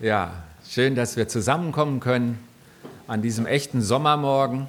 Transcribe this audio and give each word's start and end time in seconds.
Ja, 0.00 0.32
schön, 0.64 0.94
dass 0.94 1.16
wir 1.16 1.26
zusammenkommen 1.26 1.98
können 1.98 2.38
an 3.08 3.20
diesem 3.20 3.46
echten 3.46 3.82
Sommermorgen. 3.82 4.68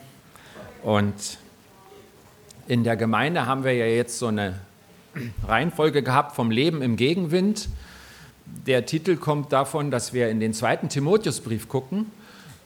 Und 0.82 1.38
in 2.68 2.84
der 2.84 2.98
Gemeinde 2.98 3.46
haben 3.46 3.64
wir 3.64 3.76
ja 3.76 3.86
jetzt 3.86 4.18
so 4.18 4.26
eine 4.26 4.56
Reihenfolge 5.48 6.02
gehabt 6.02 6.36
vom 6.36 6.50
Leben 6.50 6.82
im 6.82 6.96
Gegenwind. 6.96 7.70
Der 8.66 8.88
Titel 8.88 9.18
kommt 9.18 9.54
davon, 9.54 9.92
dass 9.92 10.14
wir 10.14 10.30
in 10.30 10.40
den 10.40 10.52
zweiten 10.56 10.90
Timotheusbrief 10.90 11.70
gucken. 11.70 12.08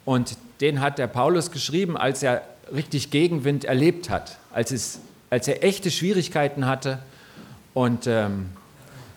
Und 0.06 0.38
den 0.62 0.80
hat 0.80 0.96
der 0.96 1.06
Paulus 1.06 1.50
geschrieben, 1.50 1.98
als 1.98 2.22
er 2.22 2.40
richtig 2.74 3.10
Gegenwind 3.10 3.66
erlebt 3.66 4.08
hat, 4.08 4.38
als, 4.54 4.70
es, 4.70 5.00
als 5.28 5.48
er 5.48 5.62
echte 5.62 5.90
Schwierigkeiten 5.90 6.64
hatte. 6.64 7.00
Und 7.74 8.06
ähm, 8.06 8.48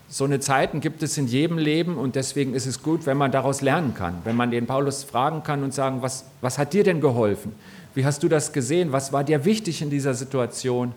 so 0.10 0.24
eine 0.24 0.40
Zeiten 0.40 0.80
gibt 0.80 1.04
es 1.04 1.18
in 1.18 1.28
jedem 1.28 1.58
Leben 1.58 1.98
und 1.98 2.16
deswegen 2.16 2.54
ist 2.54 2.66
es 2.66 2.82
gut, 2.82 3.06
wenn 3.06 3.18
man 3.18 3.32
daraus 3.32 3.62
lernen 3.62 3.94
kann, 3.94 4.20
wenn 4.24 4.38
man 4.38 4.52
den 4.52 4.66
Paulus 4.66 5.04
fragen 5.04 5.44
kann 5.44 5.64
und 5.64 5.74
sagen, 5.74 6.02
was, 6.02 6.26
was 6.40 6.58
hat 6.58 6.74
dir 6.74 6.84
denn 6.84 7.02
geholfen? 7.02 7.54
Wie 7.94 8.06
hast 8.06 8.24
du 8.24 8.30
das 8.30 8.54
gesehen? 8.54 8.92
Was 8.92 9.12
war 9.12 9.24
dir 9.24 9.44
wichtig 9.44 9.82
in 9.82 9.90
dieser 9.90 10.14
Situation? 10.14 10.94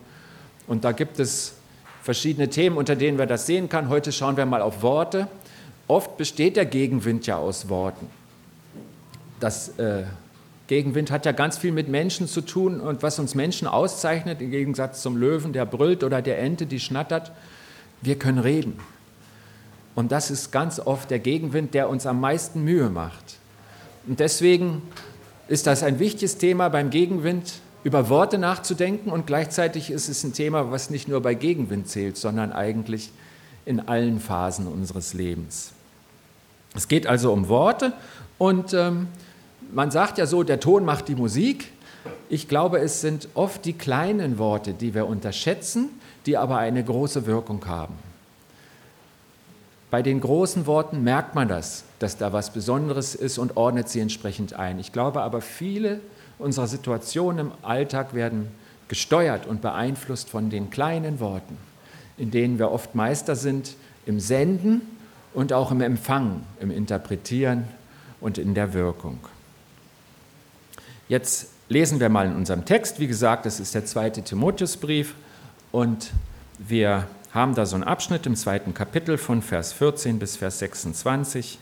Und 0.69 0.85
da 0.85 0.93
gibt 0.93 1.19
es 1.19 1.55
verschiedene 2.02 2.49
Themen, 2.51 2.77
unter 2.77 2.95
denen 2.95 3.19
wir 3.19 3.27
das 3.27 3.47
sehen 3.47 3.69
können. 3.69 3.88
Heute 3.88 4.12
schauen 4.12 4.37
wir 4.37 4.47
mal 4.47 4.62
auf 4.62 4.83
Worte. 4.83 5.27
Oft 5.88 6.16
besteht 6.16 6.57
der 6.57 6.66
Gegenwind 6.66 7.27
ja 7.27 7.37
aus 7.37 7.69
Worten. 7.69 8.07
Das 9.41 9.77
äh, 9.79 10.05
Gegenwind 10.69 11.11
hat 11.11 11.27
ja 11.27 11.33
ganz 11.33 11.59
viel 11.59 11.73
mit 11.73 11.88
Menschen 11.88 12.29
zu 12.29 12.43
tun 12.43 12.80
und 12.80 13.02
was 13.02 13.19
uns 13.19 13.35
Menschen 13.35 13.66
auszeichnet, 13.66 14.41
im 14.41 14.52
Gegensatz 14.52 15.02
zum 15.02 15.16
Löwen, 15.16 15.52
der 15.52 15.66
brüllt 15.66 16.05
oder 16.05 16.23
der 16.23 16.38
Ente, 16.38 16.66
die 16.66 16.79
schnattert, 16.79 17.33
wir 18.02 18.16
können 18.16 18.38
reden. 18.38 18.79
Und 19.95 20.12
das 20.12 20.30
ist 20.30 20.53
ganz 20.53 20.79
oft 20.80 21.11
der 21.11 21.19
Gegenwind, 21.19 21.75
der 21.75 21.89
uns 21.89 22.07
am 22.07 22.21
meisten 22.21 22.62
Mühe 22.62 22.91
macht. 22.91 23.39
Und 24.07 24.21
deswegen 24.21 24.83
ist 25.49 25.66
das 25.66 25.83
ein 25.83 25.99
wichtiges 25.99 26.39
Thema 26.39 26.69
beim 26.69 26.91
Gegenwind, 26.91 27.55
über 27.83 28.09
Worte 28.09 28.38
nachzudenken. 28.38 29.11
Und 29.11 29.27
gleichzeitig 29.27 29.91
ist 29.91 30.09
es 30.09 30.23
ein 30.24 30.33
Thema, 30.33 30.71
was 30.71 30.91
nicht 30.91 31.09
nur 31.09 31.21
bei 31.23 31.35
Gegenwind 31.35 31.88
zählt, 31.88 32.16
sondern 32.16 32.52
eigentlich 32.52 33.11
in 33.65 33.80
allen 33.80 34.21
Phasen 34.21 34.66
unseres 34.66 35.15
Lebens. 35.15 35.73
Es 36.74 36.88
geht 36.88 37.07
also 37.07 37.33
um 37.33 37.49
Worte 37.49 37.93
und 38.38 38.74
ähm, 38.74 39.09
man 39.73 39.91
sagt 39.91 40.18
ja 40.18 40.27
so, 40.27 40.43
der 40.43 40.61
Ton 40.61 40.85
macht 40.85 41.09
die 41.09 41.15
Musik. 41.15 41.73
Ich 42.29 42.49
glaube, 42.49 42.79
es 42.79 43.01
sind 43.01 43.29
oft 43.35 43.65
die 43.65 43.73
kleinen 43.73 44.38
Worte, 44.38 44.73
die 44.73 44.95
wir 44.95 45.07
unterschätzen, 45.07 45.88
die 46.27 46.37
aber 46.37 46.59
eine 46.59 46.83
große 46.83 47.27
Wirkung 47.27 47.65
haben. 47.66 47.95
Bei 49.91 50.02
den 50.02 50.21
großen 50.21 50.66
Worten 50.66 51.02
merkt 51.02 51.35
man 51.35 51.49
das, 51.49 51.85
dass 51.99 52.16
da 52.16 52.33
was 52.33 52.52
Besonderes 52.52 53.15
ist 53.15 53.38
und 53.38 53.57
ordnet 53.57 53.88
sie 53.88 54.01
entsprechend 54.01 54.55
ein. 54.55 54.79
Ich 54.79 54.93
glaube 54.93 55.23
aber, 55.23 55.41
viele 55.41 56.01
unserer 56.38 56.69
Situationen 56.69 57.46
im 57.46 57.52
Alltag 57.63 58.15
werden 58.15 58.49
gesteuert 58.88 59.46
und 59.46 59.63
beeinflusst 59.63 60.30
von 60.30 60.49
den 60.49 60.71
kleinen 60.71 61.21
Worten, 61.21 61.57
in 62.16 62.30
denen 62.30 62.59
wir 62.59 62.71
oft 62.71 62.95
Meister 62.95 63.35
sind 63.37 63.74
im 64.06 64.21
Senden 64.21 64.83
und 65.34 65.53
auch 65.53 65.71
im 65.71 65.81
Empfangen, 65.81 66.44
im 66.61 66.71
Interpretieren 66.71 67.65
und 68.21 68.38
in 68.38 68.55
der 68.55 68.72
Wirkung. 68.72 69.19
Jetzt 71.09 71.49
lesen 71.69 72.00
wir 72.00 72.09
mal 72.09 72.27
in 72.27 72.37
unserem 72.37 72.65
Text. 72.65 73.00
Wie 73.00 73.06
gesagt, 73.06 73.47
das 73.47 73.59
ist 73.59 73.75
der 73.75 73.84
zweite 73.84 74.22
Timotheusbrief 74.22 75.15
und 75.72 76.12
wir 76.59 77.06
haben 77.33 77.55
da 77.55 77.65
so 77.65 77.77
einen 77.77 77.84
Abschnitt 77.84 78.27
im 78.27 78.34
zweiten 78.34 78.75
Kapitel 78.75 79.17
von 79.17 79.41
Vers 79.41 79.73
14 79.73 80.19
bis 80.19 80.37
Vers 80.37 80.59
26. 80.59 81.59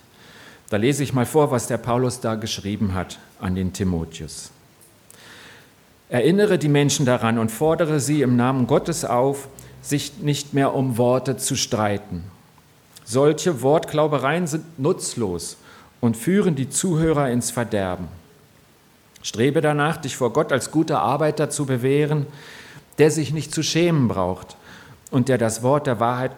Da 0.70 0.76
lese 0.76 1.02
ich 1.02 1.12
mal 1.12 1.26
vor, 1.26 1.50
was 1.50 1.66
der 1.66 1.76
Paulus 1.78 2.20
da 2.20 2.36
geschrieben 2.36 2.94
hat 2.94 3.18
an 3.40 3.54
den 3.54 3.72
Timotheus. 3.72 4.50
Erinnere 6.08 6.58
die 6.58 6.70
Menschen 6.70 7.04
daran 7.04 7.38
und 7.38 7.50
fordere 7.50 8.00
sie 8.00 8.22
im 8.22 8.36
Namen 8.36 8.66
Gottes 8.66 9.04
auf, 9.04 9.48
sich 9.82 10.18
nicht 10.18 10.54
mehr 10.54 10.74
um 10.74 10.96
Worte 10.96 11.36
zu 11.36 11.54
streiten. 11.54 12.24
Solche 13.04 13.62
Wortglaubereien 13.62 14.46
sind 14.46 14.78
nutzlos 14.78 15.58
und 16.00 16.16
führen 16.16 16.54
die 16.54 16.70
Zuhörer 16.70 17.30
ins 17.30 17.50
Verderben. 17.50 18.08
Strebe 19.22 19.60
danach, 19.60 19.98
dich 19.98 20.16
vor 20.16 20.32
Gott 20.32 20.52
als 20.52 20.70
guter 20.70 21.00
Arbeiter 21.00 21.50
zu 21.50 21.66
bewähren, 21.66 22.26
der 22.96 23.10
sich 23.10 23.32
nicht 23.32 23.52
zu 23.52 23.62
schämen 23.62 24.08
braucht 24.08 24.57
und 25.10 25.28
der 25.28 25.38
das 25.38 25.62
Wort 25.62 25.86
der 25.86 26.00
Wahrheit 26.00 26.32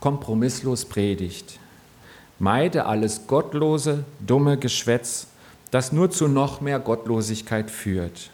kompromisslos 0.00 0.84
predigt. 0.84 1.58
Meide 2.38 2.86
alles 2.86 3.26
gottlose, 3.26 4.04
dumme 4.20 4.58
Geschwätz, 4.58 5.28
das 5.70 5.92
nur 5.92 6.10
zu 6.10 6.28
noch 6.28 6.60
mehr 6.60 6.78
Gottlosigkeit 6.78 7.70
führt. 7.70 8.30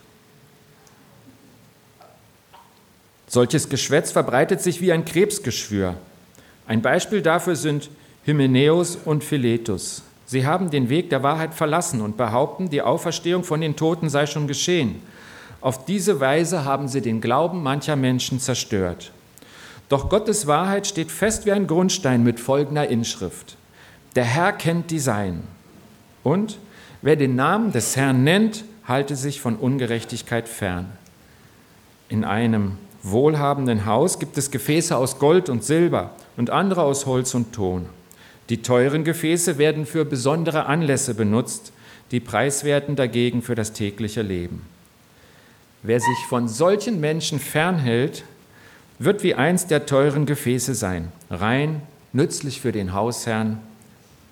Solches 3.26 3.68
Geschwätz 3.68 4.10
verbreitet 4.10 4.60
sich 4.60 4.80
wie 4.80 4.92
ein 4.92 5.04
Krebsgeschwür. 5.04 5.94
Ein 6.66 6.82
Beispiel 6.82 7.22
dafür 7.22 7.56
sind 7.56 7.90
Hymenäus 8.24 8.96
und 9.04 9.22
Philetus. 9.22 10.02
Sie 10.26 10.46
haben 10.46 10.70
den 10.70 10.88
Weg 10.88 11.10
der 11.10 11.22
Wahrheit 11.22 11.54
verlassen 11.54 12.00
und 12.00 12.16
behaupten, 12.16 12.70
die 12.70 12.82
Auferstehung 12.82 13.44
von 13.44 13.60
den 13.60 13.76
Toten 13.76 14.08
sei 14.08 14.26
schon 14.26 14.46
geschehen. 14.46 15.02
Auf 15.60 15.84
diese 15.84 16.20
Weise 16.20 16.64
haben 16.64 16.88
sie 16.88 17.00
den 17.00 17.20
Glauben 17.20 17.62
mancher 17.62 17.96
Menschen 17.96 18.40
zerstört. 18.40 19.12
Doch 19.90 20.08
Gottes 20.08 20.46
Wahrheit 20.46 20.86
steht 20.86 21.10
fest 21.10 21.46
wie 21.46 21.52
ein 21.52 21.66
Grundstein 21.66 22.22
mit 22.22 22.38
folgender 22.38 22.86
Inschrift. 22.86 23.56
Der 24.14 24.24
Herr 24.24 24.52
kennt 24.52 24.92
die 24.92 25.00
Sein. 25.00 25.42
Und 26.22 26.58
wer 27.02 27.16
den 27.16 27.34
Namen 27.34 27.72
des 27.72 27.96
Herrn 27.96 28.22
nennt, 28.22 28.64
halte 28.86 29.16
sich 29.16 29.40
von 29.40 29.56
Ungerechtigkeit 29.56 30.48
fern. 30.48 30.92
In 32.08 32.24
einem 32.24 32.78
wohlhabenden 33.02 33.84
Haus 33.84 34.20
gibt 34.20 34.38
es 34.38 34.52
Gefäße 34.52 34.96
aus 34.96 35.18
Gold 35.18 35.48
und 35.48 35.64
Silber 35.64 36.10
und 36.36 36.50
andere 36.50 36.82
aus 36.82 37.06
Holz 37.06 37.34
und 37.34 37.52
Ton. 37.52 37.86
Die 38.48 38.62
teuren 38.62 39.02
Gefäße 39.02 39.58
werden 39.58 39.86
für 39.86 40.04
besondere 40.04 40.66
Anlässe 40.66 41.14
benutzt, 41.14 41.72
die 42.12 42.20
preiswerten 42.20 42.94
dagegen 42.94 43.42
für 43.42 43.56
das 43.56 43.72
tägliche 43.72 44.22
Leben. 44.22 44.62
Wer 45.82 45.98
sich 45.98 46.18
von 46.28 46.46
solchen 46.46 47.00
Menschen 47.00 47.40
fernhält, 47.40 48.24
wird 49.00 49.22
wie 49.22 49.34
eins 49.34 49.66
der 49.66 49.86
teuren 49.86 50.26
Gefäße 50.26 50.74
sein, 50.74 51.10
rein, 51.30 51.80
nützlich 52.12 52.60
für 52.60 52.70
den 52.70 52.92
Hausherrn, 52.92 53.58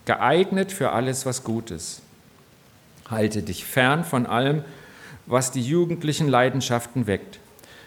geeignet 0.05 0.71
für 0.73 0.93
alles, 0.93 1.25
was 1.25 1.43
gut 1.43 1.71
ist. 1.71 2.03
Halte 3.11 3.43
dich 3.43 3.65
fern 3.65 4.05
von 4.05 4.27
allem, 4.27 4.63
was 5.25 5.51
die 5.51 5.63
jugendlichen 5.63 6.29
Leidenschaften 6.29 7.07
weckt. 7.07 7.41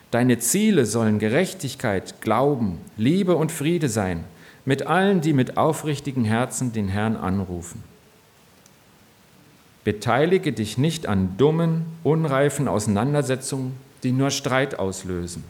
Deine 0.09 0.39
Ziele 0.39 0.87
sollen 0.87 1.19
Gerechtigkeit, 1.19 2.19
Glauben, 2.19 2.79
Liebe 2.97 3.35
und 3.35 3.51
Friede 3.51 3.87
sein, 3.87 4.23
mit 4.65 4.87
allen, 4.87 5.21
die 5.21 5.33
mit 5.33 5.57
aufrichtigen 5.57 6.25
Herzen 6.25 6.73
den 6.73 6.87
Herrn 6.87 7.15
anrufen. 7.15 7.83
Beteilige 9.83 10.51
dich 10.51 10.79
nicht 10.79 11.05
an 11.05 11.37
dummen, 11.37 11.85
unreifen 12.03 12.67
Auseinandersetzungen, 12.67 13.75
die 14.01 14.11
nur 14.11 14.31
Streit 14.31 14.79
auslösen. 14.79 15.43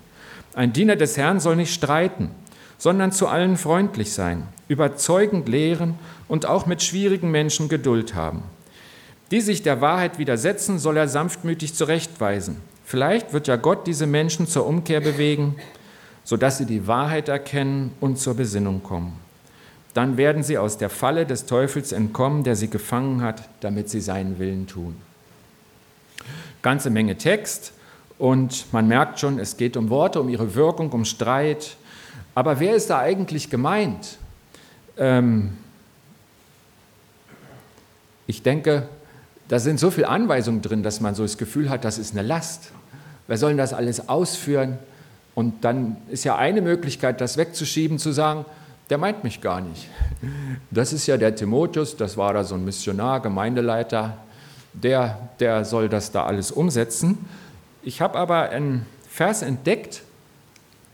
Ein 0.54 0.74
Diener 0.74 0.96
des 0.96 1.18
Herrn 1.18 1.40
soll 1.40 1.56
nicht 1.56 1.74
streiten, 1.74 2.32
sondern 2.78 3.12
zu 3.12 3.28
allen 3.28 3.58
freundlich 3.58 4.12
sein, 4.12 4.48
überzeugend 4.68 5.48
lehren 5.48 5.96
und 6.28 6.46
auch 6.46 6.66
mit 6.66 6.82
schwierigen 6.84 7.32
Menschen 7.32 7.70
Geduld 7.70 8.16
haben. 8.16 8.44
Die 9.32 9.40
sich 9.40 9.64
der 9.64 9.80
Wahrheit 9.80 10.20
widersetzen, 10.20 10.78
soll 10.78 10.98
er 10.98 11.08
sanftmütig 11.08 11.74
zurechtweisen. 11.74 12.58
Vielleicht 12.84 13.32
wird 13.32 13.48
ja 13.48 13.56
Gott 13.56 13.88
diese 13.88 14.06
Menschen 14.06 14.48
zur 14.48 14.66
Umkehr 14.66 15.00
bewegen, 15.00 15.56
sodass 16.26 16.58
sie 16.58 16.66
die 16.66 16.88
Wahrheit 16.88 17.30
erkennen 17.30 17.94
und 18.02 18.20
zur 18.20 18.34
Besinnung 18.34 18.84
kommen. 18.84 19.14
Dann 19.94 20.18
werden 20.18 20.44
sie 20.44 20.58
aus 20.58 20.78
der 20.78 20.90
Falle 20.90 21.26
des 21.26 21.46
Teufels 21.46 21.92
entkommen, 21.92 22.44
der 22.44 22.56
sie 22.56 22.70
gefangen 22.70 23.22
hat, 23.22 23.48
damit 23.62 23.90
sie 23.90 24.02
seinen 24.02 24.40
Willen 24.40 24.68
tun. 24.68 24.96
Ganze 26.62 26.90
Menge 26.90 27.18
Text, 27.18 27.74
und 28.22 28.72
man 28.72 28.88
merkt 28.88 29.20
schon, 29.20 29.40
es 29.40 29.58
geht 29.58 29.76
um 29.76 29.90
Worte, 29.90 30.22
um 30.22 30.30
ihre 30.30 30.54
Wirkung, 30.54 30.92
um 30.92 31.06
Streit. 31.06 31.76
Aber 32.36 32.60
wer 32.60 32.76
ist 32.76 32.92
da 32.92 33.00
eigentlich 33.00 33.50
gemeint? 33.50 34.20
Ähm 34.96 35.58
ich 38.28 38.44
denke, 38.44 38.88
da 39.48 39.58
sind 39.58 39.80
so 39.80 39.90
viele 39.90 40.08
Anweisungen 40.08 40.62
drin, 40.62 40.84
dass 40.84 41.02
man 41.02 41.16
so 41.16 41.24
das 41.24 41.40
Gefühl 41.40 41.72
hat, 41.72 41.84
das 41.84 41.98
ist 41.98 42.14
eine 42.14 42.22
Last. 42.22 42.72
Wer 43.26 43.40
soll 43.40 43.58
das 43.58 43.74
alles 43.74 44.08
ausführen? 44.08 44.78
Und 45.34 45.66
dann 45.66 45.98
ist 46.12 46.24
ja 46.24 46.36
eine 46.36 46.62
Möglichkeit, 46.62 47.22
das 47.22 47.38
wegzuschieben, 47.38 47.98
zu 47.98 48.12
sagen, 48.12 48.46
der 48.92 49.00
meint 49.00 49.24
mich 49.24 49.42
gar 49.42 49.62
nicht. 49.62 49.90
Das 50.70 50.94
ist 50.94 51.08
ja 51.08 51.18
der 51.18 51.36
Timotheus, 51.36 51.98
das 51.98 52.18
war 52.18 52.36
da 52.36 52.44
so 52.44 52.54
ein 52.54 52.66
Missionar, 52.66 53.20
Gemeindeleiter, 53.20 54.16
der, 54.74 55.30
der 55.40 55.66
soll 55.66 55.90
das 55.90 56.12
da 56.12 56.28
alles 56.28 56.52
umsetzen. 56.52 57.18
Ich 57.84 58.02
habe 58.02 58.20
aber 58.20 58.50
einen 58.50 58.86
Vers 59.10 59.42
entdeckt, 59.42 60.04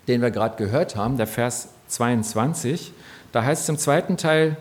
den 0.07 0.21
wir 0.21 0.31
gerade 0.31 0.55
gehört 0.55 0.95
haben, 0.95 1.17
der 1.17 1.27
Vers 1.27 1.69
22. 1.89 2.93
Da 3.31 3.43
heißt 3.43 3.63
es 3.63 3.69
im 3.69 3.77
zweiten 3.77 4.17
Teil, 4.17 4.57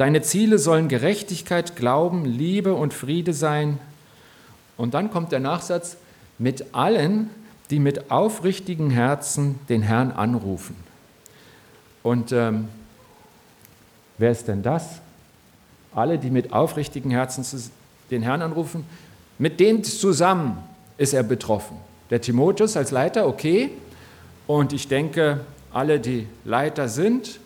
Deine 0.00 0.22
Ziele 0.22 0.58
sollen 0.58 0.88
Gerechtigkeit, 0.88 1.76
Glauben, 1.76 2.24
Liebe 2.24 2.72
und 2.72 2.94
Friede 2.94 3.34
sein. 3.34 3.78
Und 4.78 4.94
dann 4.94 5.10
kommt 5.10 5.30
der 5.30 5.40
Nachsatz, 5.40 5.98
mit 6.38 6.74
allen, 6.74 7.28
die 7.68 7.78
mit 7.78 8.10
aufrichtigen 8.10 8.88
Herzen 8.88 9.58
den 9.68 9.82
Herrn 9.82 10.10
anrufen. 10.10 10.74
Und 12.02 12.32
ähm, 12.32 12.68
wer 14.16 14.30
ist 14.30 14.48
denn 14.48 14.62
das? 14.62 15.02
Alle, 15.94 16.18
die 16.18 16.30
mit 16.30 16.54
aufrichtigen 16.54 17.10
Herzen 17.10 17.44
den 18.10 18.22
Herrn 18.22 18.40
anrufen, 18.40 18.86
mit 19.38 19.60
denen 19.60 19.84
zusammen 19.84 20.62
ist 21.00 21.14
er 21.14 21.22
betroffen. 21.22 21.78
Der 22.10 22.20
Timotheus 22.20 22.76
als 22.76 22.90
Leiter, 22.90 23.26
okay. 23.26 23.70
Und 24.46 24.74
ich 24.74 24.86
denke, 24.86 25.40
alle, 25.72 25.98
die 25.98 26.26
Leiter 26.44 26.88
sind, 26.88 27.40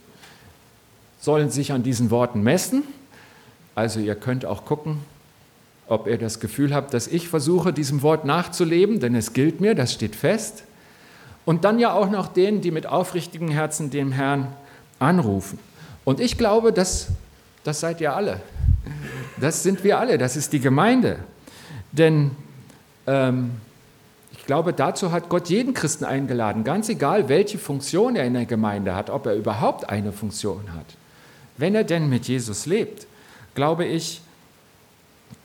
sollen 1.21 1.51
sich 1.51 1.71
an 1.71 1.85
diesen 1.85 2.11
Worten 2.11 2.43
messen. 2.43 2.83
Also 3.77 4.01
ihr 4.01 4.17
könnt 4.17 4.45
auch 4.45 4.65
gucken, 4.65 4.99
ob 5.87 6.09
ihr 6.09 6.19
das 6.19 6.41
Gefühl 6.41 6.75
habt, 6.75 6.95
dass 6.95 7.07
ich 7.07 7.29
versuche, 7.29 7.73
diesem 7.73 8.03
Wort 8.03 8.25
nachzuleben, 8.25 8.99
denn 8.99 9.15
es 9.15 9.35
gilt 9.35 9.61
mir, 9.61 9.77
das 9.77 9.93
steht 9.93 10.17
fest. 10.17 10.65
Und 11.45 11.65
dann 11.65 11.79
ja 11.79 11.93
auch 11.93 12.11
noch 12.11 12.27
denen, 12.27 12.61
die 12.61 12.73
mit 12.73 12.87
aufrichtigem 12.87 13.51
Herzen 13.51 13.91
dem 13.91 14.11
Herrn 14.11 14.49
anrufen. 14.99 15.61
Und 16.05 16.19
ich 16.19 16.39
glaube, 16.39 16.73
das, 16.73 17.07
das 17.63 17.79
seid 17.79 18.01
ihr 18.01 18.17
alle. 18.17 18.41
Das 19.41 19.63
sind 19.63 19.85
wir 19.85 20.01
alle, 20.01 20.19
das 20.19 20.35
ist 20.35 20.53
die 20.53 20.61
Gemeinde. 20.61 21.19
Denn 21.93 22.33
ähm, 23.07 23.53
ich 24.33 24.47
glaube, 24.47 24.73
dazu 24.73 25.13
hat 25.13 25.29
Gott 25.29 25.49
jeden 25.49 25.75
Christen 25.75 26.05
eingeladen, 26.05 26.65
ganz 26.65 26.89
egal, 26.89 27.29
welche 27.29 27.59
Funktion 27.59 28.17
er 28.17 28.25
in 28.25 28.35
der 28.35 28.47
Gemeinde 28.47 28.95
hat, 28.95 29.09
ob 29.09 29.27
er 29.27 29.35
überhaupt 29.35 29.89
eine 29.89 30.13
Funktion 30.13 30.73
hat. 30.75 30.87
Wenn 31.57 31.75
er 31.75 31.85
denn 31.85 32.09
mit 32.09 32.27
Jesus 32.27 32.67
lebt, 32.67 33.07
glaube 33.55 33.85
ich, 33.85 34.21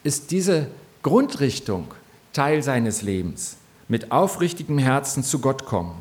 ist 0.04 0.32
diese 0.32 0.68
Grundrichtung 1.04 1.94
Teil 2.34 2.64
seines 2.64 3.02
Lebens. 3.02 3.58
Mit 3.88 4.12
aufrichtigem 4.12 4.78
Herzen 4.78 5.24
zu 5.24 5.40
Gott 5.40 5.66
kommen. 5.66 5.96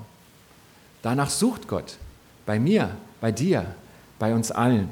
Danach 1.03 1.31
sucht 1.31 1.69
Gott. 1.69 1.97
Bei 2.45 2.59
mir, 2.59 2.97
bei 3.21 3.33
dir, 3.33 3.67
bei 4.19 4.35
uns 4.35 4.51
allen. 4.51 4.91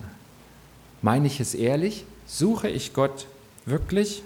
Meine 1.03 1.27
ich 1.27 1.41
es 1.41 1.55
ehrlich? 1.55 2.05
Suche 2.27 2.69
ich 2.69 2.95
Gott 2.95 3.27
wirklich? 3.67 4.23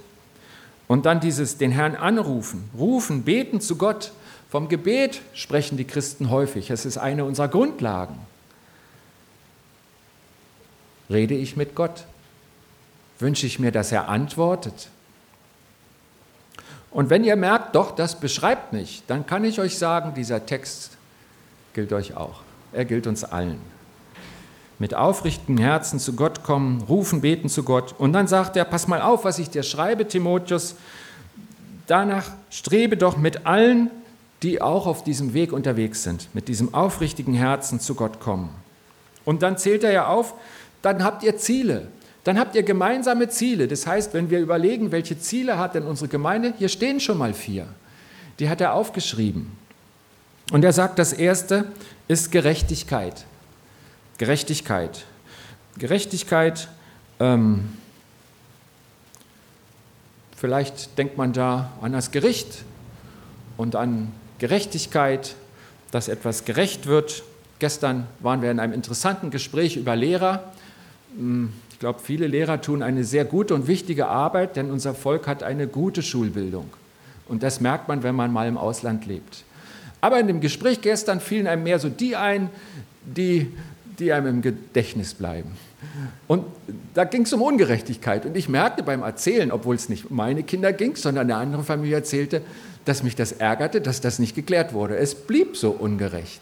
Und 0.91 1.07
dann 1.07 1.21
dieses 1.21 1.57
den 1.57 1.71
Herrn 1.71 1.95
anrufen, 1.95 2.69
rufen, 2.77 3.23
beten 3.23 3.61
zu 3.61 3.77
Gott. 3.77 4.11
Vom 4.49 4.69
Gebet 4.69 5.23
sprechen 5.35 5.77
die 5.77 5.85
Christen 5.85 6.31
häufig. 6.31 6.71
Es 6.71 6.85
ist 6.85 6.99
eine 6.99 7.25
unserer 7.25 7.47
Grundlagen 7.47 8.19
rede 11.11 11.35
ich 11.35 11.57
mit 11.57 11.75
Gott? 11.75 12.05
Wünsche 13.19 13.47
ich 13.47 13.59
mir, 13.59 13.73
dass 13.73 13.93
er 13.93 14.09
antwortet? 14.09 14.89
Und 16.91 17.11
wenn 17.11 17.25
ihr 17.25 17.37
merkt, 17.37 17.75
doch, 17.75 17.95
das 17.95 18.19
beschreibt 18.19 18.73
mich, 18.73 19.03
dann 19.07 19.27
kann 19.27 19.45
ich 19.45 19.61
euch 19.61 19.77
sagen, 19.77 20.15
dieser 20.15 20.47
Text 20.47 20.93
gilt 21.75 21.93
euch 21.93 22.17
auch. 22.17 22.41
Er 22.73 22.85
gilt 22.85 23.07
uns 23.07 23.25
allen. 23.25 23.61
Mit 24.81 24.95
aufrichtigem 24.95 25.59
Herzen 25.59 26.01
zu 26.01 26.15
Gott 26.15 26.43
kommen, 26.43 26.83
rufen, 26.89 27.21
beten 27.21 27.49
zu 27.49 27.63
Gott. 27.63 27.95
Und 27.99 28.13
dann 28.13 28.27
sagt 28.27 28.57
er, 28.57 28.65
pass 28.65 28.89
mal 28.89 29.03
auf, 29.03 29.25
was 29.25 29.39
ich 29.39 29.51
dir 29.51 29.63
schreibe, 29.63 30.09
Timotheus. 30.09 30.75
Danach 31.87 32.33
strebe 32.51 32.97
doch 32.97 33.17
mit 33.17 33.47
allen, 33.47 33.91
die 34.43 34.63
auch 34.63 34.87
auf 34.87 35.05
diesem 35.05 35.35
Weg 35.35 35.53
unterwegs 35.53 36.03
sind, 36.03 36.29
mit 36.35 36.49
diesem 36.49 36.73
aufrichtigen 36.73 37.35
Herzen 37.35 37.79
zu 37.79 37.95
Gott 37.95 38.21
kommen. 38.21 38.49
Und 39.25 39.43
dann 39.43 39.59
zählt 39.59 39.85
er 39.85 39.93
ja 39.93 40.07
auf, 40.07 40.35
dann 40.83 41.05
habt 41.05 41.23
ihr 41.23 41.37
Ziele. 41.37 41.89
Dann 42.25 42.39
habt 42.39 42.55
ihr 42.55 42.63
gemeinsame 42.63 43.29
Ziele. 43.29 43.69
Das 43.69 43.87
heißt, 43.87 44.15
wenn 44.15 44.31
wir 44.31 44.41
überlegen, 44.41 44.93
welche 44.93 45.19
Ziele 45.19 45.59
hat 45.59 45.75
denn 45.75 45.85
unsere 45.85 46.09
Gemeinde, 46.09 46.55
hier 46.59 46.69
stehen 46.69 47.01
schon 47.01 47.19
mal 47.19 47.35
vier. 47.35 47.67
Die 48.39 48.49
hat 48.49 48.61
er 48.61 48.75
aufgeschrieben. 48.75 49.53
Und 50.53 50.65
er 50.65 50.73
sagt, 50.73 50.99
das 50.99 51.13
erste 51.13 51.67
ist 52.09 52.33
Gerechtigkeit. 52.33 53.27
Gerechtigkeit. 54.21 55.07
Gerechtigkeit, 55.79 56.69
ähm, 57.19 57.71
vielleicht 60.37 60.99
denkt 60.99 61.17
man 61.17 61.33
da 61.33 61.73
an 61.81 61.93
das 61.93 62.11
Gericht 62.11 62.65
und 63.57 63.77
an 63.77 64.13
Gerechtigkeit, 64.39 65.37
dass 65.91 66.09
etwas 66.09 66.45
gerecht 66.45 66.85
wird. 66.85 67.23
Gestern 67.61 68.07
waren 68.19 68.43
wir 68.43 68.51
in 68.51 68.61
einem 68.61 68.75
interessanten 68.75 69.31
Gespräch 69.31 69.77
über 69.77 69.97
Lehrer 69.97 70.53
hm, 71.17 71.53
ich 71.73 71.79
glaube, 71.79 72.01
viele 72.03 72.27
Lehrer 72.27 72.61
tun 72.61 72.83
eine 72.83 73.05
sehr 73.05 73.25
gute 73.25 73.55
und 73.55 73.67
wichtige 73.67 74.07
Arbeit, 74.07 74.57
denn 74.57 74.71
unser 74.71 74.95
Volk 74.95 75.27
hat 75.27 75.43
eine 75.43 75.67
gute 75.67 76.03
Schulbildung. 76.03 76.69
Und 77.27 77.43
das 77.43 77.63
merkt 77.63 77.89
man, 77.89 78.03
wenn 78.03 78.15
man 78.15 78.31
mal 78.31 78.47
im 78.47 78.59
Ausland 78.59 79.07
lebt. 79.07 79.45
Aber 80.03 80.21
in 80.21 80.27
dem 80.27 80.43
Gespräch 80.43 80.83
gestern 80.83 81.21
fielen 81.21 81.47
einem 81.47 81.63
mehr 81.63 81.79
so 81.79 81.89
die 81.89 82.17
ein, 82.17 82.51
die, 83.03 83.51
die 84.01 84.13
einem 84.13 84.27
im 84.27 84.43
Gedächtnis 84.43 85.15
bleiben. 85.15 85.51
Und 86.27 86.45
da 86.95 87.05
ging 87.05 87.23
es 87.23 87.33
um 87.33 87.43
Ungerechtigkeit. 87.43 88.27
Und 88.27 88.37
ich 88.37 88.49
merkte 88.49 88.83
beim 88.83 89.03
Erzählen, 89.03 89.53
obwohl 89.53 89.77
es 89.77 89.89
nicht 89.89 90.11
meine 90.11 90.43
Kinder 90.43 90.73
ging, 90.73 90.97
sondern 90.97 91.31
eine 91.31 91.41
andere 91.41 91.63
Familie 91.63 91.97
erzählte, 91.97 92.43
dass 92.85 93.03
mich 93.03 93.15
das 93.15 93.33
ärgerte, 93.33 93.81
dass 93.81 94.01
das 94.01 94.19
nicht 94.19 94.35
geklärt 94.35 94.73
wurde. 94.73 94.97
Es 94.97 95.15
blieb 95.15 95.57
so 95.57 95.71
ungerecht. 95.71 96.41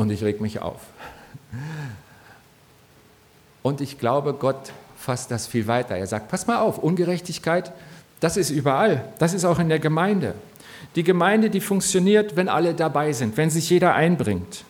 und 0.00 0.10
ich 0.10 0.24
reg 0.24 0.40
mich 0.40 0.60
auf. 0.60 0.80
Und 3.62 3.82
ich 3.82 3.98
glaube, 3.98 4.32
Gott 4.32 4.72
fasst 4.96 5.30
das 5.30 5.46
viel 5.46 5.66
weiter. 5.66 5.94
Er 5.94 6.06
sagt, 6.06 6.28
pass 6.28 6.46
mal 6.46 6.58
auf, 6.58 6.78
Ungerechtigkeit, 6.78 7.72
das 8.18 8.38
ist 8.38 8.50
überall, 8.50 9.04
das 9.18 9.34
ist 9.34 9.44
auch 9.44 9.58
in 9.58 9.68
der 9.68 9.78
Gemeinde. 9.78 10.34
Die 10.96 11.04
Gemeinde, 11.04 11.50
die 11.50 11.60
funktioniert, 11.60 12.36
wenn 12.36 12.48
alle 12.48 12.74
dabei 12.74 13.12
sind, 13.12 13.36
wenn 13.36 13.50
sich 13.50 13.70
jeder 13.70 13.94
einbringt. 13.94 14.64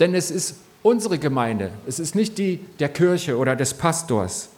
Denn 0.00 0.14
es 0.14 0.30
ist 0.30 0.56
unsere 0.82 1.18
Gemeinde, 1.18 1.70
es 1.86 1.98
ist 1.98 2.14
nicht 2.14 2.38
die 2.38 2.60
der 2.78 2.88
Kirche 2.88 3.36
oder 3.36 3.56
des 3.56 3.74
Pastors. 3.74 4.50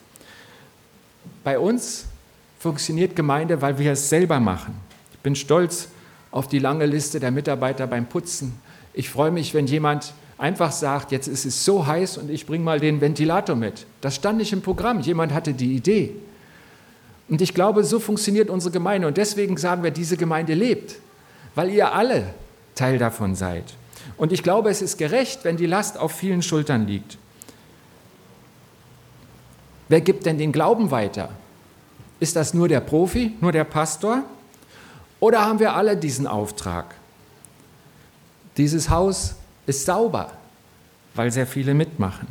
Bei 1.43 1.57
uns 1.59 2.05
funktioniert 2.59 3.15
Gemeinde, 3.15 3.61
weil 3.61 3.77
wir 3.77 3.91
es 3.91 4.09
selber 4.09 4.39
machen. 4.39 4.75
Ich 5.13 5.19
bin 5.19 5.35
stolz 5.35 5.87
auf 6.31 6.47
die 6.47 6.59
lange 6.59 6.85
Liste 6.85 7.19
der 7.19 7.31
Mitarbeiter 7.31 7.87
beim 7.87 8.07
Putzen, 8.07 8.59
ich 8.95 9.09
freue 9.09 9.29
mich, 9.29 9.53
wenn 9.53 9.67
jemand 9.67 10.13
einfach 10.37 10.71
sagt, 10.71 11.11
jetzt 11.11 11.27
ist 11.27 11.45
es 11.45 11.65
so 11.65 11.85
heiß 11.85 12.17
und 12.17 12.29
ich 12.29 12.45
bringe 12.45 12.63
mal 12.63 12.79
den 12.79 13.01
Ventilator 13.01 13.55
mit. 13.55 13.85
Das 13.99 14.15
stand 14.15 14.37
nicht 14.37 14.53
im 14.53 14.61
Programm, 14.61 15.01
jemand 15.01 15.33
hatte 15.33 15.53
die 15.53 15.75
Idee. 15.75 16.15
Und 17.27 17.41
ich 17.41 17.53
glaube, 17.53 17.83
so 17.83 17.99
funktioniert 17.99 18.49
unsere 18.49 18.71
Gemeinde. 18.71 19.07
Und 19.07 19.17
deswegen 19.17 19.57
sagen 19.57 19.83
wir, 19.83 19.91
diese 19.91 20.15
Gemeinde 20.15 20.53
lebt, 20.53 20.95
weil 21.55 21.69
ihr 21.71 21.93
alle 21.93 22.33
Teil 22.75 22.97
davon 22.97 23.35
seid. 23.35 23.63
Und 24.17 24.31
ich 24.31 24.43
glaube, 24.43 24.69
es 24.69 24.81
ist 24.81 24.97
gerecht, 24.97 25.43
wenn 25.43 25.57
die 25.57 25.65
Last 25.65 25.97
auf 25.97 26.11
vielen 26.11 26.41
Schultern 26.41 26.87
liegt. 26.87 27.17
Wer 29.87 30.01
gibt 30.01 30.25
denn 30.25 30.37
den 30.37 30.51
Glauben 30.51 30.91
weiter? 30.91 31.29
Ist 32.19 32.35
das 32.35 32.53
nur 32.53 32.67
der 32.67 32.79
Profi, 32.79 33.33
nur 33.41 33.51
der 33.51 33.65
Pastor? 33.65 34.23
Oder 35.19 35.45
haben 35.45 35.59
wir 35.59 35.73
alle 35.75 35.97
diesen 35.97 36.27
Auftrag? 36.27 36.95
Dieses 38.57 38.89
Haus 38.89 39.35
ist 39.65 39.85
sauber, 39.85 40.31
weil 41.13 41.31
sehr 41.31 41.47
viele 41.47 41.73
mitmachen. 41.73 42.27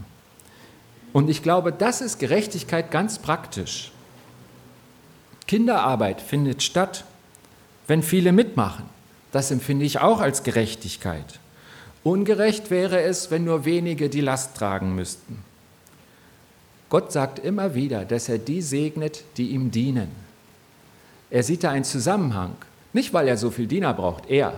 Und 1.13 1.29
ich 1.29 1.43
glaube, 1.43 1.73
das 1.73 2.01
ist 2.01 2.19
Gerechtigkeit 2.19 2.91
ganz 2.91 3.19
praktisch. 3.19 3.93
Kinderarbeit 5.47 6.21
findet 6.21 6.63
statt, 6.63 7.05
wenn 7.87 8.03
viele 8.03 8.33
mitmachen. 8.33 8.94
Das 9.35 9.51
empfinde 9.51 9.85
ich 9.85 9.99
auch 9.99 10.21
als 10.21 10.45
Gerechtigkeit. 10.45 11.41
Ungerecht 12.05 12.71
wäre 12.71 13.03
es, 13.03 13.33
wenn 13.33 13.43
nur 13.43 13.65
wenige 13.65 14.09
die 14.09 14.21
Last 14.21 14.57
tragen 14.57 14.95
müssten. 14.95 15.43
Gott 16.89 17.11
sagt 17.11 17.41
immer 17.41 17.75
wieder, 17.75 18.05
dass 18.05 18.29
er 18.29 18.39
die 18.39 18.63
segnet, 18.63 19.25
die 19.37 19.49
ihm 19.49 19.73
dienen. 19.73 20.07
Er 21.33 21.43
sieht 21.43 21.65
da 21.65 21.73
einen 21.73 21.83
Zusammenhang. 21.83 22.53
Nicht, 22.93 23.13
weil 23.13 23.27
er 23.27 23.37
so 23.37 23.51
viel 23.51 23.67
Diener 23.67 23.93
braucht, 23.93 24.31
er, 24.31 24.55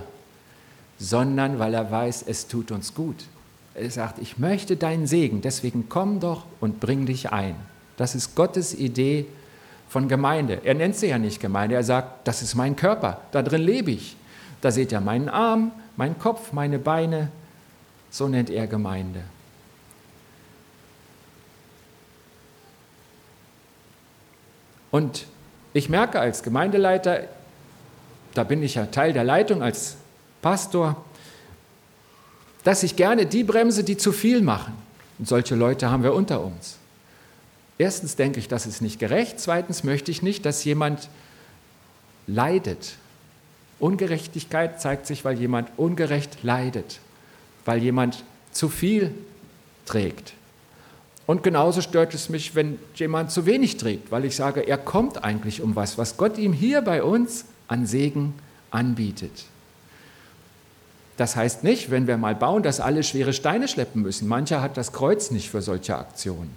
sondern 0.99 1.59
weil 1.59 1.73
er 1.73 1.91
weiß, 1.91 2.25
es 2.27 2.47
tut 2.47 2.71
uns 2.71 2.93
gut. 2.93 3.25
Er 3.73 3.91
sagt, 3.91 4.19
ich 4.19 4.37
möchte 4.37 4.77
deinen 4.77 5.07
Segen, 5.07 5.41
deswegen 5.41 5.89
komm 5.89 6.21
doch 6.21 6.45
und 6.61 6.81
bring 6.81 7.07
dich 7.07 7.33
ein. 7.33 7.57
Das 7.97 8.15
ist 8.15 8.35
Gottes 8.35 8.75
Idee 8.75 9.25
von 9.89 10.07
Gemeinde. 10.07 10.61
Er 10.65 10.75
nennt 10.75 10.97
sie 10.97 11.07
ja 11.07 11.17
nicht 11.17 11.41
Gemeinde, 11.41 11.77
er 11.77 11.83
sagt, 11.83 12.29
das 12.29 12.43
ist 12.43 12.55
mein 12.55 12.77
Körper, 12.77 13.23
da 13.33 13.43
drin 13.43 13.63
lebe 13.63 13.93
ich. 13.93 14.17
Da 14.61 14.71
seht 14.71 14.93
ihr 14.93 15.01
meinen 15.01 15.29
Arm, 15.29 15.73
meinen 15.97 16.19
Kopf, 16.19 16.53
meine 16.53 16.79
Beine. 16.79 17.31
So 18.11 18.29
nennt 18.29 18.51
er 18.51 18.67
Gemeinde. 18.67 19.23
Und 24.91 25.27
ich 25.75 25.89
merke 25.89 26.21
als 26.21 26.43
Gemeindeleiter, 26.43 27.25
da 28.35 28.45
bin 28.45 28.63
ich 28.63 28.77
ja 28.77 28.87
Teil 28.87 29.13
der 29.13 29.25
Leitung 29.25 29.63
als 29.63 29.97
Pastor, 30.41 31.05
dass 32.65 32.83
ich 32.83 32.97
gerne 32.97 33.27
die 33.27 33.45
bremse, 33.45 33.85
die 33.85 33.97
zu 33.97 34.13
viel 34.13 34.43
machen. 34.43 34.75
Und 35.19 35.29
solche 35.29 35.55
Leute 35.55 35.91
haben 35.91 36.03
wir 36.03 36.15
unter 36.15 36.43
uns. 36.43 36.79
Erstens 37.79 38.17
denke 38.17 38.41
ich, 38.41 38.49
das 38.49 38.67
ist 38.67 38.81
nicht 38.81 38.99
gerecht. 38.99 39.39
Zweitens 39.39 39.85
möchte 39.85 40.11
ich 40.11 40.23
nicht, 40.23 40.47
dass 40.47 40.65
jemand 40.65 41.09
leidet. 42.27 42.95
Ungerechtigkeit 43.79 44.81
zeigt 44.81 45.07
sich, 45.07 45.25
weil 45.25 45.39
jemand 45.39 45.71
ungerecht 45.77 46.43
leidet, 46.43 47.01
weil 47.65 47.83
jemand 47.83 48.25
zu 48.53 48.69
viel 48.69 49.13
trägt. 49.85 50.33
Und 51.27 51.43
genauso 51.43 51.81
stört 51.81 52.15
es 52.15 52.29
mich, 52.29 52.55
wenn 52.55 52.79
jemand 52.95 53.33
zu 53.33 53.47
wenig 53.47 53.77
trägt, 53.77 54.11
weil 54.11 54.25
ich 54.25 54.37
sage, 54.37 54.61
er 54.61 54.79
kommt 54.79 55.25
eigentlich 55.25 55.61
um 55.61 55.75
was, 55.75 55.99
was 55.99 56.17
Gott 56.17 56.39
ihm 56.39 56.53
hier 56.53 56.83
bei 56.83 57.03
uns 57.03 57.47
an 57.69 57.87
Segen 57.87 58.35
anbietet. 58.71 59.45
Das 61.17 61.35
heißt 61.35 61.65
nicht, 61.65 61.91
wenn 61.91 62.07
wir 62.07 62.17
mal 62.17 62.35
bauen, 62.35 62.63
dass 62.63 62.79
alle 62.79 63.03
schwere 63.03 63.33
Steine 63.33 63.69
schleppen 63.69 64.03
müssen. 64.03 64.29
Mancher 64.29 64.61
hat 64.61 64.77
das 64.77 64.93
Kreuz 64.93 65.31
nicht 65.31 65.51
für 65.51 65.63
solche 65.63 65.97
Aktionen. 65.97 66.55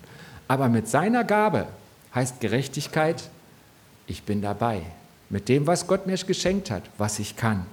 Aber 0.48 0.68
mit 0.68 0.88
seiner 0.88 1.24
Gabe 1.24 1.68
heißt 2.14 2.40
Gerechtigkeit, 2.40 3.30
ich 4.06 4.24
bin 4.24 4.42
dabei. 4.42 4.82
Mit 5.30 5.50
dem, 5.50 5.68
was 5.68 5.88
Gott 5.88 6.08
mir 6.08 6.18
geschenkt 6.18 6.72
hat, 6.72 6.84
was 6.98 7.20
ich 7.20 7.36
kann. 7.36 7.66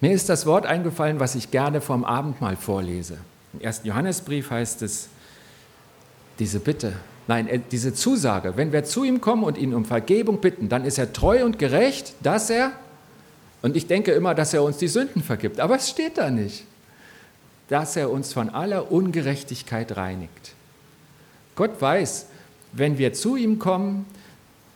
Mir 0.00 0.12
ist 0.12 0.28
das 0.28 0.46
Wort 0.46 0.66
eingefallen, 0.66 1.20
was 1.20 1.34
ich 1.34 1.50
gerne 1.50 1.80
vom 1.80 2.04
Abendmahl 2.04 2.56
vorlese. 2.56 3.18
Im 3.54 3.60
ersten 3.60 3.88
Johannesbrief 3.88 4.50
heißt 4.50 4.82
es, 4.82 5.08
diese 6.38 6.60
Bitte, 6.60 6.92
nein, 7.26 7.48
äh, 7.48 7.60
diese 7.70 7.94
Zusage, 7.94 8.56
wenn 8.56 8.72
wir 8.72 8.84
zu 8.84 9.04
ihm 9.04 9.20
kommen 9.20 9.42
und 9.42 9.56
ihn 9.56 9.74
um 9.74 9.84
Vergebung 9.84 10.40
bitten, 10.40 10.68
dann 10.68 10.84
ist 10.84 10.98
er 10.98 11.12
treu 11.12 11.44
und 11.44 11.58
gerecht, 11.58 12.14
dass 12.22 12.50
er, 12.50 12.72
und 13.62 13.74
ich 13.76 13.86
denke 13.86 14.12
immer, 14.12 14.34
dass 14.34 14.52
er 14.52 14.62
uns 14.62 14.76
die 14.76 14.88
Sünden 14.88 15.22
vergibt, 15.22 15.60
aber 15.60 15.76
es 15.76 15.88
steht 15.88 16.18
da 16.18 16.30
nicht 16.30 16.64
dass 17.68 17.96
er 17.96 18.10
uns 18.10 18.32
von 18.32 18.50
aller 18.50 18.92
Ungerechtigkeit 18.92 19.96
reinigt. 19.96 20.52
Gott 21.54 21.80
weiß, 21.80 22.26
wenn 22.72 22.98
wir 22.98 23.12
zu 23.12 23.36
ihm 23.36 23.58
kommen, 23.58 24.06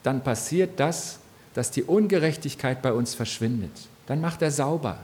dann 0.03 0.23
passiert 0.23 0.79
das, 0.79 1.19
dass 1.53 1.71
die 1.71 1.83
Ungerechtigkeit 1.83 2.81
bei 2.81 2.93
uns 2.93 3.13
verschwindet. 3.13 3.71
Dann 4.07 4.21
macht 4.21 4.41
er 4.41 4.51
sauber. 4.51 4.97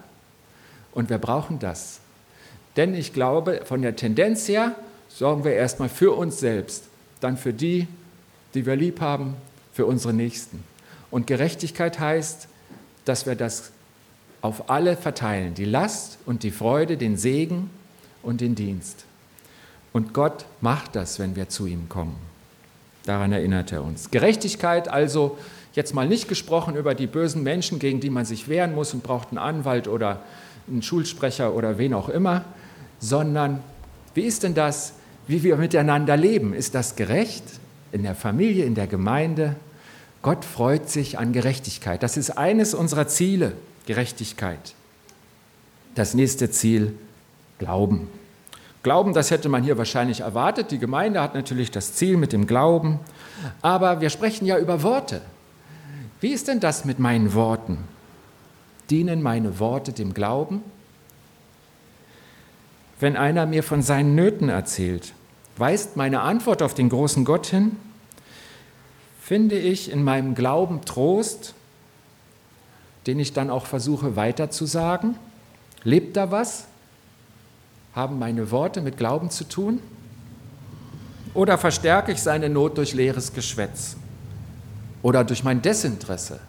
Und 0.94 1.10
wir 1.10 1.18
brauchen 1.18 1.60
das. 1.60 2.00
Denn 2.76 2.94
ich 2.94 3.14
glaube, 3.14 3.62
von 3.66 3.82
der 3.82 3.96
Tendenz 3.96 4.48
her 4.48 4.76
sorgen 5.10 5.44
wir 5.44 5.54
erstmal 5.54 5.90
für 5.90 6.16
uns 6.16 6.40
selbst, 6.40 6.86
dann 7.20 7.38
für 7.38 7.54
die, 7.54 7.88
die 8.54 8.66
wir 8.66 8.76
lieb 8.76 9.02
haben, 9.02 9.36
für 9.74 9.86
unsere 9.86 10.14
Nächsten. 10.14 10.64
Und 11.12 11.28
Gerechtigkeit 11.28 12.00
heißt, 12.00 12.48
dass 13.06 13.26
wir 13.26 13.36
das 13.36 13.72
auf 14.42 14.70
alle 14.70 14.96
verteilen, 14.96 15.54
die 15.54 15.66
Last 15.66 16.20
und 16.26 16.44
die 16.44 16.52
Freude, 16.52 16.98
den 16.98 17.18
Segen 17.18 17.70
und 18.22 18.42
den 18.42 18.56
Dienst. 18.56 19.06
Und 19.94 20.14
Gott 20.14 20.46
macht 20.62 20.96
das, 20.96 21.18
wenn 21.18 21.36
wir 21.36 21.50
zu 21.50 21.66
ihm 21.66 21.90
kommen. 21.90 22.16
Daran 23.08 23.32
erinnert 23.32 23.72
er 23.72 23.86
uns. 23.86 24.12
Gerechtigkeit 24.12 24.90
also, 24.90 25.38
jetzt 25.74 25.96
mal 25.96 26.06
nicht 26.06 26.28
gesprochen 26.28 26.76
über 26.76 26.94
die 26.94 27.08
bösen 27.08 27.42
Menschen, 27.42 27.80
gegen 27.80 28.02
die 28.02 28.10
man 28.10 28.26
sich 28.26 28.50
wehren 28.50 28.76
muss 28.76 28.94
und 28.94 29.02
braucht 29.02 29.30
einen 29.30 29.38
Anwalt 29.38 29.88
oder 29.88 30.24
einen 30.68 30.82
Schulsprecher 30.82 31.54
oder 31.54 31.78
wen 31.78 31.94
auch 31.94 32.10
immer, 32.10 32.44
sondern 33.00 33.64
wie 34.14 34.24
ist 34.24 34.44
denn 34.44 34.56
das, 34.56 34.92
wie 35.26 35.42
wir 35.44 35.56
miteinander 35.56 36.18
leben? 36.18 36.54
Ist 36.54 36.76
das 36.76 36.98
gerecht 36.98 37.46
in 37.94 38.04
der 38.04 38.14
Familie, 38.14 38.66
in 38.66 38.76
der 38.76 38.88
Gemeinde? 38.88 39.56
Gott 40.22 40.44
freut 40.44 40.90
sich 40.90 41.18
an 41.18 41.32
Gerechtigkeit. 41.32 42.04
Das 42.04 42.18
ist 42.18 42.32
eines 42.32 42.74
unserer 42.74 43.08
Ziele, 43.08 43.54
Gerechtigkeit. 43.86 44.74
Das 45.96 46.14
nächste 46.14 46.52
Ziel, 46.52 46.94
Glauben. 47.58 48.10
Glauben, 48.84 49.14
das 49.14 49.32
hätte 49.32 49.50
man 49.50 49.64
hier 49.64 49.78
wahrscheinlich 49.78 50.22
erwartet. 50.22 50.72
Die 50.72 50.80
Gemeinde 50.80 51.22
hat 51.22 51.34
natürlich 51.34 51.72
das 51.72 51.94
Ziel 51.94 52.18
mit 52.18 52.32
dem 52.32 52.48
Glauben. 52.48 53.00
Aber 53.62 54.02
wir 54.02 54.10
sprechen 54.10 54.46
ja 54.46 54.58
über 54.58 54.84
Worte. 54.84 55.22
Wie 56.22 56.30
ist 56.30 56.48
denn 56.48 56.60
das 56.60 56.86
mit 56.86 57.00
meinen 57.00 57.34
Worten? 57.34 57.80
Dienen 58.90 59.22
meine 59.22 59.60
Worte 59.60 59.92
dem 59.92 60.14
Glauben? 60.14 60.64
Wenn 63.00 63.16
einer 63.16 63.46
mir 63.46 63.64
von 63.64 63.82
seinen 63.82 64.16
Nöten 64.16 64.50
erzählt, 64.50 65.14
weist 65.58 65.98
meine 65.98 66.22
Antwort 66.22 66.62
auf 66.62 66.74
den 66.74 66.90
großen 66.90 67.26
Gott 67.26 67.48
hin? 67.48 67.76
Finde 69.22 69.58
ich 69.60 69.92
in 69.92 70.04
meinem 70.04 70.34
Glauben 70.34 70.86
Trost, 70.86 71.54
den 73.06 73.20
ich 73.20 73.34
dann 73.34 73.50
auch 73.50 73.66
versuche 73.66 74.16
weiterzusagen? 74.16 75.16
Lebt 75.84 76.18
da 76.18 76.32
was? 76.32 76.66
Haben 77.98 78.20
meine 78.20 78.52
Worte 78.52 78.82
mit 78.82 78.96
Glauben 78.96 79.32
zu 79.32 79.44
tun? 79.44 79.82
Oder 81.34 81.58
verstärke 81.58 82.12
ich 82.12 82.22
seine 82.22 82.48
Not 82.48 82.78
durch 82.78 82.94
leeres 82.94 83.34
Geschwätz? 83.34 83.98
Oder 85.02 85.24
durch 85.24 85.44
mein 85.44 85.64
Desinteresse? 85.64 86.40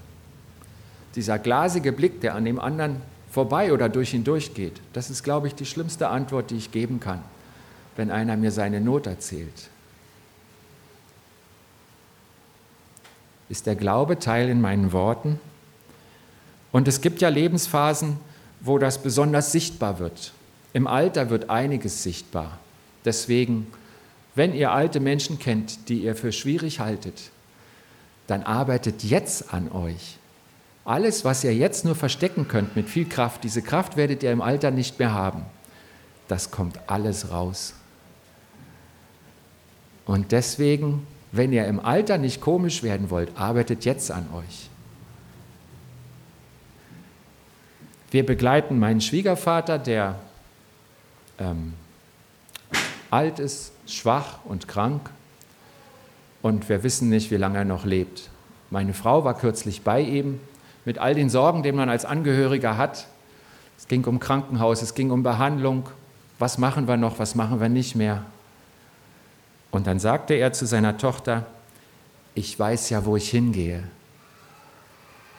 Dieser 1.14 1.38
glasige 1.38 1.92
Blick, 1.92 2.20
der 2.20 2.34
an 2.34 2.44
dem 2.44 2.60
anderen 2.60 3.00
vorbei 3.30 3.72
oder 3.72 3.88
durch 3.88 4.12
ihn 4.12 4.24
durchgeht, 4.24 4.78
das 4.92 5.08
ist, 5.08 5.22
glaube 5.22 5.46
ich, 5.46 5.54
die 5.54 5.64
schlimmste 5.64 6.08
Antwort, 6.08 6.50
die 6.50 6.56
ich 6.58 6.70
geben 6.70 7.00
kann, 7.00 7.22
wenn 7.96 8.10
einer 8.10 8.36
mir 8.36 8.52
seine 8.52 8.82
Not 8.82 9.06
erzählt. 9.06 9.70
Ist 13.48 13.64
der 13.64 13.74
Glaube 13.74 14.18
Teil 14.18 14.50
in 14.50 14.60
meinen 14.60 14.92
Worten? 14.92 15.40
Und 16.72 16.88
es 16.88 17.00
gibt 17.00 17.22
ja 17.22 17.30
Lebensphasen, 17.30 18.18
wo 18.60 18.76
das 18.76 19.02
besonders 19.02 19.50
sichtbar 19.50 19.98
wird. 19.98 20.34
Im 20.72 20.86
Alter 20.86 21.30
wird 21.30 21.50
einiges 21.50 22.02
sichtbar. 22.02 22.58
Deswegen, 23.04 23.66
wenn 24.34 24.54
ihr 24.54 24.72
alte 24.72 25.00
Menschen 25.00 25.38
kennt, 25.38 25.88
die 25.88 26.02
ihr 26.02 26.14
für 26.14 26.32
schwierig 26.32 26.80
haltet, 26.80 27.30
dann 28.26 28.42
arbeitet 28.42 29.02
jetzt 29.02 29.52
an 29.54 29.72
euch. 29.72 30.18
Alles, 30.84 31.24
was 31.24 31.44
ihr 31.44 31.54
jetzt 31.54 31.84
nur 31.84 31.94
verstecken 31.94 32.48
könnt 32.48 32.76
mit 32.76 32.88
viel 32.88 33.06
Kraft, 33.06 33.44
diese 33.44 33.62
Kraft 33.62 33.96
werdet 33.96 34.22
ihr 34.22 34.32
im 34.32 34.42
Alter 34.42 34.70
nicht 34.70 34.98
mehr 34.98 35.12
haben. 35.12 35.42
Das 36.28 36.50
kommt 36.50 36.78
alles 36.86 37.30
raus. 37.30 37.74
Und 40.06 40.32
deswegen, 40.32 41.06
wenn 41.32 41.52
ihr 41.52 41.66
im 41.66 41.80
Alter 41.80 42.16
nicht 42.16 42.40
komisch 42.40 42.82
werden 42.82 43.10
wollt, 43.10 43.36
arbeitet 43.36 43.84
jetzt 43.84 44.10
an 44.10 44.26
euch. 44.34 44.70
Wir 48.10 48.24
begleiten 48.24 48.78
meinen 48.78 49.02
Schwiegervater, 49.02 49.78
der 49.78 50.18
ähm, 51.38 51.74
alt 53.10 53.38
ist, 53.38 53.72
schwach 53.86 54.40
und 54.44 54.68
krank 54.68 55.10
und 56.42 56.68
wir 56.68 56.82
wissen 56.82 57.08
nicht, 57.08 57.30
wie 57.30 57.36
lange 57.36 57.58
er 57.58 57.64
noch 57.64 57.84
lebt. 57.84 58.30
Meine 58.70 58.94
Frau 58.94 59.24
war 59.24 59.34
kürzlich 59.34 59.82
bei 59.82 60.00
ihm 60.00 60.40
mit 60.84 60.98
all 60.98 61.14
den 61.14 61.30
Sorgen, 61.30 61.62
die 61.62 61.72
man 61.72 61.88
als 61.88 62.04
Angehöriger 62.04 62.76
hat. 62.76 63.06
Es 63.76 63.88
ging 63.88 64.04
um 64.04 64.20
Krankenhaus, 64.20 64.82
es 64.82 64.94
ging 64.94 65.10
um 65.10 65.22
Behandlung. 65.22 65.88
Was 66.38 66.58
machen 66.58 66.86
wir 66.86 66.96
noch, 66.96 67.18
was 67.18 67.34
machen 67.34 67.60
wir 67.60 67.68
nicht 67.68 67.94
mehr? 67.94 68.24
Und 69.70 69.86
dann 69.86 69.98
sagte 69.98 70.34
er 70.34 70.52
zu 70.52 70.66
seiner 70.66 70.96
Tochter, 70.96 71.46
ich 72.34 72.58
weiß 72.58 72.90
ja, 72.90 73.04
wo 73.04 73.16
ich 73.16 73.30
hingehe. 73.30 73.82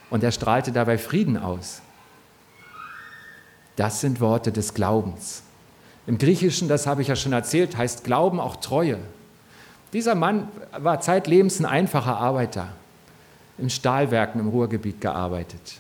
Und 0.10 0.24
er 0.24 0.32
strahlte 0.32 0.72
dabei 0.72 0.98
Frieden 0.98 1.38
aus. 1.38 1.82
Das 3.76 4.02
sind 4.02 4.20
Worte 4.20 4.52
des 4.52 4.74
Glaubens. 4.74 5.44
Im 6.08 6.18
Griechischen, 6.18 6.68
das 6.68 6.88
habe 6.88 7.02
ich 7.02 7.08
ja 7.08 7.16
schon 7.16 7.34
erzählt, 7.34 7.78
heißt 7.78 8.04
Glauben 8.04 8.40
auch 8.40 8.56
Treue. 8.58 8.98
Dieser 9.94 10.16
Mann 10.16 10.48
war 10.78 11.02
zeitlebens 11.02 11.60
ein 11.60 11.66
einfacher 11.66 12.18
Arbeiter, 12.18 12.70
in 13.58 13.70
Stahlwerken 13.70 14.40
im 14.42 14.50
Ruhrgebiet 14.50 15.02
gearbeitet. 15.02 15.78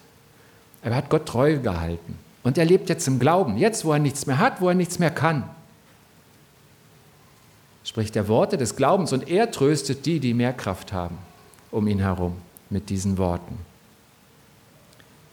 Er 0.81 0.95
hat 0.95 1.09
Gott 1.09 1.25
treu 1.25 1.57
gehalten. 1.57 2.17
Und 2.43 2.57
er 2.57 2.65
lebt 2.65 2.89
jetzt 2.89 3.07
im 3.07 3.19
Glauben, 3.19 3.57
jetzt 3.57 3.83
wo 3.85 3.91
er 3.91 3.99
nichts 3.99 4.25
mehr 4.25 4.39
hat, 4.39 4.61
wo 4.61 4.69
er 4.69 4.75
nichts 4.75 4.97
mehr 4.97 5.11
kann. 5.11 5.43
Spricht 7.83 8.15
er 8.15 8.27
Worte 8.27 8.57
des 8.57 8.75
Glaubens 8.75 9.11
und 9.13 9.29
er 9.29 9.51
tröstet 9.51 10.05
die, 10.05 10.19
die 10.19 10.33
mehr 10.33 10.53
Kraft 10.53 10.93
haben 10.93 11.17
um 11.71 11.87
ihn 11.87 11.99
herum 11.99 12.33
mit 12.69 12.89
diesen 12.89 13.17
Worten. 13.17 13.57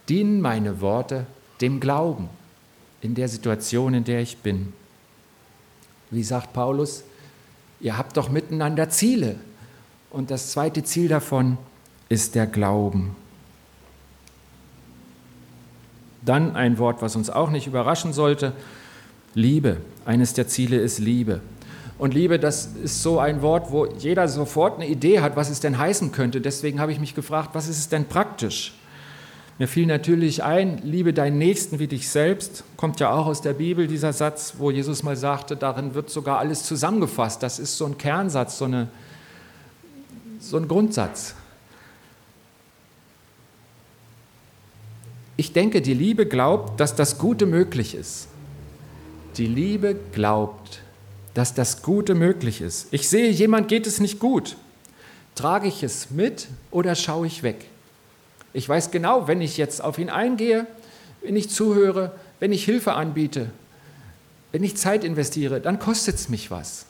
Dienen 0.09 0.41
meine 0.41 0.81
Worte 0.81 1.27
dem 1.61 1.81
Glauben 1.81 2.29
in 3.01 3.15
der 3.15 3.29
Situation, 3.29 3.95
in 3.95 4.05
der 4.05 4.21
ich 4.21 4.39
bin. 4.39 4.73
Wie 6.11 6.23
sagt 6.23 6.53
Paulus, 6.53 7.05
ihr 7.81 7.99
habt 7.99 8.17
doch 8.17 8.29
miteinander 8.29 8.89
Ziele. 8.89 9.37
Und 10.11 10.31
das 10.31 10.53
zweite 10.53 10.83
Ziel 10.83 11.09
davon 11.09 11.59
ist 12.09 12.35
der 12.35 12.47
Glauben. 12.47 13.17
Dann 16.25 16.57
ein 16.57 16.79
Wort, 16.79 17.03
was 17.03 17.17
uns 17.17 17.31
auch 17.31 17.51
nicht 17.51 17.67
überraschen 17.67 18.13
sollte, 18.13 18.53
Liebe. 19.35 19.79
Eines 20.05 20.33
der 20.33 20.49
Ziele 20.49 20.79
ist 20.79 20.99
Liebe. 20.99 21.41
Und 21.99 22.15
Liebe, 22.15 22.39
das 22.39 22.71
ist 22.83 23.03
so 23.03 23.19
ein 23.19 23.43
Wort, 23.43 23.71
wo 23.71 23.87
jeder 23.87 24.29
sofort 24.29 24.77
eine 24.77 24.89
Idee 24.89 25.21
hat, 25.21 25.37
was 25.37 25.51
es 25.51 25.61
denn 25.61 25.79
heißen 25.79 26.13
könnte. 26.13 26.41
Deswegen 26.41 26.81
habe 26.81 26.93
ich 26.93 27.01
mich 27.01 27.15
gefragt, 27.15 27.51
was 27.53 27.69
ist 27.69 27.79
es 27.79 27.89
denn 27.89 28.07
praktisch? 28.07 28.75
Mir 29.59 29.69
fiel 29.69 29.87
natürlich 29.87 30.43
ein, 30.43 30.79
liebe 30.83 31.15
deinen 31.15 31.39
Nächsten 31.39 31.79
wie 31.79 31.87
dich 31.87 32.11
selbst, 32.11 32.63
kommt 32.77 33.01
ja 33.01 33.11
auch 33.11 33.27
aus 33.27 33.41
der 33.41 33.55
Bibel 33.55 33.87
dieser 33.87 34.13
Satz, 34.13 34.55
wo 34.59 34.71
Jesus 34.71 35.03
mal 35.03 35.17
sagte, 35.17 35.57
darin 35.57 35.95
wird 35.95 36.11
sogar 36.11 36.39
alles 36.39 36.65
zusammengefasst. 36.65 37.43
Das 37.43 37.59
ist 37.59 37.79
so 37.79 37.87
ein 37.87 37.97
Kernsatz, 37.97 38.59
so, 38.59 38.67
eine, 38.67 38.89
so 40.41 40.59
ein 40.59 40.69
Grundsatz. 40.69 41.35
Ich 45.39 45.55
denke, 45.55 45.81
die 45.81 45.95
Liebe 45.95 46.27
glaubt, 46.27 46.79
dass 46.79 46.95
das 46.95 47.17
Gute 47.17 47.47
möglich 47.47 47.95
ist. 47.95 48.29
Die 49.39 49.47
Liebe 49.47 49.97
glaubt, 50.13 50.81
dass 51.33 51.55
das 51.55 51.83
Gute 51.83 52.15
möglich 52.15 52.61
ist. 52.61 52.89
Ich 52.91 53.09
sehe, 53.09 53.31
jemand 53.31 53.69
geht 53.69 53.87
es 53.87 54.01
nicht 54.01 54.19
gut. 54.19 54.57
Trage 55.35 55.69
ich 55.69 55.83
es 55.83 56.11
mit 56.11 56.49
oder 56.71 56.95
schaue 56.95 57.27
ich 57.27 57.43
weg? 57.43 57.67
Ich 58.57 58.67
weiß 58.67 58.91
genau, 58.91 59.29
wenn 59.29 59.43
ich 59.43 59.59
jetzt 59.59 59.85
auf 59.85 59.99
ihn 59.99 60.09
eingehe, 60.09 60.67
wenn 61.21 61.37
ich 61.37 61.51
zuhöre, 61.51 62.19
wenn 62.41 62.53
ich 62.53 62.65
Hilfe 62.65 62.95
anbiete, 62.95 63.51
wenn 64.51 64.65
ich 64.65 64.79
Zeit 64.79 65.05
investiere, 65.05 65.61
dann 65.61 65.79
kostet 65.79 66.15
es 66.15 66.31
mich 66.31 66.51
was. 66.51 66.87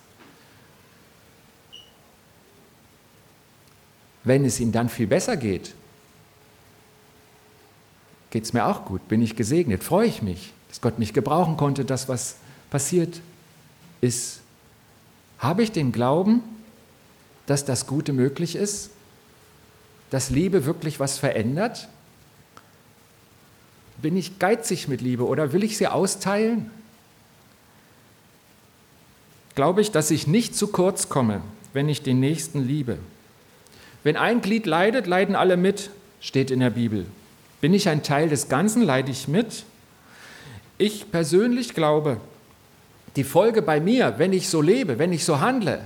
Wenn 4.23 4.45
es 4.45 4.61
ihm 4.61 4.71
dann 4.71 4.89
viel 4.89 5.09
besser 5.09 5.37
geht, 5.37 5.75
geht 8.31 8.45
es 8.45 8.53
mir 8.53 8.67
auch 8.67 8.85
gut, 8.85 9.09
bin 9.09 9.21
ich 9.21 9.35
gesegnet, 9.35 9.83
freue 9.83 10.07
ich 10.07 10.23
mich, 10.23 10.53
dass 10.69 10.81
Gott 10.81 11.01
mich 11.01 11.15
gebrauchen 11.15 11.57
konnte, 11.57 11.85
das, 11.85 12.09
was 12.09 12.37
passiert 12.71 13.21
ist. 14.01 14.39
Habe 15.41 15.65
ich 15.65 15.73
den 15.73 15.91
Glauben, 15.91 16.45
dass 17.47 17.65
das 17.65 17.89
Gute 17.89 18.13
möglich 18.13 18.55
ist? 18.55 18.91
Dass 20.11 20.31
Liebe 20.31 20.65
wirklich 20.65 21.01
was 21.01 21.19
verändert? 21.19 21.89
Bin 24.03 24.17
ich 24.17 24.39
geizig 24.39 24.89
mit 24.89 25.01
Liebe 25.01 25.27
oder 25.27 25.53
will 25.53 25.65
ich 25.65 25.77
sie 25.77 25.87
austeilen? 25.87 26.71
Glaube 29.55 29.81
ich, 29.81 29.91
dass 29.91 30.11
ich 30.11 30.27
nicht 30.27 30.55
zu 30.55 30.69
kurz 30.69 31.09
komme, 31.09 31.41
wenn 31.73 31.89
ich 31.89 32.03
den 32.03 32.21
Nächsten 32.21 32.67
liebe? 32.67 32.99
Wenn 34.05 34.17
ein 34.17 34.43
Glied 34.43 34.67
leidet, 34.67 35.07
leiden 35.07 35.35
alle 35.35 35.57
mit, 35.57 35.91
steht 36.21 36.51
in 36.51 36.61
der 36.61 36.71
Bibel. 36.71 37.07
Bin 37.61 37.73
ich 37.73 37.89
ein 37.89 38.03
Teil 38.03 38.29
des 38.29 38.49
Ganzen, 38.49 38.83
leide 38.83 39.11
ich 39.11 39.29
mit? 39.29 39.65
Ich 40.79 41.11
persönlich 41.11 41.75
glaube, 41.75 42.21
die 43.17 43.25
Folge 43.25 43.63
bei 43.63 43.81
mir, 43.81 44.15
wenn 44.19 44.35
ich 44.35 44.49
so 44.49 44.61
lebe, 44.61 44.99
wenn 44.99 45.13
ich 45.13 45.25
so 45.25 45.41
handle, 45.41 45.81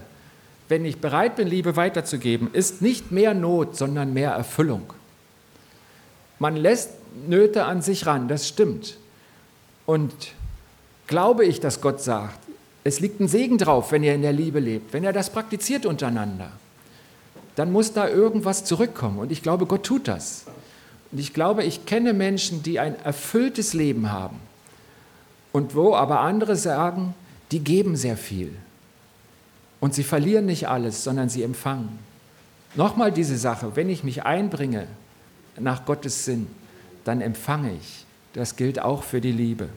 wenn 0.70 0.84
ich 0.84 0.98
bereit 0.98 1.34
bin, 1.34 1.48
Liebe 1.48 1.74
weiterzugeben, 1.74 2.48
ist 2.52 2.80
nicht 2.80 3.10
mehr 3.10 3.34
Not, 3.34 3.76
sondern 3.76 4.12
mehr 4.12 4.30
Erfüllung. 4.30 4.92
Man 6.38 6.54
lässt 6.54 6.90
Nöte 7.26 7.64
an 7.64 7.82
sich 7.82 8.06
ran, 8.06 8.28
das 8.28 8.46
stimmt. 8.46 8.96
Und 9.84 10.12
glaube 11.08 11.44
ich, 11.44 11.58
dass 11.58 11.80
Gott 11.80 12.00
sagt, 12.00 12.38
es 12.84 13.00
liegt 13.00 13.18
ein 13.18 13.26
Segen 13.26 13.58
drauf, 13.58 13.90
wenn 13.90 14.04
ihr 14.04 14.14
in 14.14 14.22
der 14.22 14.32
Liebe 14.32 14.60
lebt, 14.60 14.92
wenn 14.92 15.02
ihr 15.02 15.12
das 15.12 15.30
praktiziert 15.30 15.86
untereinander, 15.86 16.52
dann 17.56 17.72
muss 17.72 17.92
da 17.92 18.08
irgendwas 18.08 18.64
zurückkommen. 18.64 19.18
Und 19.18 19.32
ich 19.32 19.42
glaube, 19.42 19.66
Gott 19.66 19.82
tut 19.82 20.06
das. 20.06 20.44
Und 21.10 21.18
ich 21.18 21.34
glaube, 21.34 21.64
ich 21.64 21.84
kenne 21.84 22.12
Menschen, 22.12 22.62
die 22.62 22.78
ein 22.78 22.94
erfülltes 23.00 23.74
Leben 23.74 24.12
haben. 24.12 24.36
Und 25.50 25.74
wo 25.74 25.96
aber 25.96 26.20
andere 26.20 26.54
sagen, 26.54 27.14
die 27.50 27.58
geben 27.58 27.96
sehr 27.96 28.16
viel. 28.16 28.54
Und 29.80 29.94
sie 29.94 30.04
verlieren 30.04 30.46
nicht 30.46 30.68
alles, 30.68 31.02
sondern 31.02 31.28
sie 31.28 31.42
empfangen. 31.42 31.98
Nochmal 32.74 33.10
diese 33.10 33.36
Sache, 33.36 33.74
wenn 33.74 33.88
ich 33.88 34.04
mich 34.04 34.22
einbringe 34.24 34.86
nach 35.58 35.84
Gottes 35.84 36.24
Sinn, 36.24 36.46
dann 37.04 37.20
empfange 37.20 37.72
ich. 37.72 38.04
Das 38.34 38.56
gilt 38.56 38.80
auch 38.80 39.02
für 39.02 39.20
die 39.20 39.32
Liebe. 39.32 39.68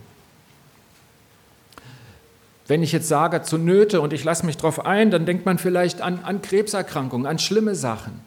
Wenn 2.68 2.84
ich 2.84 2.92
jetzt 2.92 3.08
sage 3.08 3.42
zu 3.42 3.58
Nöte 3.58 4.00
und 4.00 4.14
ich 4.14 4.24
lasse 4.24 4.46
mich 4.46 4.58
darauf 4.58 4.86
ein, 4.86 5.12
dann 5.12 5.26
denkt 5.26 5.46
man 5.46 5.58
vielleicht 5.58 6.02
an, 6.02 6.20
an 6.24 6.42
Krebserkrankungen, 6.42 7.26
an 7.26 7.40
schlimme 7.40 7.76
Sachen. 7.76 8.22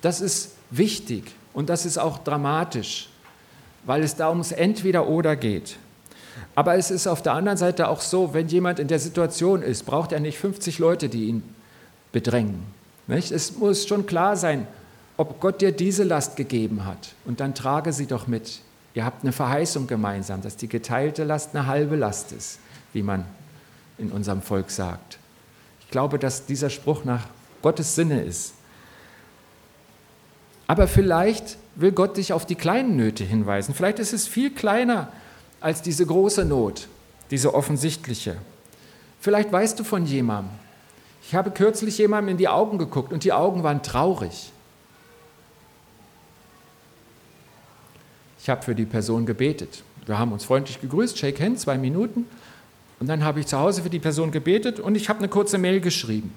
Das 0.00 0.20
ist 0.20 0.52
wichtig 0.70 1.24
und 1.52 1.68
das 1.68 1.86
ist 1.86 1.98
auch 1.98 2.18
dramatisch, 2.18 3.08
weil 3.84 4.02
es 4.02 4.16
da 4.16 4.30
ums 4.30 4.50
Entweder-Oder 4.52 5.36
geht. 5.36 5.76
Aber 6.54 6.76
es 6.76 6.90
ist 6.90 7.06
auf 7.06 7.22
der 7.22 7.34
anderen 7.34 7.58
Seite 7.58 7.88
auch 7.88 8.00
so, 8.00 8.32
wenn 8.34 8.48
jemand 8.48 8.78
in 8.78 8.88
der 8.88 8.98
Situation 8.98 9.62
ist, 9.62 9.84
braucht 9.84 10.12
er 10.12 10.20
nicht 10.20 10.38
50 10.38 10.78
Leute, 10.78 11.08
die 11.08 11.26
ihn 11.26 11.42
bedrängen. 12.12 12.62
Nicht? 13.06 13.30
Es 13.30 13.56
muss 13.56 13.86
schon 13.86 14.06
klar 14.06 14.36
sein, 14.36 14.66
ob 15.16 15.40
Gott 15.40 15.60
dir 15.60 15.72
diese 15.72 16.04
Last 16.04 16.36
gegeben 16.36 16.84
hat. 16.84 17.14
Und 17.24 17.40
dann 17.40 17.54
trage 17.54 17.92
sie 17.92 18.06
doch 18.06 18.26
mit. 18.26 18.60
Ihr 18.94 19.04
habt 19.04 19.22
eine 19.22 19.32
Verheißung 19.32 19.86
gemeinsam, 19.86 20.42
dass 20.42 20.56
die 20.56 20.68
geteilte 20.68 21.24
Last 21.24 21.54
eine 21.54 21.66
halbe 21.66 21.96
Last 21.96 22.32
ist, 22.32 22.58
wie 22.92 23.02
man 23.02 23.24
in 23.98 24.10
unserem 24.10 24.42
Volk 24.42 24.70
sagt. 24.70 25.18
Ich 25.80 25.90
glaube, 25.90 26.18
dass 26.18 26.46
dieser 26.46 26.70
Spruch 26.70 27.04
nach 27.04 27.26
Gottes 27.62 27.94
Sinne 27.94 28.22
ist. 28.22 28.54
Aber 30.66 30.88
vielleicht 30.88 31.58
will 31.74 31.92
Gott 31.92 32.16
dich 32.16 32.32
auf 32.32 32.46
die 32.46 32.54
kleinen 32.54 32.96
Nöte 32.96 33.24
hinweisen. 33.24 33.74
Vielleicht 33.74 33.98
ist 33.98 34.12
es 34.12 34.26
viel 34.26 34.50
kleiner 34.50 35.12
als 35.60 35.82
diese 35.82 36.06
große 36.06 36.44
Not, 36.44 36.88
diese 37.30 37.54
offensichtliche. 37.54 38.36
Vielleicht 39.20 39.52
weißt 39.52 39.78
du 39.78 39.84
von 39.84 40.06
jemandem. 40.06 40.52
Ich 41.22 41.34
habe 41.34 41.50
kürzlich 41.50 41.98
jemandem 41.98 42.32
in 42.32 42.36
die 42.36 42.48
Augen 42.48 42.78
geguckt 42.78 43.12
und 43.12 43.24
die 43.24 43.32
Augen 43.32 43.62
waren 43.62 43.82
traurig. 43.82 44.52
Ich 48.40 48.48
habe 48.48 48.62
für 48.62 48.76
die 48.76 48.84
Person 48.84 49.26
gebetet. 49.26 49.82
Wir 50.06 50.18
haben 50.18 50.30
uns 50.30 50.44
freundlich 50.44 50.80
gegrüßt, 50.80 51.18
Shake 51.18 51.40
Hand, 51.40 51.58
zwei 51.58 51.78
Minuten. 51.78 52.26
Und 53.00 53.08
dann 53.08 53.24
habe 53.24 53.40
ich 53.40 53.46
zu 53.46 53.58
Hause 53.58 53.82
für 53.82 53.90
die 53.90 53.98
Person 53.98 54.30
gebetet 54.30 54.78
und 54.78 54.94
ich 54.94 55.08
habe 55.08 55.18
eine 55.18 55.28
kurze 55.28 55.58
Mail 55.58 55.80
geschrieben. 55.80 56.32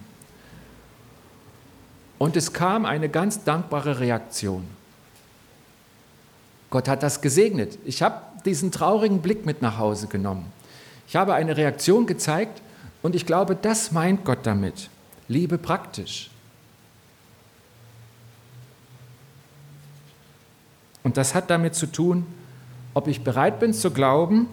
Und 2.17 2.35
es 2.35 2.51
kam 2.51 2.85
eine 2.85 3.09
ganz 3.09 3.43
dankbare 3.43 3.99
Reaktion. 3.99 4.65
Gott 6.69 6.87
hat 6.87 7.03
das 7.03 7.21
gesegnet. 7.21 7.77
Ich 7.85 8.01
habe 8.01 8.21
diesen 8.45 8.71
traurigen 8.71 9.21
Blick 9.21 9.45
mit 9.45 9.61
nach 9.61 9.77
Hause 9.77 10.07
genommen. 10.07 10.45
Ich 11.07 11.15
habe 11.15 11.33
eine 11.33 11.57
Reaktion 11.57 12.05
gezeigt 12.05 12.61
und 13.01 13.15
ich 13.15 13.25
glaube, 13.25 13.55
das 13.55 13.91
meint 13.91 14.25
Gott 14.25 14.39
damit. 14.43 14.89
Liebe 15.27 15.57
praktisch. 15.57 16.29
Und 21.03 21.17
das 21.17 21.33
hat 21.33 21.49
damit 21.49 21.75
zu 21.75 21.87
tun, 21.87 22.25
ob 22.93 23.07
ich 23.07 23.23
bereit 23.23 23.59
bin 23.59 23.73
zu 23.73 23.91
glauben, 23.91 24.47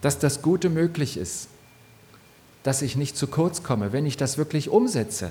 dass 0.00 0.18
das 0.18 0.42
Gute 0.42 0.70
möglich 0.70 1.16
ist, 1.16 1.48
dass 2.62 2.82
ich 2.82 2.96
nicht 2.96 3.16
zu 3.16 3.26
kurz 3.26 3.62
komme, 3.62 3.92
wenn 3.92 4.06
ich 4.06 4.16
das 4.16 4.38
wirklich 4.38 4.70
umsetze. 4.70 5.30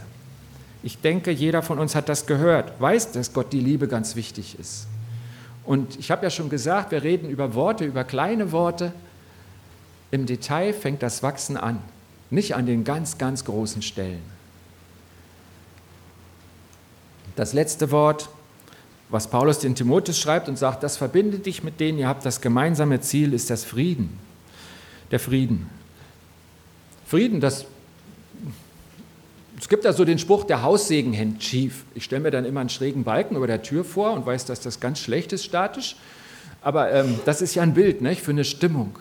Ich 0.84 1.02
denke, 1.02 1.32
jeder 1.32 1.64
von 1.64 1.80
uns 1.80 1.96
hat 1.96 2.08
das 2.08 2.26
gehört, 2.26 2.80
weiß, 2.80 3.12
dass 3.12 3.34
Gott 3.34 3.52
die 3.52 3.60
Liebe 3.60 3.88
ganz 3.88 4.16
wichtig 4.16 4.58
ist. 4.60 4.88
Und 5.70 6.00
ich 6.00 6.10
habe 6.10 6.24
ja 6.24 6.32
schon 6.32 6.50
gesagt, 6.50 6.90
wir 6.90 7.04
reden 7.04 7.30
über 7.30 7.54
Worte, 7.54 7.86
über 7.86 8.04
kleine 8.04 8.52
Worte. 8.52 8.92
Im 10.10 10.26
Detail 10.26 10.74
fängt 10.74 11.04
das 11.04 11.22
Wachsen 11.22 11.58
an, 11.58 11.78
nicht 12.32 12.56
an 12.56 12.66
den 12.66 12.84
ganz, 12.84 13.20
ganz 13.20 13.46
großen 13.46 13.84
Stellen. 13.84 14.24
Das 17.36 17.54
letzte 17.54 17.92
Wort, 17.92 18.30
was 19.10 19.30
Paulus 19.30 19.60
den 19.60 19.76
Timotheus 19.76 20.18
schreibt 20.18 20.50
und 20.50 20.58
sagt, 20.58 20.82
das 20.82 20.98
verbindet 20.98 21.46
dich 21.46 21.64
mit 21.64 21.80
denen, 21.80 22.00
ihr 22.00 22.08
habt 22.08 22.26
das 22.26 22.42
gemeinsame 22.42 23.00
Ziel, 23.02 23.32
ist 23.32 23.52
das 23.52 23.64
Frieden. 23.64 24.18
Der 25.12 25.20
Frieden. 25.20 25.70
Frieden, 27.06 27.42
das 27.42 27.68
es 29.60 29.68
gibt 29.68 29.84
da 29.84 29.92
so 29.92 30.06
den 30.06 30.20
Spruch, 30.20 30.46
der 30.46 30.64
Haussegen 30.64 31.12
hängt 31.12 31.44
schief. 31.44 31.84
Ich 31.94 32.06
stelle 32.06 32.22
mir 32.22 32.32
dann 32.32 32.46
immer 32.46 32.62
einen 32.62 32.70
schrägen 32.70 33.04
Balken 33.04 33.36
über 33.36 33.46
der 33.46 33.62
Tür 33.62 33.84
vor 33.84 34.14
und 34.14 34.26
weiß, 34.26 34.46
dass 34.46 34.62
das 34.62 34.80
ganz 34.80 35.00
schlecht 35.00 35.34
ist 35.34 35.44
statisch. 35.44 35.98
Aber 36.62 36.92
ähm, 36.92 37.20
das 37.26 37.42
ist 37.42 37.56
ja 37.56 37.64
ein 37.64 37.74
Bild 37.74 38.02
nicht, 38.02 38.22
für 38.22 38.32
eine 38.32 38.46
Stimmung. 38.46 38.98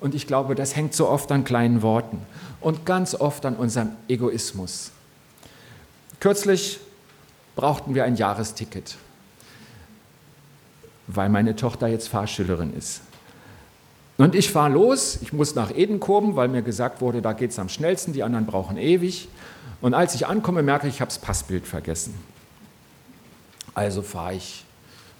Und 0.00 0.14
ich 0.14 0.26
glaube, 0.26 0.54
das 0.54 0.74
hängt 0.74 0.94
so 0.94 1.06
oft 1.06 1.30
an 1.30 1.44
kleinen 1.44 1.82
Worten 1.82 2.18
und 2.62 2.86
ganz 2.86 3.14
oft 3.14 3.44
an 3.44 3.56
unserem 3.56 3.90
Egoismus. 4.08 4.90
Kürzlich 6.18 6.80
brauchten 7.54 7.94
wir 7.94 8.04
ein 8.04 8.16
Jahresticket, 8.16 8.96
weil 11.06 11.28
meine 11.28 11.56
Tochter 11.56 11.88
jetzt 11.88 12.08
Fahrschülerin 12.08 12.72
ist. 12.74 13.02
Und 14.16 14.34
ich 14.34 14.50
fahre 14.50 14.72
los, 14.72 15.18
ich 15.22 15.32
muss 15.32 15.54
nach 15.54 15.70
Edenkoben, 15.74 16.36
weil 16.36 16.48
mir 16.48 16.62
gesagt 16.62 17.00
wurde, 17.00 17.22
da 17.22 17.32
geht 17.32 17.50
es 17.50 17.58
am 17.58 17.68
schnellsten, 17.68 18.12
die 18.12 18.22
anderen 18.22 18.46
brauchen 18.46 18.76
ewig. 18.76 19.28
Und 19.80 19.94
als 19.94 20.14
ich 20.14 20.26
ankomme, 20.26 20.62
merke 20.62 20.88
ich, 20.88 20.94
ich 20.96 21.00
habe 21.00 21.08
das 21.08 21.18
Passbild 21.18 21.66
vergessen. 21.66 22.14
Also 23.74 24.02
fahre 24.02 24.34
ich 24.34 24.64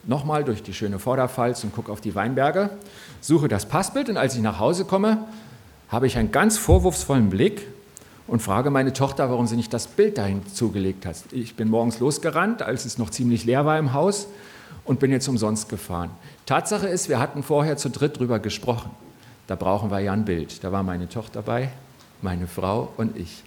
nochmal 0.04 0.44
durch 0.44 0.62
die 0.62 0.74
schöne 0.74 0.98
Vorderpfalz 0.98 1.64
und 1.64 1.74
gucke 1.74 1.92
auf 1.92 2.00
die 2.00 2.14
Weinberge, 2.14 2.70
suche 3.20 3.48
das 3.48 3.66
Passbild 3.66 4.08
und 4.08 4.16
als 4.16 4.34
ich 4.34 4.42
nach 4.42 4.58
Hause 4.58 4.84
komme, 4.84 5.26
habe 5.88 6.06
ich 6.06 6.16
einen 6.16 6.32
ganz 6.32 6.56
vorwurfsvollen 6.58 7.30
Blick 7.30 7.66
und 8.26 8.40
frage 8.40 8.70
meine 8.70 8.92
Tochter, 8.92 9.28
warum 9.28 9.46
sie 9.46 9.56
nicht 9.56 9.74
das 9.74 9.88
Bild 9.88 10.16
dahin 10.16 10.46
zugelegt 10.46 11.04
hat. 11.04 11.16
Ich 11.32 11.56
bin 11.56 11.68
morgens 11.68 11.98
losgerannt, 11.98 12.62
als 12.62 12.84
es 12.84 12.96
noch 12.96 13.10
ziemlich 13.10 13.44
leer 13.44 13.66
war 13.66 13.78
im 13.78 13.92
Haus 13.92 14.28
und 14.84 15.00
bin 15.00 15.10
jetzt 15.10 15.28
umsonst 15.28 15.68
gefahren. 15.68 16.10
Tatsache 16.46 16.86
ist, 16.86 17.08
wir 17.08 17.18
hatten 17.18 17.42
vorher 17.42 17.76
zu 17.76 17.90
dritt 17.90 18.18
drüber 18.18 18.38
gesprochen. 18.38 18.90
Da 19.46 19.56
brauchen 19.56 19.90
wir 19.90 19.98
ja 19.98 20.12
ein 20.12 20.24
Bild. 20.24 20.62
Da 20.62 20.70
war 20.70 20.82
meine 20.82 21.08
Tochter 21.08 21.42
dabei, 21.42 21.70
meine 22.22 22.46
Frau 22.46 22.92
und 22.96 23.16
ich. 23.16 23.42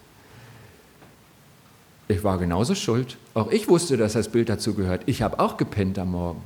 Ich 2.07 2.23
war 2.23 2.37
genauso 2.37 2.75
schuld. 2.75 3.17
Auch 3.33 3.49
ich 3.51 3.69
wusste, 3.69 3.97
dass 3.97 4.13
das 4.13 4.29
Bild 4.29 4.49
dazu 4.49 4.73
gehört. 4.73 5.03
Ich 5.05 5.21
habe 5.21 5.39
auch 5.39 5.57
gepennt 5.57 5.97
am 5.97 6.11
Morgen. 6.11 6.41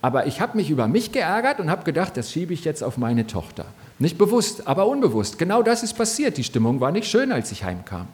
Aber 0.00 0.26
ich 0.26 0.40
habe 0.40 0.56
mich 0.56 0.70
über 0.70 0.86
mich 0.86 1.12
geärgert 1.12 1.58
und 1.58 1.70
habe 1.70 1.84
gedacht, 1.84 2.16
das 2.16 2.30
schiebe 2.30 2.52
ich 2.54 2.64
jetzt 2.64 2.84
auf 2.84 2.98
meine 2.98 3.26
Tochter. 3.26 3.64
Nicht 3.98 4.16
bewusst, 4.16 4.68
aber 4.68 4.86
unbewusst. 4.86 5.38
Genau 5.38 5.62
das 5.62 5.82
ist 5.82 5.94
passiert. 5.94 6.36
Die 6.36 6.44
Stimmung 6.44 6.80
war 6.80 6.92
nicht 6.92 7.08
schön, 7.08 7.32
als 7.32 7.50
ich 7.50 7.64
heimkam. 7.64 8.06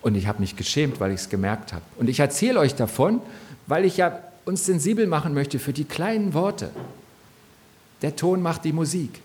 Und 0.00 0.16
ich 0.16 0.26
habe 0.26 0.40
mich 0.40 0.56
geschämt, 0.56 0.98
weil 0.98 1.12
ich 1.12 1.20
es 1.20 1.28
gemerkt 1.28 1.72
habe. 1.72 1.84
Und 1.98 2.08
ich 2.08 2.18
erzähle 2.18 2.58
euch 2.58 2.74
davon, 2.74 3.20
weil 3.68 3.84
ich 3.84 3.96
ja 3.96 4.18
uns 4.44 4.66
sensibel 4.66 5.06
machen 5.06 5.34
möchte 5.34 5.60
für 5.60 5.72
die 5.72 5.84
kleinen 5.84 6.34
Worte. 6.34 6.70
Der 8.02 8.16
Ton 8.16 8.42
macht 8.42 8.64
die 8.64 8.72
Musik. 8.72 9.20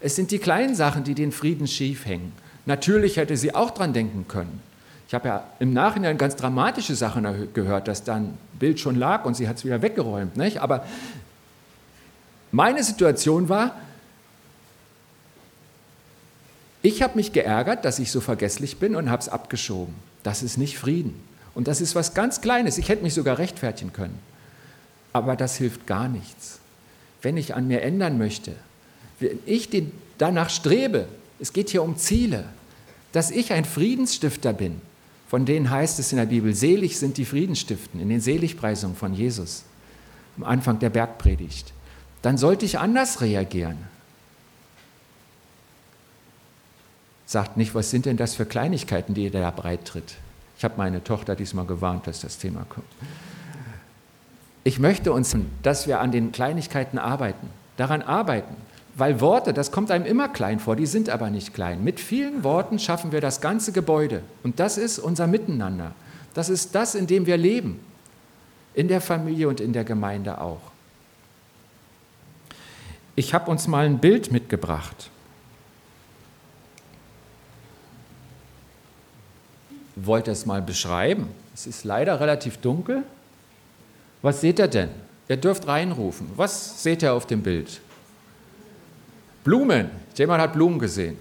Es 0.00 0.16
sind 0.16 0.30
die 0.30 0.38
kleinen 0.38 0.74
Sachen, 0.74 1.04
die 1.04 1.14
den 1.14 1.32
Frieden 1.32 1.66
schief 1.66 2.04
hängen. 2.04 2.32
Natürlich 2.66 3.16
hätte 3.16 3.38
sie 3.38 3.54
auch 3.54 3.70
dran 3.70 3.94
denken 3.94 4.26
können. 4.28 4.60
Ich 5.10 5.14
habe 5.14 5.26
ja 5.26 5.44
im 5.58 5.72
Nachhinein 5.72 6.18
ganz 6.18 6.36
dramatische 6.36 6.94
Sachen 6.94 7.52
gehört, 7.52 7.88
dass 7.88 8.04
dann 8.04 8.38
Bild 8.60 8.78
schon 8.78 8.94
lag 8.94 9.24
und 9.24 9.34
sie 9.34 9.48
hat 9.48 9.56
es 9.56 9.64
wieder 9.64 9.82
weggeräumt. 9.82 10.36
Nicht? 10.36 10.58
Aber 10.58 10.86
meine 12.52 12.84
Situation 12.84 13.48
war, 13.48 13.74
ich 16.80 17.02
habe 17.02 17.16
mich 17.16 17.32
geärgert, 17.32 17.84
dass 17.84 17.98
ich 17.98 18.12
so 18.12 18.20
vergesslich 18.20 18.76
bin 18.76 18.94
und 18.94 19.10
habe 19.10 19.20
es 19.20 19.28
abgeschoben. 19.28 19.96
Das 20.22 20.44
ist 20.44 20.58
nicht 20.58 20.78
Frieden. 20.78 21.20
Und 21.56 21.66
das 21.66 21.80
ist 21.80 21.96
was 21.96 22.14
ganz 22.14 22.40
Kleines. 22.40 22.78
Ich 22.78 22.88
hätte 22.88 23.02
mich 23.02 23.14
sogar 23.14 23.38
rechtfertigen 23.38 23.92
können. 23.92 24.16
Aber 25.12 25.34
das 25.34 25.56
hilft 25.56 25.88
gar 25.88 26.06
nichts. 26.06 26.60
Wenn 27.20 27.36
ich 27.36 27.56
an 27.56 27.66
mir 27.66 27.82
ändern 27.82 28.16
möchte, 28.16 28.54
wenn 29.18 29.40
ich 29.44 29.68
danach 30.18 30.50
strebe, 30.50 31.08
es 31.40 31.52
geht 31.52 31.70
hier 31.70 31.82
um 31.82 31.96
Ziele, 31.96 32.44
dass 33.10 33.32
ich 33.32 33.52
ein 33.52 33.64
Friedensstifter 33.64 34.52
bin, 34.52 34.80
von 35.30 35.44
denen 35.44 35.70
heißt 35.70 36.00
es 36.00 36.10
in 36.10 36.18
der 36.18 36.26
Bibel, 36.26 36.52
selig 36.56 36.98
sind 36.98 37.16
die 37.16 37.24
Friedensstiften, 37.24 38.00
in 38.00 38.08
den 38.08 38.20
Seligpreisungen 38.20 38.96
von 38.96 39.14
Jesus, 39.14 39.62
am 40.36 40.42
Anfang 40.42 40.80
der 40.80 40.90
Bergpredigt. 40.90 41.72
Dann 42.20 42.36
sollte 42.36 42.64
ich 42.64 42.80
anders 42.80 43.20
reagieren. 43.20 43.78
Sagt 47.26 47.56
nicht, 47.56 47.76
was 47.76 47.90
sind 47.90 48.06
denn 48.06 48.16
das 48.16 48.34
für 48.34 48.44
Kleinigkeiten, 48.44 49.14
die 49.14 49.22
ihr 49.22 49.30
da 49.30 49.52
breit 49.52 49.84
tritt. 49.84 50.16
Ich 50.58 50.64
habe 50.64 50.74
meine 50.76 51.04
Tochter 51.04 51.36
diesmal 51.36 51.64
gewarnt, 51.64 52.08
dass 52.08 52.22
das 52.22 52.38
Thema 52.38 52.66
kommt. 52.68 52.88
Ich 54.64 54.80
möchte 54.80 55.12
uns, 55.12 55.36
dass 55.62 55.86
wir 55.86 56.00
an 56.00 56.10
den 56.10 56.32
Kleinigkeiten 56.32 56.98
arbeiten, 56.98 57.48
daran 57.76 58.02
arbeiten, 58.02 58.56
weil 59.00 59.20
Worte, 59.20 59.54
das 59.54 59.72
kommt 59.72 59.90
einem 59.90 60.04
immer 60.04 60.28
klein 60.28 60.60
vor, 60.60 60.76
die 60.76 60.84
sind 60.84 61.08
aber 61.08 61.30
nicht 61.30 61.54
klein. 61.54 61.82
Mit 61.82 61.98
vielen 61.98 62.44
Worten 62.44 62.78
schaffen 62.78 63.12
wir 63.12 63.22
das 63.22 63.40
ganze 63.40 63.72
Gebäude. 63.72 64.22
Und 64.42 64.60
das 64.60 64.76
ist 64.76 64.98
unser 64.98 65.26
Miteinander. 65.26 65.92
Das 66.34 66.50
ist 66.50 66.74
das, 66.74 66.94
in 66.94 67.06
dem 67.06 67.24
wir 67.24 67.38
leben. 67.38 67.80
In 68.74 68.88
der 68.88 69.00
Familie 69.00 69.48
und 69.48 69.60
in 69.60 69.72
der 69.72 69.84
Gemeinde 69.84 70.38
auch. 70.38 70.60
Ich 73.16 73.32
habe 73.32 73.50
uns 73.50 73.66
mal 73.66 73.86
ein 73.86 73.98
Bild 73.98 74.30
mitgebracht. 74.30 75.08
Wollt 79.96 80.28
ihr 80.28 80.32
es 80.32 80.44
mal 80.44 80.60
beschreiben? 80.60 81.28
Es 81.54 81.66
ist 81.66 81.84
leider 81.84 82.20
relativ 82.20 82.58
dunkel. 82.58 83.02
Was 84.20 84.42
seht 84.42 84.58
ihr 84.58 84.68
denn? 84.68 84.90
Ihr 85.28 85.38
dürft 85.38 85.66
reinrufen. 85.66 86.30
Was 86.36 86.82
seht 86.82 87.02
ihr 87.02 87.14
auf 87.14 87.26
dem 87.26 87.42
Bild? 87.42 87.80
Blumen. 89.44 89.90
Jemand 90.14 90.42
hat 90.42 90.52
Blumen 90.52 90.78
gesehen. 90.78 91.16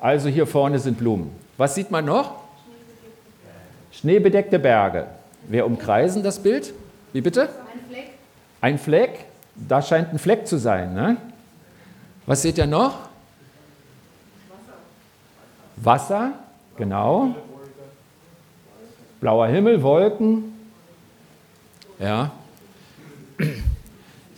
Also 0.00 0.28
hier 0.28 0.46
vorne 0.46 0.78
sind 0.78 0.98
Blumen. 0.98 1.30
Was 1.56 1.74
sieht 1.74 1.90
man 1.90 2.04
noch? 2.04 2.42
Schneebedeckte 3.92 4.58
Berge. 4.58 5.06
Wir 5.46 5.66
umkreisen 5.66 6.22
das 6.22 6.38
Bild. 6.38 6.72
Wie 7.12 7.20
bitte? 7.20 7.42
Ein 7.42 7.80
Fleck. 7.88 8.10
Ein 8.60 8.78
Fleck. 8.78 9.24
Da 9.54 9.82
scheint 9.82 10.12
ein 10.12 10.18
Fleck 10.18 10.46
zu 10.46 10.58
sein. 10.58 10.94
Ne? 10.94 11.18
Was 12.26 12.42
seht 12.42 12.58
ihr 12.58 12.66
noch? 12.66 13.08
Wasser. 15.76 16.30
Wasser, 16.30 16.32
genau. 16.76 17.36
Blauer 19.20 19.46
Himmel, 19.48 19.82
Wolken. 19.82 20.58
Ja. 21.98 22.32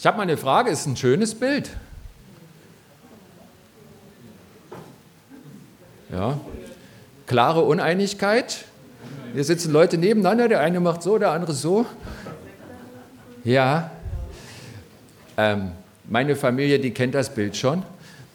Ich 0.05 0.07
habe 0.07 0.19
mal 0.19 0.25
eine 0.25 0.37
Frage, 0.37 0.71
ist 0.71 0.85
ein 0.85 0.99
schönes 0.99 1.35
Bild. 1.35 1.71
Ja. 6.13 6.39
Klare 7.27 7.63
Uneinigkeit. 7.63 8.67
Hier 9.33 9.45
sitzen 9.45 9.73
Leute 9.73 9.97
nebeneinander, 9.97 10.49
der 10.49 10.61
eine 10.61 10.79
macht 10.81 11.03
so, 11.03 11.17
der 11.17 11.31
andere 11.31 11.55
so. 11.55 11.87
Ja. 13.45 13.93
Ähm, 15.39 15.73
meine 16.07 16.37
Familie, 16.37 16.81
die 16.81 16.91
kennt 16.91 17.15
das 17.15 17.35
Bild 17.35 17.57
schon. 17.57 17.83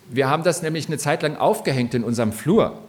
Wir 0.10 0.28
haben 0.28 0.42
das 0.42 0.64
nämlich 0.64 0.88
eine 0.88 0.98
Zeit 0.98 1.22
lang 1.22 1.38
aufgehängt 1.38 1.94
in 1.94 2.04
unserem 2.04 2.32
Flur. 2.32 2.80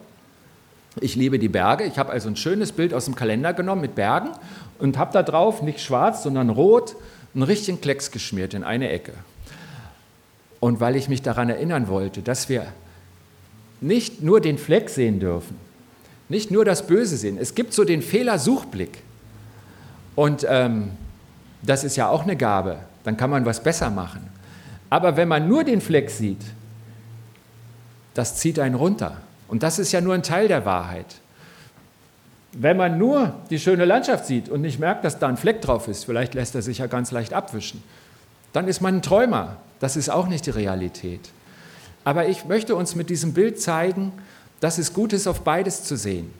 Ich 1.02 1.16
liebe 1.16 1.38
die 1.38 1.50
Berge. 1.50 1.84
Ich 1.84 1.98
habe 1.98 2.10
also 2.10 2.30
ein 2.30 2.36
schönes 2.36 2.72
Bild 2.72 2.94
aus 2.94 3.04
dem 3.04 3.14
Kalender 3.14 3.52
genommen 3.52 3.82
mit 3.82 3.94
Bergen 3.94 4.30
und 4.78 4.96
habe 4.96 5.12
da 5.12 5.22
drauf 5.22 5.60
nicht 5.60 5.80
schwarz, 5.80 6.22
sondern 6.22 6.48
rot 6.48 6.96
einen 7.34 7.42
richtigen 7.42 7.80
Klecks 7.80 8.10
geschmiert 8.10 8.54
in 8.54 8.64
eine 8.64 8.90
Ecke. 8.90 9.14
Und 10.58 10.80
weil 10.80 10.96
ich 10.96 11.08
mich 11.08 11.22
daran 11.22 11.48
erinnern 11.48 11.88
wollte, 11.88 12.22
dass 12.22 12.48
wir 12.48 12.66
nicht 13.80 14.22
nur 14.22 14.40
den 14.40 14.58
Fleck 14.58 14.90
sehen 14.90 15.20
dürfen, 15.20 15.56
nicht 16.28 16.50
nur 16.50 16.64
das 16.64 16.86
Böse 16.86 17.16
sehen. 17.16 17.38
Es 17.38 17.54
gibt 17.54 17.72
so 17.72 17.84
den 17.84 18.02
Fehlersuchblick. 18.02 19.02
Und 20.14 20.46
ähm, 20.48 20.90
das 21.62 21.82
ist 21.82 21.96
ja 21.96 22.08
auch 22.08 22.22
eine 22.22 22.36
Gabe. 22.36 22.78
Dann 23.04 23.16
kann 23.16 23.30
man 23.30 23.46
was 23.46 23.62
besser 23.62 23.90
machen. 23.90 24.28
Aber 24.90 25.16
wenn 25.16 25.28
man 25.28 25.48
nur 25.48 25.64
den 25.64 25.80
Fleck 25.80 26.10
sieht, 26.10 26.42
das 28.14 28.36
zieht 28.36 28.58
einen 28.58 28.74
runter. 28.74 29.18
Und 29.48 29.62
das 29.62 29.78
ist 29.78 29.92
ja 29.92 30.00
nur 30.00 30.14
ein 30.14 30.22
Teil 30.22 30.48
der 30.48 30.64
Wahrheit. 30.64 31.06
Wenn 32.52 32.76
man 32.76 32.98
nur 32.98 33.34
die 33.50 33.60
schöne 33.60 33.84
Landschaft 33.84 34.26
sieht 34.26 34.48
und 34.48 34.60
nicht 34.60 34.80
merkt, 34.80 35.04
dass 35.04 35.18
da 35.18 35.28
ein 35.28 35.36
Fleck 35.36 35.62
drauf 35.62 35.86
ist, 35.86 36.04
vielleicht 36.04 36.34
lässt 36.34 36.54
er 36.54 36.62
sich 36.62 36.78
ja 36.78 36.86
ganz 36.86 37.12
leicht 37.12 37.32
abwischen, 37.32 37.82
dann 38.52 38.66
ist 38.66 38.80
man 38.80 38.96
ein 38.96 39.02
Träumer. 39.02 39.58
Das 39.78 39.96
ist 39.96 40.08
auch 40.08 40.26
nicht 40.26 40.46
die 40.46 40.50
Realität. 40.50 41.30
Aber 42.04 42.28
ich 42.28 42.44
möchte 42.46 42.74
uns 42.74 42.94
mit 42.94 43.08
diesem 43.08 43.34
Bild 43.34 43.60
zeigen, 43.60 44.12
dass 44.58 44.78
es 44.78 44.92
gut 44.92 45.12
ist, 45.12 45.26
auf 45.26 45.42
beides 45.42 45.84
zu 45.84 45.96
sehen. 45.96 46.30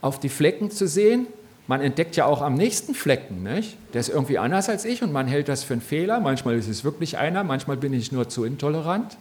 Auf 0.00 0.20
die 0.20 0.28
Flecken 0.28 0.70
zu 0.70 0.86
sehen. 0.86 1.26
Man 1.66 1.80
entdeckt 1.80 2.16
ja 2.16 2.26
auch 2.26 2.42
am 2.42 2.54
nächsten 2.54 2.92
Flecken, 2.94 3.44
nicht? 3.44 3.76
der 3.94 4.00
ist 4.00 4.08
irgendwie 4.08 4.36
anders 4.36 4.68
als 4.68 4.84
ich 4.84 5.02
und 5.02 5.12
man 5.12 5.28
hält 5.28 5.48
das 5.48 5.62
für 5.62 5.74
einen 5.74 5.80
Fehler. 5.80 6.20
Manchmal 6.20 6.56
ist 6.56 6.68
es 6.68 6.82
wirklich 6.82 7.18
einer, 7.18 7.44
manchmal 7.44 7.76
bin 7.76 7.92
ich 7.92 8.10
nur 8.10 8.28
zu 8.28 8.44
intolerant 8.44 9.16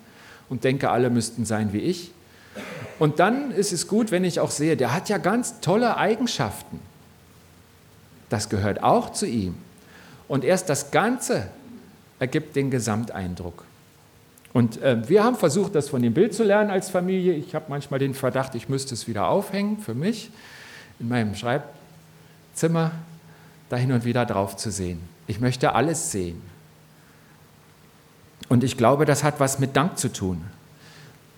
und 0.49 0.63
denke, 0.63 0.89
alle 0.89 1.09
müssten 1.11 1.45
sein 1.45 1.71
wie 1.71 1.79
ich. 1.79 2.11
Und 2.99 3.19
dann 3.19 3.51
ist 3.51 3.71
es 3.73 3.87
gut, 3.87 4.11
wenn 4.11 4.23
ich 4.23 4.39
auch 4.39 4.51
sehe, 4.51 4.77
der 4.77 4.93
hat 4.93 5.09
ja 5.09 5.17
ganz 5.17 5.59
tolle 5.59 5.97
Eigenschaften. 5.97 6.79
Das 8.29 8.49
gehört 8.49 8.83
auch 8.83 9.11
zu 9.11 9.25
ihm. 9.25 9.55
Und 10.27 10.43
erst 10.43 10.69
das 10.69 10.91
Ganze 10.91 11.47
ergibt 12.19 12.55
den 12.55 12.71
Gesamteindruck. 12.71 13.65
Und 14.53 14.81
äh, 14.81 15.07
wir 15.09 15.23
haben 15.23 15.35
versucht, 15.35 15.75
das 15.75 15.89
von 15.89 16.01
dem 16.01 16.13
Bild 16.13 16.33
zu 16.33 16.43
lernen 16.43 16.69
als 16.69 16.89
Familie. 16.89 17.33
Ich 17.33 17.55
habe 17.55 17.65
manchmal 17.69 17.99
den 17.99 18.13
Verdacht, 18.13 18.53
ich 18.55 18.69
müsste 18.69 18.93
es 18.93 19.07
wieder 19.07 19.27
aufhängen 19.27 19.79
für 19.79 19.93
mich 19.93 20.29
in 20.99 21.09
meinem 21.09 21.35
Schreibzimmer, 21.35 22.91
da 23.69 23.77
hin 23.77 23.91
und 23.91 24.05
wieder 24.05 24.25
drauf 24.25 24.57
zu 24.57 24.71
sehen. 24.71 25.01
Ich 25.27 25.39
möchte 25.39 25.73
alles 25.73 26.11
sehen. 26.11 26.41
Und 28.49 28.63
ich 28.63 28.77
glaube, 28.77 29.05
das 29.05 29.23
hat 29.23 29.39
was 29.39 29.59
mit 29.59 29.75
Dank 29.75 29.97
zu 29.97 30.11
tun. 30.11 30.43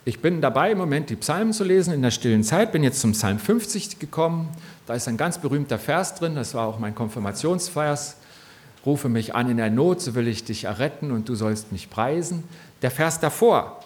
Ich 0.05 0.19
bin 0.19 0.41
dabei, 0.41 0.71
im 0.71 0.77
Moment 0.77 1.09
die 1.09 1.15
Psalmen 1.15 1.53
zu 1.53 1.63
lesen 1.63 1.93
in 1.93 2.01
der 2.01 2.11
stillen 2.11 2.43
Zeit, 2.43 2.73
bin 2.73 2.83
jetzt 2.83 2.99
zum 2.99 3.13
Psalm 3.13 3.39
50 3.39 3.99
gekommen. 3.99 4.49
Da 4.85 4.95
ist 4.95 5.07
ein 5.07 5.15
ganz 5.15 5.37
berühmter 5.37 5.79
Vers 5.79 6.15
drin, 6.15 6.35
das 6.35 6.53
war 6.53 6.67
auch 6.67 6.77
mein 6.77 6.93
Konfirmationsvers. 6.93 8.17
Rufe 8.85 9.07
mich 9.07 9.33
an 9.33 9.49
in 9.49 9.55
der 9.55 9.69
Not, 9.69 10.01
so 10.01 10.13
will 10.13 10.27
ich 10.27 10.43
dich 10.43 10.65
erretten 10.65 11.11
und 11.11 11.29
du 11.29 11.35
sollst 11.35 11.71
mich 11.71 11.89
preisen. 11.89 12.43
Der 12.81 12.91
Vers 12.91 13.21
davor, 13.21 13.79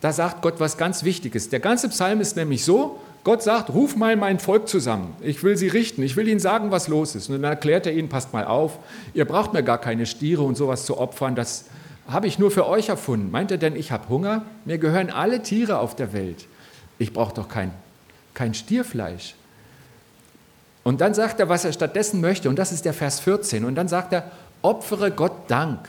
da 0.00 0.12
sagt 0.12 0.42
Gott 0.42 0.58
was 0.58 0.76
ganz 0.76 1.04
Wichtiges. 1.04 1.48
Der 1.48 1.60
ganze 1.60 1.88
Psalm 1.90 2.20
ist 2.20 2.34
nämlich 2.34 2.64
so, 2.64 2.98
Gott 3.22 3.44
sagt, 3.44 3.70
ruf 3.70 3.94
mal 3.94 4.16
mein 4.16 4.40
Volk 4.40 4.68
zusammen. 4.68 5.14
Ich 5.20 5.44
will 5.44 5.56
sie 5.56 5.68
richten. 5.68 6.02
Ich 6.02 6.16
will 6.16 6.26
ihnen 6.26 6.40
sagen, 6.40 6.72
was 6.72 6.88
los 6.88 7.14
ist. 7.14 7.28
Und 7.28 7.40
dann 7.40 7.52
erklärt 7.52 7.86
er 7.86 7.92
ihnen, 7.92 8.08
passt 8.08 8.32
mal 8.32 8.46
auf, 8.46 8.78
ihr 9.14 9.26
braucht 9.26 9.52
mir 9.52 9.62
gar 9.62 9.78
keine 9.78 10.06
Stiere 10.06 10.42
und 10.42 10.56
sowas 10.56 10.84
zu 10.86 10.98
opfern. 10.98 11.36
Das, 11.36 11.66
habe 12.08 12.26
ich 12.26 12.38
nur 12.38 12.50
für 12.50 12.66
euch 12.66 12.88
erfunden. 12.88 13.30
Meint 13.30 13.50
ihr 13.50 13.58
denn, 13.58 13.76
ich 13.76 13.92
habe 13.92 14.08
Hunger? 14.08 14.44
Mir 14.64 14.78
gehören 14.78 15.10
alle 15.10 15.42
Tiere 15.42 15.78
auf 15.78 15.94
der 15.94 16.12
Welt. 16.12 16.46
Ich 16.98 17.12
brauche 17.12 17.34
doch 17.34 17.48
kein, 17.48 17.70
kein 18.34 18.54
Stierfleisch. 18.54 19.34
Und 20.84 21.02
dann 21.02 21.12
sagt 21.12 21.38
er, 21.38 21.50
was 21.50 21.66
er 21.66 21.72
stattdessen 21.72 22.20
möchte, 22.22 22.48
und 22.48 22.58
das 22.58 22.72
ist 22.72 22.86
der 22.86 22.94
Vers 22.94 23.20
14. 23.20 23.64
Und 23.64 23.74
dann 23.74 23.88
sagt 23.88 24.12
er, 24.14 24.30
opfere 24.62 25.10
Gott 25.10 25.32
Dank. 25.48 25.86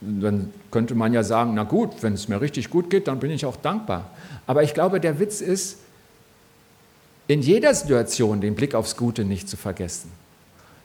Dann 0.00 0.52
könnte 0.72 0.96
man 0.96 1.12
ja 1.12 1.22
sagen, 1.22 1.54
na 1.54 1.62
gut, 1.62 2.02
wenn 2.02 2.14
es 2.14 2.26
mir 2.26 2.40
richtig 2.40 2.70
gut 2.70 2.90
geht, 2.90 3.06
dann 3.06 3.20
bin 3.20 3.30
ich 3.30 3.46
auch 3.46 3.56
dankbar. 3.56 4.10
Aber 4.48 4.64
ich 4.64 4.74
glaube, 4.74 4.98
der 4.98 5.20
Witz 5.20 5.40
ist, 5.40 5.78
in 7.28 7.40
jeder 7.40 7.72
Situation 7.72 8.40
den 8.40 8.56
Blick 8.56 8.74
aufs 8.74 8.96
Gute 8.96 9.24
nicht 9.24 9.48
zu 9.48 9.56
vergessen. 9.56 10.10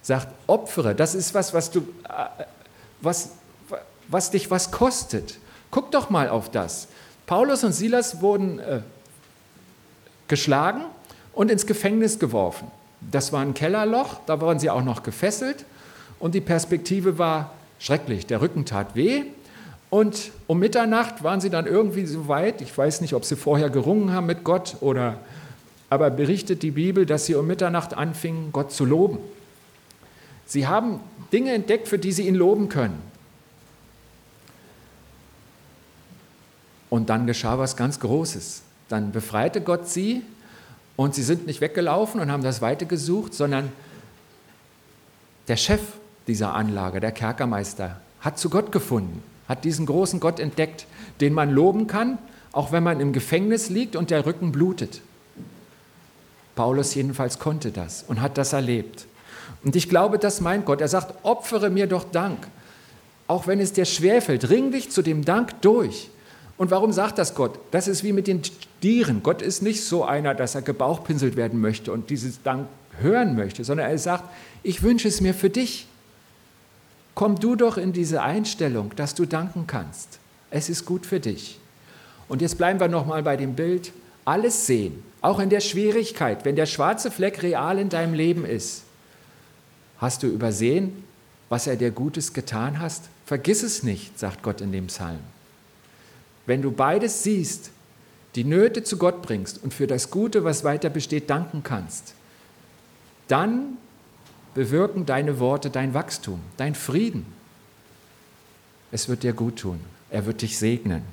Sagt, 0.03 0.27
opfere, 0.45 0.93
das 0.93 1.15
ist 1.15 1.33
was, 1.33 1.53
was, 1.55 1.71
du, 1.71 1.79
äh, 1.79 2.43
was, 3.01 3.31
was 4.07 4.31
dich 4.31 4.49
was 4.51 4.71
kostet. 4.71 5.37
Guck 5.71 5.91
doch 5.91 6.09
mal 6.09 6.29
auf 6.29 6.49
das. 6.49 6.87
Paulus 7.25 7.63
und 7.63 7.73
Silas 7.73 8.21
wurden 8.21 8.59
äh, 8.59 8.81
geschlagen 10.27 10.81
und 11.33 11.51
ins 11.51 11.65
Gefängnis 11.65 12.19
geworfen. 12.19 12.71
Das 13.01 13.31
war 13.31 13.41
ein 13.41 13.53
Kellerloch, 13.53 14.21
da 14.25 14.41
waren 14.41 14.59
sie 14.59 14.69
auch 14.69 14.83
noch 14.83 15.03
gefesselt 15.03 15.65
und 16.19 16.33
die 16.35 16.41
Perspektive 16.41 17.17
war 17.17 17.51
schrecklich. 17.79 18.25
Der 18.25 18.41
Rücken 18.41 18.65
tat 18.65 18.95
weh 18.95 19.25
und 19.89 20.31
um 20.47 20.59
Mitternacht 20.59 21.23
waren 21.23 21.39
sie 21.39 21.49
dann 21.49 21.65
irgendwie 21.65 22.05
so 22.05 22.27
weit, 22.27 22.61
ich 22.61 22.75
weiß 22.75 23.01
nicht, 23.01 23.13
ob 23.13 23.23
sie 23.23 23.35
vorher 23.35 23.69
gerungen 23.69 24.11
haben 24.11 24.25
mit 24.25 24.43
Gott 24.43 24.77
oder, 24.81 25.19
aber 25.89 26.09
berichtet 26.09 26.63
die 26.63 26.71
Bibel, 26.71 27.05
dass 27.05 27.25
sie 27.25 27.35
um 27.35 27.47
Mitternacht 27.47 27.93
anfingen, 27.93 28.51
Gott 28.51 28.71
zu 28.71 28.83
loben. 28.83 29.19
Sie 30.47 30.65
haben 30.65 31.01
Dinge 31.31 31.51
entdeckt, 31.51 31.87
für 31.87 31.99
die 31.99 32.13
sie 32.13 32.27
ihn 32.27 32.35
loben 32.35 32.69
können. 32.69 32.99
Und 36.89 37.09
dann 37.09 37.27
geschah 37.27 37.59
was 37.59 37.75
ganz 37.75 37.99
Großes. 37.99 38.63
Dann 38.87 39.11
befreite 39.11 39.61
Gott 39.61 39.89
sie 39.89 40.23
und 40.95 41.13
sie 41.13 41.23
sind 41.23 41.45
nicht 41.45 41.59
weggelaufen 41.59 42.21
und 42.21 42.31
haben 42.31 42.43
das 42.43 42.61
Weite 42.61 42.85
gesucht, 42.85 43.33
sondern 43.33 43.71
der 45.49 45.57
Chef 45.57 45.81
dieser 46.27 46.53
Anlage, 46.53 47.01
der 47.01 47.11
Kerkermeister, 47.11 47.99
hat 48.21 48.39
zu 48.39 48.49
Gott 48.49 48.71
gefunden, 48.71 49.21
hat 49.49 49.65
diesen 49.65 49.85
großen 49.85 50.21
Gott 50.21 50.39
entdeckt, 50.39 50.87
den 51.19 51.33
man 51.33 51.51
loben 51.51 51.87
kann, 51.87 52.17
auch 52.53 52.71
wenn 52.71 52.83
man 52.83 53.01
im 53.01 53.11
Gefängnis 53.11 53.69
liegt 53.69 53.97
und 53.97 54.09
der 54.09 54.25
Rücken 54.25 54.53
blutet. 54.53 55.01
Paulus 56.55 56.95
jedenfalls 56.95 57.37
konnte 57.37 57.71
das 57.71 58.03
und 58.07 58.21
hat 58.21 58.37
das 58.37 58.53
erlebt. 58.53 59.05
Und 59.63 59.75
ich 59.75 59.89
glaube, 59.89 60.19
das 60.19 60.41
meint 60.41 60.65
Gott. 60.65 60.81
Er 60.81 60.87
sagt, 60.87 61.13
opfere 61.23 61.69
mir 61.69 61.87
doch 61.87 62.03
Dank. 62.03 62.47
Auch 63.27 63.47
wenn 63.47 63.59
es 63.59 63.73
dir 63.73 63.85
schwerfällt, 63.85 64.49
ring 64.49 64.71
dich 64.71 64.89
zu 64.91 65.01
dem 65.01 65.25
Dank 65.25 65.61
durch. 65.61 66.09
Und 66.57 66.71
warum 66.71 66.91
sagt 66.91 67.17
das 67.17 67.35
Gott? 67.35 67.59
Das 67.71 67.87
ist 67.87 68.03
wie 68.03 68.13
mit 68.13 68.27
den 68.27 68.41
Tieren. 68.81 69.21
Gott 69.21 69.41
ist 69.41 69.61
nicht 69.61 69.83
so 69.83 70.03
einer, 70.03 70.33
dass 70.33 70.55
er 70.55 70.61
gebauchpinselt 70.61 71.35
werden 71.35 71.61
möchte 71.61 71.91
und 71.91 72.09
dieses 72.09 72.41
Dank 72.41 72.67
hören 72.99 73.35
möchte, 73.35 73.63
sondern 73.63 73.89
er 73.89 73.97
sagt, 73.97 74.23
ich 74.63 74.81
wünsche 74.81 75.07
es 75.07 75.21
mir 75.21 75.33
für 75.33 75.49
dich. 75.49 75.87
Komm 77.13 77.39
du 77.39 77.55
doch 77.55 77.77
in 77.77 77.93
diese 77.93 78.21
Einstellung, 78.21 78.91
dass 78.95 79.13
du 79.13 79.25
danken 79.25 79.65
kannst. 79.67 80.19
Es 80.49 80.69
ist 80.69 80.85
gut 80.85 81.05
für 81.05 81.19
dich. 81.19 81.59
Und 82.27 82.41
jetzt 82.41 82.57
bleiben 82.57 82.79
wir 82.79 82.87
nochmal 82.87 83.23
bei 83.23 83.37
dem 83.37 83.55
Bild. 83.55 83.91
Alles 84.25 84.65
sehen, 84.65 85.03
auch 85.21 85.39
in 85.39 85.49
der 85.49 85.61
Schwierigkeit, 85.61 86.43
wenn 86.43 86.55
der 86.55 86.65
schwarze 86.65 87.11
Fleck 87.11 87.43
real 87.43 87.79
in 87.79 87.89
deinem 87.89 88.13
Leben 88.13 88.45
ist. 88.45 88.83
Hast 89.99 90.23
du 90.23 90.27
übersehen, 90.27 91.03
was 91.49 91.67
er 91.67 91.75
dir 91.75 91.91
Gutes 91.91 92.33
getan 92.33 92.79
hast? 92.79 93.05
Vergiss 93.25 93.63
es 93.63 93.83
nicht, 93.83 94.19
sagt 94.19 94.43
Gott 94.43 94.61
in 94.61 94.71
dem 94.71 94.87
Psalm. 94.87 95.19
Wenn 96.45 96.61
du 96.61 96.71
beides 96.71 97.23
siehst, 97.23 97.71
die 98.35 98.43
Nöte 98.43 98.83
zu 98.83 98.97
Gott 98.97 99.21
bringst 99.21 99.61
und 99.63 99.73
für 99.73 99.87
das 99.87 100.11
Gute, 100.11 100.43
was 100.43 100.63
weiter 100.63 100.89
besteht, 100.89 101.29
danken 101.29 101.63
kannst, 101.63 102.13
dann 103.27 103.77
bewirken 104.53 105.05
deine 105.05 105.39
Worte 105.39 105.69
dein 105.69 105.93
Wachstum, 105.93 106.39
dein 106.55 106.75
Frieden. 106.75 107.25
Es 108.91 109.09
wird 109.09 109.23
dir 109.23 109.33
gut 109.33 109.59
tun. 109.59 109.79
Er 110.09 110.25
wird 110.25 110.41
dich 110.41 110.57
segnen. 110.57 111.03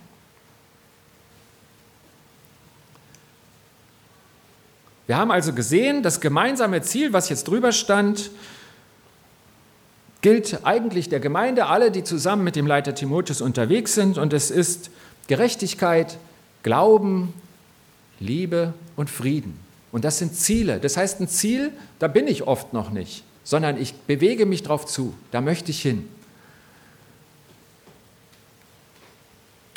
Wir 5.06 5.18
haben 5.18 5.30
also 5.30 5.52
gesehen, 5.52 6.02
das 6.02 6.20
gemeinsame 6.20 6.80
Ziel, 6.82 7.12
was 7.12 7.28
jetzt 7.28 7.48
drüber 7.48 7.72
stand, 7.72 8.30
gilt 10.24 10.64
eigentlich 10.64 11.10
der 11.10 11.20
Gemeinde, 11.20 11.66
alle, 11.66 11.90
die 11.90 12.02
zusammen 12.02 12.44
mit 12.44 12.56
dem 12.56 12.66
Leiter 12.66 12.94
Timotheus 12.94 13.42
unterwegs 13.42 13.92
sind. 13.92 14.16
Und 14.16 14.32
es 14.32 14.50
ist 14.50 14.88
Gerechtigkeit, 15.26 16.16
Glauben, 16.62 17.34
Liebe 18.20 18.72
und 18.96 19.10
Frieden. 19.10 19.60
Und 19.92 20.06
das 20.06 20.18
sind 20.18 20.34
Ziele. 20.34 20.80
Das 20.80 20.96
heißt, 20.96 21.20
ein 21.20 21.28
Ziel, 21.28 21.72
da 21.98 22.08
bin 22.08 22.26
ich 22.26 22.44
oft 22.46 22.72
noch 22.72 22.88
nicht, 22.88 23.22
sondern 23.44 23.76
ich 23.76 23.92
bewege 23.92 24.46
mich 24.46 24.62
darauf 24.62 24.86
zu. 24.86 25.12
Da 25.30 25.42
möchte 25.42 25.70
ich 25.70 25.82
hin. 25.82 26.08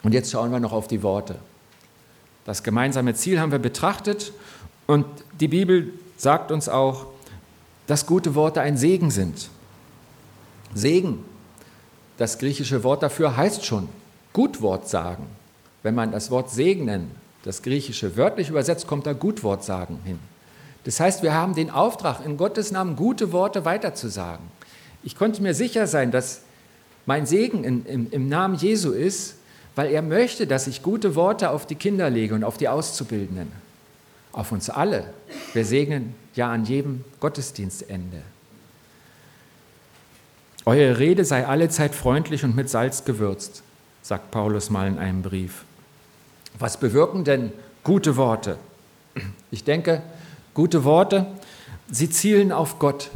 Und 0.03 0.13
jetzt 0.13 0.31
schauen 0.31 0.49
wir 0.49 0.61
noch 0.61 0.71
auf 0.71 0.87
die 0.87 1.03
Worte. 1.03 1.35
Das 2.45 2.63
gemeinsame 2.63 3.15
Ziel 3.15 3.41
haben 3.41 3.51
wir 3.51 3.59
betrachtet 3.59 4.31
und 4.85 5.05
die 5.41 5.49
Bibel 5.49 5.91
sagt 6.15 6.53
uns 6.53 6.69
auch, 6.69 7.07
dass 7.85 8.05
gute 8.05 8.33
Worte 8.33 8.61
ein 8.61 8.77
Segen 8.77 9.11
sind. 9.11 9.49
Segen, 10.73 11.23
das 12.17 12.37
griechische 12.39 12.83
Wort 12.83 13.03
dafür 13.03 13.37
heißt 13.37 13.65
schon 13.65 13.89
Gutwort 14.33 14.87
sagen. 14.87 15.27
Wenn 15.83 15.95
man 15.95 16.11
das 16.11 16.31
Wort 16.31 16.51
segnen, 16.51 17.11
das 17.43 17.61
griechische 17.61 18.17
wörtlich 18.17 18.49
übersetzt, 18.49 18.87
kommt 18.87 19.05
da 19.05 19.13
Gutwort 19.13 19.63
sagen 19.63 19.99
hin. 20.03 20.19
Das 20.83 20.99
heißt, 20.99 21.23
wir 21.23 21.33
haben 21.33 21.55
den 21.55 21.69
Auftrag, 21.69 22.25
in 22.25 22.37
Gottes 22.37 22.71
Namen 22.71 22.95
gute 22.95 23.31
Worte 23.31 23.65
weiterzusagen. 23.65 24.45
Ich 25.03 25.15
konnte 25.15 25.41
mir 25.41 25.53
sicher 25.53 25.87
sein, 25.87 26.11
dass 26.11 26.41
mein 27.05 27.25
Segen 27.25 27.63
in, 27.63 27.85
im, 27.85 28.11
im 28.11 28.29
Namen 28.29 28.55
Jesu 28.55 28.91
ist, 28.91 29.35
weil 29.75 29.91
er 29.91 30.01
möchte, 30.01 30.47
dass 30.47 30.67
ich 30.67 30.83
gute 30.83 31.15
Worte 31.15 31.51
auf 31.51 31.65
die 31.65 31.75
Kinder 31.75 32.09
lege 32.09 32.35
und 32.35 32.43
auf 32.43 32.57
die 32.57 32.67
Auszubildenden. 32.67 33.51
Auf 34.31 34.51
uns 34.51 34.69
alle. 34.69 35.13
Wir 35.53 35.65
segnen 35.65 36.15
ja 36.35 36.51
an 36.51 36.65
jedem 36.65 37.03
Gottesdienstende. 37.19 38.21
Eure 40.67 40.99
Rede 40.99 41.23
sei 41.23 41.47
allezeit 41.47 41.95
freundlich 41.95 42.43
und 42.43 42.53
mit 42.53 42.69
Salz 42.69 43.05
gewürzt, 43.05 43.63
sagt 44.01 44.31
Paulus 44.31 44.69
mal 44.69 44.85
in 44.85 44.97
einem 44.97 45.21
Brief. 45.21 45.63
Was 46.59 46.75
bewirken 46.75 47.23
denn 47.23 47.53
gute 47.85 48.17
Worte? 48.17 48.57
Ich 49.49 49.63
denke, 49.63 50.01
gute 50.53 50.83
Worte, 50.83 51.25
sie 51.89 52.09
zielen 52.09 52.51
auf 52.51 52.79
Gott. 52.79 53.11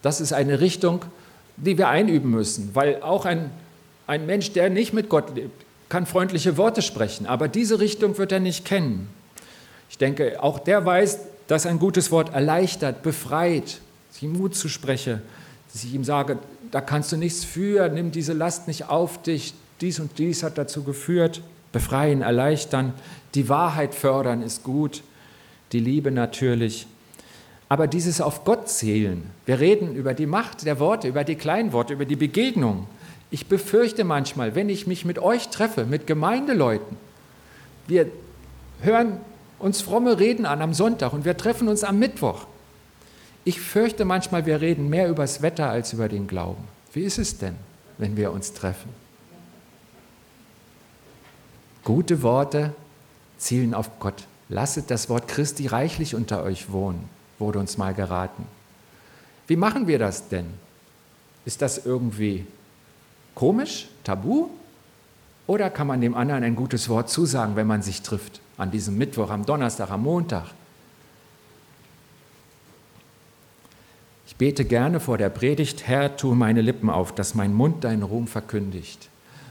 Das 0.00 0.22
ist 0.22 0.32
eine 0.32 0.60
Richtung, 0.60 1.04
die 1.58 1.76
wir 1.76 1.88
einüben 1.88 2.30
müssen, 2.30 2.70
weil 2.72 3.02
auch 3.02 3.26
ein, 3.26 3.50
ein 4.06 4.24
Mensch, 4.24 4.50
der 4.52 4.70
nicht 4.70 4.94
mit 4.94 5.10
Gott 5.10 5.36
lebt, 5.36 5.62
kann 5.90 6.06
freundliche 6.06 6.56
Worte 6.56 6.80
sprechen, 6.80 7.26
aber 7.26 7.48
diese 7.48 7.80
Richtung 7.80 8.16
wird 8.16 8.32
er 8.32 8.40
nicht 8.40 8.64
kennen. 8.64 9.10
Ich 9.90 9.98
denke, 9.98 10.42
auch 10.42 10.58
der 10.58 10.86
weiß, 10.86 11.18
dass 11.48 11.66
ein 11.66 11.78
gutes 11.78 12.10
Wort 12.10 12.32
erleichtert, 12.32 13.02
befreit, 13.02 13.82
sich 14.10 14.22
Mut 14.22 14.54
zu 14.54 14.70
sprechen, 14.70 15.20
dass 15.74 15.82
ich 15.82 15.92
ihm 15.92 16.04
sage, 16.04 16.38
da 16.70 16.80
kannst 16.80 17.10
du 17.10 17.16
nichts 17.16 17.44
für, 17.44 17.88
nimm 17.88 18.12
diese 18.12 18.32
Last 18.32 18.68
nicht 18.68 18.88
auf 18.88 19.20
dich, 19.20 19.54
dies 19.80 19.98
und 19.98 20.18
dies 20.18 20.44
hat 20.44 20.56
dazu 20.56 20.84
geführt. 20.84 21.42
Befreien, 21.72 22.22
erleichtern, 22.22 22.92
die 23.34 23.48
Wahrheit 23.48 23.92
fördern 23.92 24.40
ist 24.40 24.62
gut, 24.62 25.02
die 25.72 25.80
Liebe 25.80 26.12
natürlich. 26.12 26.86
Aber 27.68 27.88
dieses 27.88 28.20
auf 28.20 28.44
Gott 28.44 28.68
zählen, 28.68 29.24
wir 29.46 29.58
reden 29.58 29.96
über 29.96 30.14
die 30.14 30.26
Macht 30.26 30.64
der 30.64 30.78
Worte, 30.78 31.08
über 31.08 31.24
die 31.24 31.34
kleinen 31.34 31.72
Worte, 31.72 31.94
über 31.94 32.04
die 32.04 32.14
Begegnung. 32.14 32.86
Ich 33.32 33.48
befürchte 33.48 34.04
manchmal, 34.04 34.54
wenn 34.54 34.68
ich 34.68 34.86
mich 34.86 35.04
mit 35.04 35.18
euch 35.18 35.48
treffe, 35.48 35.86
mit 35.86 36.06
Gemeindeleuten, 36.06 36.96
wir 37.88 38.06
hören 38.80 39.16
uns 39.58 39.82
fromme 39.82 40.20
Reden 40.20 40.46
an 40.46 40.62
am 40.62 40.72
Sonntag 40.72 41.12
und 41.12 41.24
wir 41.24 41.36
treffen 41.36 41.66
uns 41.66 41.82
am 41.82 41.98
Mittwoch. 41.98 42.46
Ich 43.44 43.60
fürchte 43.60 44.04
manchmal, 44.04 44.46
wir 44.46 44.60
reden 44.60 44.88
mehr 44.88 45.08
über 45.08 45.22
das 45.22 45.42
Wetter 45.42 45.68
als 45.68 45.92
über 45.92 46.08
den 46.08 46.26
Glauben. 46.26 46.64
Wie 46.92 47.02
ist 47.02 47.18
es 47.18 47.38
denn, 47.38 47.56
wenn 47.98 48.16
wir 48.16 48.32
uns 48.32 48.54
treffen? 48.54 48.88
Gute 51.82 52.22
Worte 52.22 52.74
zielen 53.36 53.74
auf 53.74 53.98
Gott. 54.00 54.24
Lasset 54.48 54.90
das 54.90 55.10
Wort 55.10 55.28
Christi 55.28 55.66
reichlich 55.66 56.14
unter 56.14 56.42
euch 56.42 56.72
wohnen, 56.72 57.08
wurde 57.38 57.58
uns 57.58 57.76
mal 57.76 57.92
geraten. 57.92 58.46
Wie 59.46 59.56
machen 59.56 59.86
wir 59.86 59.98
das 59.98 60.28
denn? 60.28 60.46
Ist 61.44 61.60
das 61.60 61.84
irgendwie 61.84 62.46
komisch, 63.34 63.88
tabu? 64.02 64.48
Oder 65.46 65.68
kann 65.68 65.86
man 65.86 66.00
dem 66.00 66.14
anderen 66.14 66.42
ein 66.42 66.56
gutes 66.56 66.88
Wort 66.88 67.10
zusagen, 67.10 67.56
wenn 67.56 67.66
man 67.66 67.82
sich 67.82 68.00
trifft? 68.00 68.40
An 68.56 68.70
diesem 68.70 68.96
Mittwoch, 68.96 69.28
am 69.28 69.44
Donnerstag, 69.44 69.90
am 69.90 70.04
Montag? 70.04 70.46
Ich 74.26 74.36
bete 74.36 74.64
gerne 74.64 75.00
vor 75.00 75.18
der 75.18 75.28
Predigt, 75.28 75.86
Herr, 75.86 76.16
tue 76.16 76.34
meine 76.34 76.62
Lippen 76.62 76.88
auf, 76.88 77.14
dass 77.14 77.34
mein 77.34 77.52
Mund 77.52 77.84
deinen 77.84 78.02
Ruhm 78.02 78.26
verkündigt. 78.26 79.08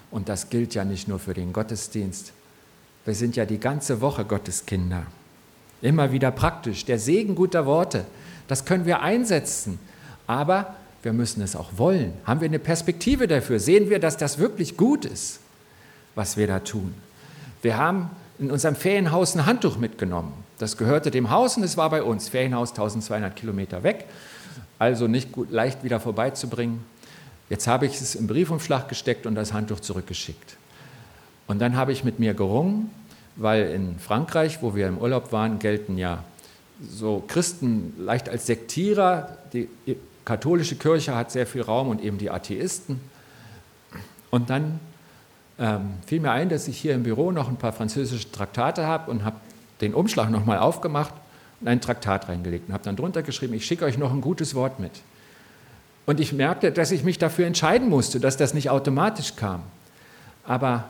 Und 0.09 0.29
das 0.29 0.49
gilt 0.49 0.73
ja 0.73 0.83
nicht 0.83 1.07
nur 1.07 1.19
für 1.19 1.33
den 1.33 1.53
Gottesdienst. 1.53 2.33
Wir 3.05 3.13
sind 3.13 3.35
ja 3.35 3.45
die 3.45 3.59
ganze 3.59 4.01
Woche 4.01 4.25
Gottes 4.25 4.65
Kinder. 4.65 5.05
Immer 5.81 6.11
wieder 6.11 6.31
praktisch. 6.31 6.85
Der 6.85 6.97
Segen 6.97 7.35
guter 7.35 7.65
Worte, 7.65 8.05
das 8.47 8.65
können 8.65 8.85
wir 8.85 9.01
einsetzen. 9.01 9.79
Aber 10.27 10.75
wir 11.03 11.13
müssen 11.13 11.41
es 11.41 11.55
auch 11.55 11.71
wollen. 11.77 12.13
Haben 12.25 12.41
wir 12.41 12.47
eine 12.47 12.59
Perspektive 12.59 13.27
dafür? 13.27 13.59
Sehen 13.59 13.89
wir, 13.89 13.99
dass 13.99 14.17
das 14.17 14.37
wirklich 14.37 14.77
gut 14.77 15.05
ist, 15.05 15.39
was 16.15 16.37
wir 16.37 16.47
da 16.47 16.59
tun? 16.59 16.93
Wir 17.61 17.77
haben 17.77 18.09
in 18.39 18.49
unserem 18.51 18.75
Ferienhaus 18.75 19.35
ein 19.35 19.45
Handtuch 19.45 19.77
mitgenommen. 19.77 20.33
Das 20.57 20.77
gehörte 20.77 21.11
dem 21.11 21.29
Haus 21.29 21.57
und 21.57 21.63
es 21.63 21.75
war 21.75 21.89
bei 21.89 22.03
uns. 22.03 22.29
Ferienhaus 22.29 22.69
1200 22.69 23.35
Kilometer 23.35 23.83
weg, 23.83 24.05
also 24.79 25.07
nicht 25.07 25.31
gut, 25.31 25.51
leicht 25.51 25.83
wieder 25.83 25.99
vorbeizubringen. 25.99 26.83
Jetzt 27.49 27.67
habe 27.67 27.85
ich 27.85 27.99
es 27.99 28.15
im 28.15 28.27
Briefumschlag 28.27 28.89
gesteckt 28.89 29.25
und 29.25 29.35
das 29.35 29.53
Handtuch 29.53 29.79
zurückgeschickt. 29.79 30.57
Und 31.47 31.59
dann 31.59 31.75
habe 31.75 31.91
ich 31.91 32.03
mit 32.03 32.19
mir 32.19 32.33
gerungen, 32.33 32.89
weil 33.35 33.71
in 33.71 33.99
Frankreich, 33.99 34.61
wo 34.61 34.75
wir 34.75 34.87
im 34.87 34.97
Urlaub 34.97 35.31
waren, 35.31 35.59
gelten 35.59 35.97
ja 35.97 36.23
so 36.81 37.23
Christen 37.27 37.93
leicht 37.99 38.29
als 38.29 38.45
Sektierer. 38.45 39.37
Die 39.53 39.67
katholische 40.25 40.75
Kirche 40.75 41.15
hat 41.15 41.31
sehr 41.31 41.45
viel 41.45 41.61
Raum 41.61 41.89
und 41.89 42.01
eben 42.01 42.17
die 42.17 42.29
Atheisten. 42.29 43.01
Und 44.29 44.49
dann 44.49 44.79
ähm, 45.59 45.93
fiel 46.07 46.19
mir 46.19 46.31
ein, 46.31 46.49
dass 46.49 46.67
ich 46.67 46.77
hier 46.77 46.95
im 46.95 47.03
Büro 47.03 47.31
noch 47.31 47.49
ein 47.49 47.57
paar 47.57 47.73
französische 47.73 48.31
Traktate 48.31 48.87
habe 48.87 49.11
und 49.11 49.23
habe 49.23 49.35
den 49.81 49.93
Umschlag 49.93 50.29
nochmal 50.29 50.59
aufgemacht 50.59 51.13
und 51.63 51.69
ein 51.69 51.79
Traktat 51.79 52.27
reingelegt 52.27 52.67
und 52.67 52.73
habe 52.73 52.83
dann 52.83 52.97
drunter 52.97 53.23
geschrieben, 53.23 53.53
ich 53.53 53.65
schicke 53.65 53.85
euch 53.85 53.97
noch 53.97 54.11
ein 54.11 54.19
gutes 54.19 54.53
Wort 54.53 54.81
mit. 54.81 54.91
Und 56.05 56.19
ich 56.19 56.33
merkte, 56.33 56.73
dass 56.73 56.91
ich 56.91 57.05
mich 57.05 57.17
dafür 57.17 57.47
entscheiden 57.47 57.87
musste, 57.87 58.19
dass 58.19 58.35
das 58.35 58.53
nicht 58.53 58.69
automatisch 58.69 59.37
kam. 59.37 59.63
Aber 60.43 60.89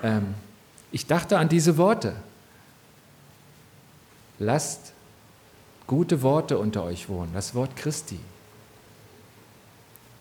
ähm, 0.00 0.34
ich 0.92 1.08
dachte 1.08 1.38
an 1.38 1.48
diese 1.48 1.76
Worte. 1.76 2.14
Lasst 4.38 4.92
gute 5.88 6.22
Worte 6.22 6.56
unter 6.56 6.84
euch 6.84 7.08
wohnen, 7.08 7.32
das 7.34 7.56
Wort 7.56 7.74
Christi. 7.74 8.20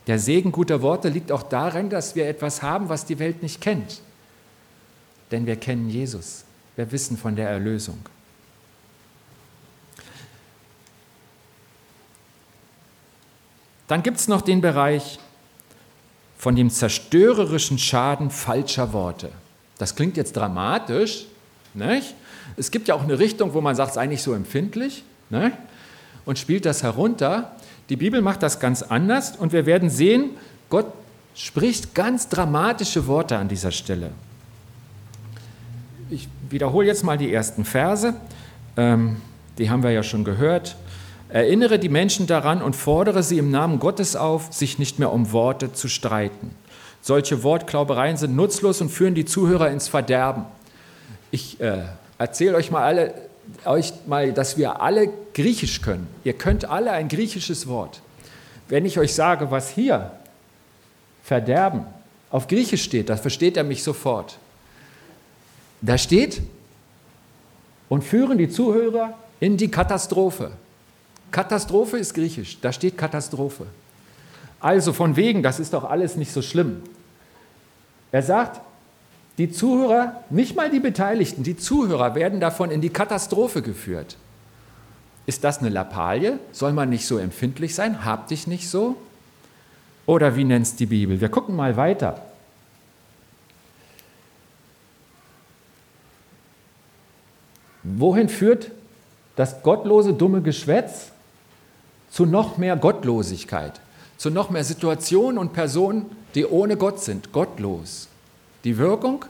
Der 0.08 0.18
Segen 0.18 0.52
guter 0.52 0.82
Worte 0.82 1.10
liegt 1.10 1.32
auch 1.32 1.44
darin, 1.44 1.92
dass 1.92 2.16
wir 2.16 2.28
etwas 2.28 2.64
haben, 2.64 2.90
was 2.90 3.06
die 3.06 3.20
Welt 3.20 3.44
nicht 3.44 3.62
kennt. 3.62 4.02
Denn 5.30 5.46
wir 5.46 5.58
kennen 5.58 5.90
Jesus. 5.90 6.44
Wir 6.76 6.92
wissen 6.92 7.18
von 7.18 7.36
der 7.36 7.50
Erlösung. 7.50 8.00
Dann 13.91 14.04
gibt 14.04 14.19
es 14.19 14.30
noch 14.30 14.41
den 14.41 14.62
Bereich 14.62 15.19
von 16.38 16.56
dem 16.56 16.69
zerstörerischen 16.69 17.77
Schaden 17.77 18.30
falscher 18.30 18.93
Worte. 18.93 19.27
Das 19.80 19.97
klingt 19.97 20.15
jetzt 20.15 20.38
dramatisch, 20.38 21.25
nicht? 21.73 22.15
Es 22.56 22.71
gibt 22.71 22.88
ja 22.88 22.95
auch 22.95 23.04
eine 23.04 23.19
Richtung, 23.19 23.54
wo 23.54 23.60
man 23.60 23.75
sagt, 23.75 23.89
es 23.89 23.95
ist 23.97 24.01
eigentlich 24.01 24.23
so 24.23 24.32
empfindlich 24.34 25.04
nicht? 25.30 25.58
und 26.23 26.39
spielt 26.39 26.65
das 26.65 26.84
herunter. 26.84 27.51
Die 27.89 27.97
Bibel 27.97 28.21
macht 28.21 28.43
das 28.43 28.62
ganz 28.62 28.82
anders 28.82 29.36
und 29.36 29.51
wir 29.51 29.65
werden 29.65 29.89
sehen, 29.89 30.30
Gott 30.69 30.86
spricht 31.36 31.93
ganz 31.93 32.30
dramatische 32.30 33.08
Worte 33.08 33.38
an 33.38 33.49
dieser 33.49 33.71
Stelle. 33.71 34.12
Ich 36.10 36.30
wiederhole 36.49 36.88
jetzt 36.88 37.04
mal 37.04 37.17
die 37.17 37.34
ersten 37.34 37.65
Verse, 37.65 38.13
ähm, 38.77 39.17
die 39.58 39.69
haben 39.69 39.84
wir 39.84 39.91
ja 39.91 40.01
schon 40.01 40.23
gehört. 40.23 40.77
Erinnere 41.32 41.80
die 41.80 41.89
Menschen 41.89 42.28
daran 42.28 42.62
und 42.62 42.76
fordere 42.76 43.24
sie 43.24 43.38
im 43.38 43.52
Namen 43.52 43.80
Gottes 43.80 44.15
auf, 44.15 44.54
sich 44.54 44.80
nicht 44.80 45.00
mehr 45.00 45.12
um 45.12 45.32
Worte 45.32 45.74
zu 45.74 45.88
streiten. 45.88 46.56
Solche 47.02 47.41
Wortklaubereien 47.44 48.17
sind 48.17 48.36
nutzlos 48.36 48.82
und 48.82 48.89
führen 48.89 49.15
die 49.15 49.26
Zuhörer 49.26 49.70
ins 49.70 49.88
Verderben. 49.88 50.46
Ich 51.32 51.60
äh, 51.60 51.84
erzähle 52.17 52.58
euch 52.58 52.70
mal 52.70 52.84
alle 52.84 53.13
euch 53.65 53.94
mal, 54.06 54.32
dass 54.34 54.58
wir 54.58 54.82
alle 54.82 55.10
Griechisch 55.34 55.82
können. 55.82 56.08
Ihr 56.24 56.34
könnt 56.34 56.65
alle 56.65 56.91
ein 56.91 57.08
griechisches 57.08 57.67
Wort. 57.67 58.02
Wenn 58.70 58.86
ich 58.86 59.00
euch 59.00 59.13
sage, 59.13 59.52
was 59.52 59.70
hier 59.70 60.12
Verderben 61.24 61.86
auf 62.30 62.48
Griechisch 62.48 62.84
steht, 62.84 63.10
da 63.10 63.17
versteht 63.17 63.58
er 63.58 63.63
mich 63.63 63.84
sofort. 63.84 64.38
Da 65.82 65.98
steht, 65.98 66.41
und 67.91 68.06
führen 68.06 68.38
die 68.38 68.48
Zuhörer 68.48 69.15
in 69.41 69.58
die 69.58 69.70
Katastrophe. 69.70 70.52
Katastrophe 71.32 71.98
ist 71.98 72.13
griechisch, 72.13 72.60
da 72.62 72.72
steht 72.74 72.98
Katastrophe. 72.98 73.65
Also 74.60 74.94
von 74.94 75.15
wegen, 75.15 75.41
das 75.41 75.60
ist 75.60 75.74
doch 75.74 75.86
alles 75.86 76.15
nicht 76.15 76.32
so 76.32 76.41
schlimm. 76.41 76.84
Er 78.12 78.22
sagt, 78.22 78.62
die 79.38 79.52
Zuhörer, 79.52 80.24
nicht 80.30 80.56
mal 80.56 80.70
die 80.70 80.80
Beteiligten, 80.80 81.44
die 81.44 81.58
Zuhörer 81.58 82.15
werden 82.15 82.39
davon 82.39 82.70
in 82.70 82.82
die 82.82 82.89
Katastrophe 82.89 83.62
geführt. 83.62 84.17
Ist 85.26 85.44
das 85.44 85.60
eine 85.60 85.70
Lappalie? 85.70 86.39
Soll 86.52 86.74
man 86.74 86.89
nicht 86.89 87.08
so 87.08 87.17
empfindlich 87.17 87.74
sein? 87.74 88.04
Hab 88.04 88.28
dich 88.28 88.48
nicht 88.48 88.70
so? 88.70 88.98
Oder 90.06 90.36
wie 90.36 90.44
nennt 90.44 90.65
es 90.65 90.76
die 90.76 90.88
Bibel? 90.88 91.22
Wir 91.22 91.30
gucken 91.30 91.56
mal 91.56 91.78
weiter. 91.78 92.22
Wohin 97.84 98.30
führt 98.30 98.72
das 99.36 99.63
gottlose, 99.63 100.13
dumme 100.13 100.41
Geschwätz? 100.41 101.12
Zu 102.12 102.26
noch 102.26 102.58
mehr 102.58 102.76
Gottlosigkeit, 102.76 103.80
zu 104.17 104.30
noch 104.30 104.50
mehr 104.50 104.65
Situationen 104.65 105.38
und 105.38 105.54
Personen, 105.54 106.06
die 106.36 106.45
ohne 106.45 106.76
Gott 106.76 107.02
sind, 107.02 107.32
gottlos. 107.32 108.10
Die 108.65 108.78
Wirkung? 108.78 109.24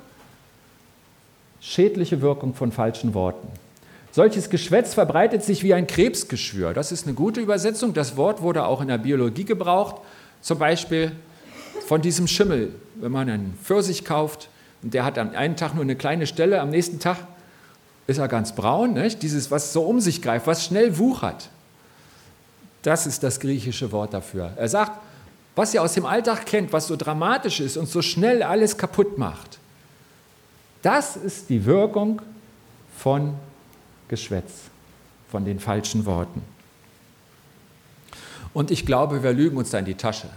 Schädliche 1.61 2.21
Wirkung 2.21 2.55
von 2.55 2.71
falschen 2.71 3.13
Worten. 3.13 3.47
Solches 4.11 4.49
Geschwätz 4.49 4.95
verbreitet 4.95 5.43
sich 5.43 5.63
wie 5.63 5.75
ein 5.75 5.85
Krebsgeschwür. 5.85 6.73
Das 6.73 6.91
ist 6.91 7.05
eine 7.05 7.13
gute 7.13 7.39
Übersetzung. 7.39 7.93
Das 7.93 8.17
Wort 8.17 8.41
wurde 8.41 8.65
auch 8.65 8.81
in 8.81 8.87
der 8.87 8.97
Biologie 8.97 9.45
gebraucht. 9.45 10.01
Zum 10.41 10.57
Beispiel 10.57 11.11
von 11.85 12.01
diesem 12.01 12.27
Schimmel. 12.27 12.73
Wenn 12.95 13.11
man 13.11 13.29
einen 13.29 13.57
Pfirsich 13.63 14.03
kauft 14.03 14.49
und 14.81 14.95
der 14.95 15.05
hat 15.05 15.19
am 15.19 15.29
einen 15.29 15.55
Tag 15.55 15.75
nur 15.75 15.83
eine 15.83 15.95
kleine 15.95 16.25
Stelle, 16.25 16.59
am 16.59 16.71
nächsten 16.71 16.99
Tag 16.99 17.17
ist 18.07 18.17
er 18.17 18.27
ganz 18.27 18.53
braun. 18.53 18.95
Nicht? 18.95 19.21
Dieses, 19.21 19.51
was 19.51 19.71
so 19.71 19.83
um 19.83 20.01
sich 20.01 20.21
greift, 20.21 20.47
was 20.47 20.65
schnell 20.65 20.97
wuchert. 20.97 21.49
Das 22.81 23.05
ist 23.05 23.23
das 23.23 23.39
griechische 23.39 23.91
Wort 23.91 24.13
dafür. 24.13 24.53
Er 24.55 24.67
sagt, 24.67 24.99
was 25.55 25.73
ihr 25.73 25.83
aus 25.83 25.93
dem 25.93 26.05
Alltag 26.05 26.45
kennt, 26.45 26.73
was 26.73 26.87
so 26.87 26.95
dramatisch 26.95 27.59
ist 27.59 27.77
und 27.77 27.87
so 27.87 28.01
schnell 28.01 28.41
alles 28.41 28.77
kaputt 28.77 29.17
macht. 29.17 29.59
Das 30.81 31.15
ist 31.15 31.49
die 31.49 31.65
Wirkung 31.65 32.21
von 32.97 33.35
Geschwätz, 34.07 34.51
von 35.29 35.45
den 35.45 35.59
falschen 35.59 36.05
Worten. 36.05 36.41
Und 38.53 38.71
ich 38.71 38.85
glaube, 38.85 39.23
wir 39.23 39.33
lügen 39.33 39.57
uns 39.57 39.69
da 39.69 39.79
in 39.79 39.85
die 39.85 39.95
Tasche. 39.95 40.29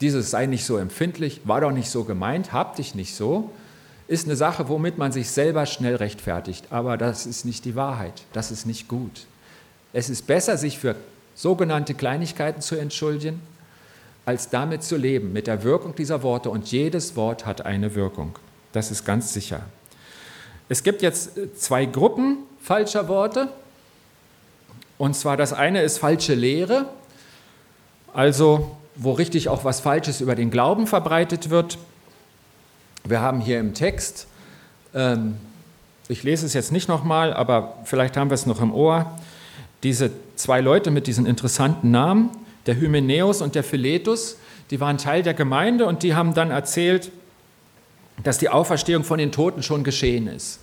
Dieses 0.00 0.30
sei 0.30 0.46
nicht 0.46 0.64
so 0.64 0.76
empfindlich, 0.76 1.40
war 1.44 1.60
doch 1.60 1.72
nicht 1.72 1.90
so 1.90 2.04
gemeint, 2.04 2.52
hab 2.52 2.76
dich 2.76 2.94
nicht 2.94 3.14
so, 3.14 3.50
ist 4.06 4.26
eine 4.26 4.36
Sache, 4.36 4.68
womit 4.68 4.96
man 4.96 5.12
sich 5.12 5.30
selber 5.30 5.66
schnell 5.66 5.96
rechtfertigt. 5.96 6.66
Aber 6.70 6.96
das 6.96 7.26
ist 7.26 7.44
nicht 7.44 7.64
die 7.64 7.74
Wahrheit. 7.74 8.22
Das 8.32 8.50
ist 8.50 8.64
nicht 8.64 8.88
gut. 8.88 9.26
Es 9.92 10.08
ist 10.08 10.26
besser, 10.26 10.56
sich 10.56 10.78
für 10.78 10.96
sogenannte 11.38 11.94
Kleinigkeiten 11.94 12.60
zu 12.60 12.74
entschuldigen, 12.74 13.40
als 14.26 14.50
damit 14.50 14.82
zu 14.82 14.96
leben, 14.96 15.32
mit 15.32 15.46
der 15.46 15.62
Wirkung 15.62 15.94
dieser 15.94 16.24
Worte. 16.24 16.50
Und 16.50 16.70
jedes 16.72 17.14
Wort 17.14 17.46
hat 17.46 17.64
eine 17.64 17.94
Wirkung. 17.94 18.36
Das 18.72 18.90
ist 18.90 19.04
ganz 19.04 19.32
sicher. 19.32 19.60
Es 20.68 20.82
gibt 20.82 21.00
jetzt 21.00 21.38
zwei 21.56 21.86
Gruppen 21.86 22.38
falscher 22.60 23.06
Worte. 23.06 23.48
Und 24.98 25.14
zwar 25.14 25.36
das 25.36 25.52
eine 25.52 25.80
ist 25.82 25.98
falsche 25.98 26.34
Lehre, 26.34 26.86
also 28.12 28.76
wo 28.96 29.12
richtig 29.12 29.48
auch 29.48 29.64
was 29.64 29.78
Falsches 29.78 30.20
über 30.20 30.34
den 30.34 30.50
Glauben 30.50 30.88
verbreitet 30.88 31.50
wird. 31.50 31.78
Wir 33.04 33.20
haben 33.20 33.40
hier 33.40 33.60
im 33.60 33.74
Text, 33.74 34.26
ähm, 34.92 35.36
ich 36.08 36.24
lese 36.24 36.46
es 36.46 36.52
jetzt 36.52 36.72
nicht 36.72 36.88
nochmal, 36.88 37.32
aber 37.32 37.78
vielleicht 37.84 38.16
haben 38.16 38.28
wir 38.28 38.34
es 38.34 38.44
noch 38.44 38.60
im 38.60 38.74
Ohr, 38.74 39.06
diese 39.84 40.10
zwei 40.38 40.60
Leute 40.60 40.90
mit 40.90 41.06
diesen 41.06 41.26
interessanten 41.26 41.90
Namen, 41.90 42.30
der 42.66 42.76
Hymenäus 42.76 43.42
und 43.42 43.54
der 43.54 43.64
Philetus, 43.64 44.36
die 44.70 44.80
waren 44.80 44.98
Teil 44.98 45.22
der 45.22 45.34
Gemeinde 45.34 45.86
und 45.86 46.02
die 46.02 46.14
haben 46.14 46.34
dann 46.34 46.50
erzählt, 46.50 47.10
dass 48.22 48.38
die 48.38 48.48
Auferstehung 48.48 49.04
von 49.04 49.18
den 49.18 49.32
Toten 49.32 49.62
schon 49.62 49.84
geschehen 49.84 50.26
ist. 50.26 50.60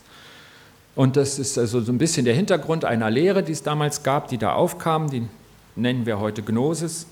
Und 0.96 1.18
das 1.18 1.40
ist 1.40 1.58
also 1.58 1.82
so 1.82 1.92
ein 1.92 1.98
bisschen 1.98 2.26
der 2.26 2.36
Hintergrund 2.36 2.86
einer 2.86 3.10
Lehre, 3.10 3.44
die 3.44 3.52
es 3.52 3.64
damals 3.64 4.04
gab, 4.04 4.30
die 4.30 4.38
da 4.38 4.54
aufkam, 4.54 5.10
die 5.10 5.28
nennen 5.76 6.06
wir 6.06 6.20
heute 6.20 6.42
Gnosis 6.42 7.08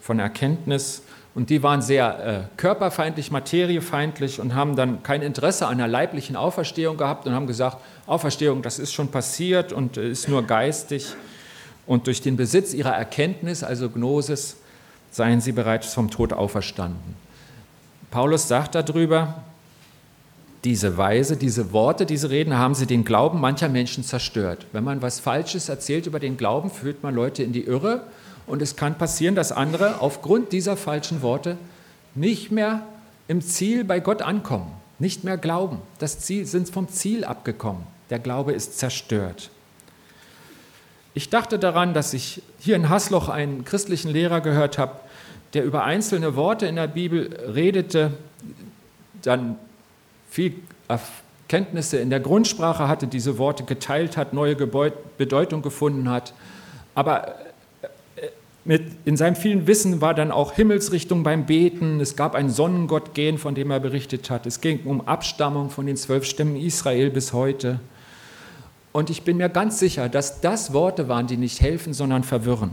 von 0.00 0.18
Erkenntnis. 0.18 1.02
Und 1.34 1.48
die 1.48 1.62
waren 1.62 1.80
sehr 1.80 2.26
äh, 2.26 2.56
körperfeindlich, 2.58 3.30
materiefeindlich 3.30 4.38
und 4.38 4.54
haben 4.54 4.76
dann 4.76 5.02
kein 5.02 5.22
Interesse 5.22 5.66
an 5.66 5.74
einer 5.74 5.88
leiblichen 5.88 6.36
Auferstehung 6.36 6.98
gehabt 6.98 7.26
und 7.26 7.32
haben 7.32 7.46
gesagt, 7.46 7.78
Auferstehung, 8.06 8.60
das 8.60 8.78
ist 8.78 8.92
schon 8.92 9.08
passiert 9.08 9.72
und 9.72 9.96
äh, 9.96 10.10
ist 10.10 10.28
nur 10.28 10.42
geistig. 10.42 11.14
Und 11.86 12.06
durch 12.06 12.20
den 12.20 12.36
Besitz 12.36 12.74
ihrer 12.74 12.94
Erkenntnis, 12.94 13.62
also 13.62 13.88
Gnosis, 13.90 14.56
seien 15.10 15.40
sie 15.40 15.52
bereits 15.52 15.92
vom 15.92 16.10
Tod 16.10 16.32
auferstanden. 16.32 17.16
Paulus 18.10 18.48
sagt 18.48 18.74
darüber, 18.74 19.42
diese 20.64 20.96
Weise, 20.96 21.36
diese 21.36 21.72
Worte, 21.72 22.06
diese 22.06 22.30
Reden 22.30 22.56
haben 22.56 22.74
sie 22.74 22.86
den 22.86 23.04
Glauben 23.04 23.40
mancher 23.40 23.68
Menschen 23.68 24.04
zerstört. 24.04 24.66
Wenn 24.72 24.84
man 24.84 25.02
was 25.02 25.18
Falsches 25.18 25.68
erzählt 25.68 26.06
über 26.06 26.20
den 26.20 26.36
Glauben, 26.36 26.70
führt 26.70 27.02
man 27.02 27.14
Leute 27.14 27.42
in 27.42 27.52
die 27.52 27.64
Irre 27.64 28.02
und 28.46 28.62
es 28.62 28.76
kann 28.76 28.96
passieren, 28.96 29.34
dass 29.34 29.50
andere 29.50 30.00
aufgrund 30.00 30.52
dieser 30.52 30.76
falschen 30.76 31.22
Worte 31.22 31.56
nicht 32.14 32.52
mehr 32.52 32.82
im 33.28 33.40
Ziel 33.40 33.84
bei 33.84 33.98
Gott 33.98 34.22
ankommen, 34.22 34.70
nicht 34.98 35.24
mehr 35.24 35.36
glauben. 35.36 35.78
Das 35.98 36.20
Ziel 36.20 36.46
sind 36.46 36.68
vom 36.68 36.88
Ziel 36.88 37.24
abgekommen. 37.24 37.82
Der 38.10 38.18
Glaube 38.18 38.52
ist 38.52 38.78
zerstört. 38.78 39.50
Ich 41.14 41.28
dachte 41.28 41.58
daran, 41.58 41.92
dass 41.92 42.14
ich 42.14 42.42
hier 42.58 42.76
in 42.76 42.88
Hasloch 42.88 43.28
einen 43.28 43.64
christlichen 43.64 44.10
Lehrer 44.10 44.40
gehört 44.40 44.78
habe, 44.78 44.92
der 45.52 45.64
über 45.64 45.84
einzelne 45.84 46.36
Worte 46.36 46.66
in 46.66 46.76
der 46.76 46.86
Bibel 46.86 47.38
redete, 47.54 48.12
dann 49.20 49.56
viel 50.30 50.54
Kenntnisse 51.48 51.98
in 51.98 52.08
der 52.08 52.20
Grundsprache 52.20 52.88
hatte, 52.88 53.06
diese 53.06 53.36
Worte 53.36 53.64
geteilt 53.64 54.16
hat, 54.16 54.32
neue 54.32 54.56
Bedeutung 54.56 55.60
gefunden 55.60 56.08
hat. 56.08 56.32
Aber 56.94 57.34
äh, 58.16 58.28
mit, 58.64 58.82
in 59.04 59.18
seinem 59.18 59.36
vielen 59.36 59.66
Wissen 59.66 60.00
war 60.00 60.14
dann 60.14 60.30
auch 60.30 60.52
Himmelsrichtung 60.52 61.22
beim 61.22 61.44
Beten. 61.44 62.00
Es 62.00 62.16
gab 62.16 62.34
ein 62.34 62.48
Sonnengottgehen, 62.48 63.36
von 63.36 63.54
dem 63.54 63.70
er 63.70 63.80
berichtet 63.80 64.30
hat. 64.30 64.46
Es 64.46 64.62
ging 64.62 64.80
um 64.86 65.06
Abstammung 65.06 65.68
von 65.68 65.84
den 65.84 65.98
zwölf 65.98 66.24
Stämmen 66.24 66.56
Israel 66.56 67.10
bis 67.10 67.34
heute. 67.34 67.80
Und 68.92 69.08
ich 69.08 69.22
bin 69.22 69.38
mir 69.38 69.48
ganz 69.48 69.78
sicher, 69.78 70.08
dass 70.08 70.40
das 70.40 70.72
Worte 70.72 71.08
waren, 71.08 71.26
die 71.26 71.36
nicht 71.36 71.60
helfen, 71.60 71.94
sondern 71.94 72.24
verwirren. 72.24 72.72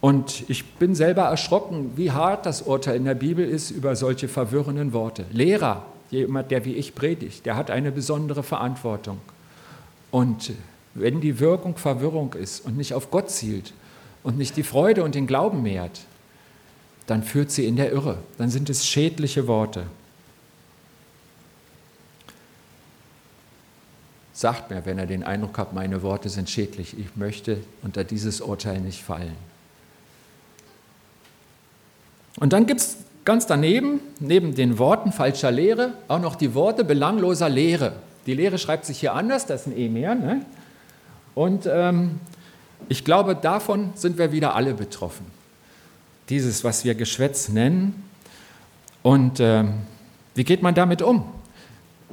Und 0.00 0.48
ich 0.48 0.64
bin 0.74 0.94
selber 0.94 1.22
erschrocken, 1.22 1.92
wie 1.96 2.10
hart 2.10 2.46
das 2.46 2.62
Urteil 2.62 2.96
in 2.96 3.04
der 3.04 3.14
Bibel 3.14 3.46
ist 3.46 3.70
über 3.70 3.96
solche 3.96 4.28
verwirrenden 4.28 4.92
Worte. 4.92 5.26
Lehrer, 5.30 5.84
jemand, 6.10 6.50
der 6.50 6.64
wie 6.64 6.74
ich 6.74 6.94
predigt, 6.94 7.44
der 7.46 7.56
hat 7.56 7.70
eine 7.70 7.92
besondere 7.92 8.42
Verantwortung. 8.42 9.18
Und 10.10 10.52
wenn 10.94 11.20
die 11.20 11.38
Wirkung 11.38 11.76
Verwirrung 11.76 12.34
ist 12.34 12.64
und 12.64 12.76
nicht 12.76 12.94
auf 12.94 13.10
Gott 13.10 13.30
zielt 13.30 13.74
und 14.22 14.38
nicht 14.38 14.56
die 14.56 14.62
Freude 14.62 15.04
und 15.04 15.14
den 15.14 15.26
Glauben 15.26 15.62
mehrt, 15.62 16.00
dann 17.06 17.22
führt 17.22 17.50
sie 17.50 17.66
in 17.66 17.76
der 17.76 17.92
Irre. 17.92 18.18
Dann 18.38 18.50
sind 18.50 18.70
es 18.70 18.86
schädliche 18.86 19.46
Worte. 19.46 19.84
Sagt 24.40 24.70
mir, 24.70 24.86
wenn 24.86 24.98
ihr 24.98 25.04
den 25.04 25.22
Eindruck 25.22 25.58
habt, 25.58 25.74
meine 25.74 26.00
Worte 26.00 26.30
sind 26.30 26.48
schädlich. 26.48 26.98
Ich 26.98 27.14
möchte 27.14 27.58
unter 27.82 28.04
dieses 28.04 28.40
Urteil 28.40 28.80
nicht 28.80 29.02
fallen. 29.02 29.36
Und 32.38 32.54
dann 32.54 32.64
gibt 32.64 32.80
es 32.80 32.96
ganz 33.26 33.46
daneben, 33.46 34.00
neben 34.18 34.54
den 34.54 34.78
Worten 34.78 35.12
falscher 35.12 35.50
Lehre, 35.50 35.92
auch 36.08 36.20
noch 36.20 36.36
die 36.36 36.54
Worte 36.54 36.84
belangloser 36.84 37.50
Lehre. 37.50 37.92
Die 38.24 38.32
Lehre 38.32 38.56
schreibt 38.56 38.86
sich 38.86 39.00
hier 39.00 39.12
anders, 39.12 39.44
das 39.44 39.66
ist 39.66 39.74
ein 39.74 39.78
E 39.78 39.90
mehr. 39.90 40.14
Ne? 40.14 40.46
Und 41.34 41.68
ähm, 41.70 42.18
ich 42.88 43.04
glaube, 43.04 43.34
davon 43.34 43.90
sind 43.94 44.16
wir 44.16 44.32
wieder 44.32 44.54
alle 44.54 44.72
betroffen. 44.72 45.26
Dieses, 46.30 46.64
was 46.64 46.82
wir 46.86 46.94
Geschwätz 46.94 47.50
nennen. 47.50 48.08
Und 49.02 49.38
ähm, 49.38 49.74
wie 50.34 50.44
geht 50.44 50.62
man 50.62 50.74
damit 50.74 51.02
um? 51.02 51.30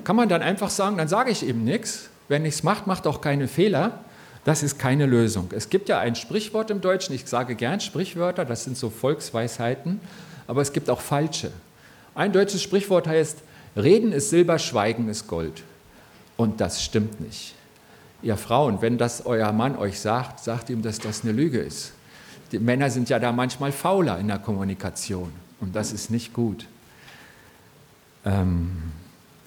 Kann 0.03 0.17
man 0.17 0.27
dann 0.27 0.41
einfach 0.41 0.69
sagen, 0.69 0.97
dann 0.97 1.07
sage 1.07 1.31
ich 1.31 1.47
eben 1.47 1.63
nichts. 1.63 2.09
Wer 2.27 2.39
nichts 2.39 2.63
macht, 2.63 2.87
macht 2.87 3.07
auch 3.07 3.21
keine 3.21 3.47
Fehler. 3.47 3.99
Das 4.43 4.63
ist 4.63 4.79
keine 4.79 5.05
Lösung. 5.05 5.49
Es 5.53 5.69
gibt 5.69 5.89
ja 5.89 5.99
ein 5.99 6.15
Sprichwort 6.15 6.71
im 6.71 6.79
Deutschen, 6.79 7.13
ich 7.13 7.27
sage 7.27 7.55
gern 7.55 7.81
Sprichwörter, 7.81 8.45
das 8.45 8.63
sind 8.63 8.77
so 8.77 8.89
Volksweisheiten, 8.89 9.99
aber 10.47 10.61
es 10.61 10.71
gibt 10.71 10.89
auch 10.89 11.01
falsche. 11.01 11.51
Ein 12.15 12.31
deutsches 12.31 12.63
Sprichwort 12.63 13.07
heißt, 13.07 13.39
Reden 13.75 14.11
ist 14.13 14.29
Silber, 14.29 14.57
Schweigen 14.57 15.09
ist 15.09 15.27
Gold. 15.27 15.63
Und 16.37 16.61
das 16.61 16.81
stimmt 16.81 17.19
nicht. 17.19 17.55
Ihr 18.21 18.37
Frauen, 18.37 18.81
wenn 18.81 18.97
das 18.97 19.25
euer 19.25 19.51
Mann 19.51 19.75
euch 19.75 19.99
sagt, 19.99 20.43
sagt 20.43 20.69
ihm, 20.69 20.81
dass 20.81 20.99
das 20.99 21.23
eine 21.23 21.33
Lüge 21.33 21.59
ist. 21.59 21.91
Die 22.51 22.59
Männer 22.59 22.89
sind 22.89 23.09
ja 23.09 23.19
da 23.19 23.31
manchmal 23.31 23.71
fauler 23.71 24.17
in 24.17 24.27
der 24.27 24.39
Kommunikation 24.39 25.31
und 25.59 25.75
das 25.75 25.91
ist 25.91 26.09
nicht 26.09 26.33
gut. 26.33 26.65
Ähm, 28.25 28.93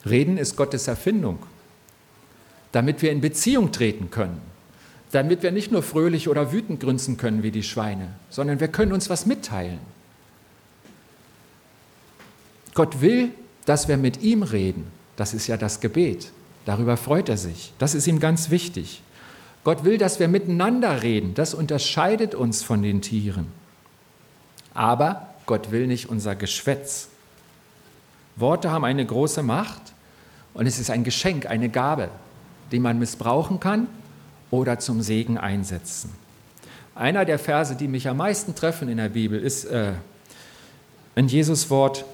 Reden 0.04 0.36
ist 0.36 0.56
Gottes 0.56 0.86
Erfindung, 0.86 1.38
damit 2.72 3.02
wir 3.02 3.10
in 3.10 3.20
Beziehung 3.20 3.72
treten 3.72 4.10
können 4.10 4.50
damit 5.12 5.42
wir 5.42 5.50
nicht 5.50 5.72
nur 5.72 5.82
fröhlich 5.82 6.28
oder 6.28 6.52
wütend 6.52 6.80
grünzen 6.80 7.16
können 7.16 7.42
wie 7.42 7.50
die 7.50 7.62
Schweine, 7.62 8.08
sondern 8.28 8.60
wir 8.60 8.68
können 8.68 8.92
uns 8.92 9.10
was 9.10 9.26
mitteilen. 9.26 9.80
Gott 12.74 13.00
will, 13.00 13.30
dass 13.66 13.88
wir 13.88 13.96
mit 13.96 14.22
ihm 14.22 14.42
reden. 14.42 14.86
Das 15.16 15.34
ist 15.34 15.48
ja 15.48 15.56
das 15.56 15.80
Gebet. 15.80 16.30
Darüber 16.64 16.96
freut 16.96 17.28
er 17.28 17.36
sich. 17.36 17.72
Das 17.78 17.94
ist 17.94 18.06
ihm 18.06 18.20
ganz 18.20 18.50
wichtig. 18.50 19.02
Gott 19.64 19.84
will, 19.84 19.98
dass 19.98 20.20
wir 20.20 20.28
miteinander 20.28 21.02
reden. 21.02 21.34
Das 21.34 21.52
unterscheidet 21.52 22.34
uns 22.34 22.62
von 22.62 22.82
den 22.82 23.02
Tieren. 23.02 23.48
Aber 24.72 25.34
Gott 25.46 25.72
will 25.72 25.88
nicht 25.88 26.08
unser 26.08 26.36
Geschwätz. 26.36 27.08
Worte 28.36 28.70
haben 28.70 28.84
eine 28.84 29.04
große 29.04 29.42
Macht 29.42 29.82
und 30.54 30.66
es 30.66 30.78
ist 30.78 30.90
ein 30.90 31.02
Geschenk, 31.02 31.46
eine 31.46 31.68
Gabe, 31.68 32.08
die 32.72 32.80
man 32.80 32.98
missbrauchen 32.98 33.60
kann 33.60 33.86
oder 34.50 34.78
zum 34.78 35.02
Segen 35.02 35.38
einsetzen. 35.38 36.12
Einer 36.94 37.24
der 37.24 37.38
Verse, 37.38 37.76
die 37.76 37.88
mich 37.88 38.08
am 38.08 38.18
meisten 38.18 38.54
treffen 38.54 38.88
in 38.88 38.98
der 38.98 39.08
Bibel, 39.08 39.40
ist 39.40 39.64
äh, 39.64 39.92
ein 41.14 41.28
Jesus-Wort, 41.28 42.04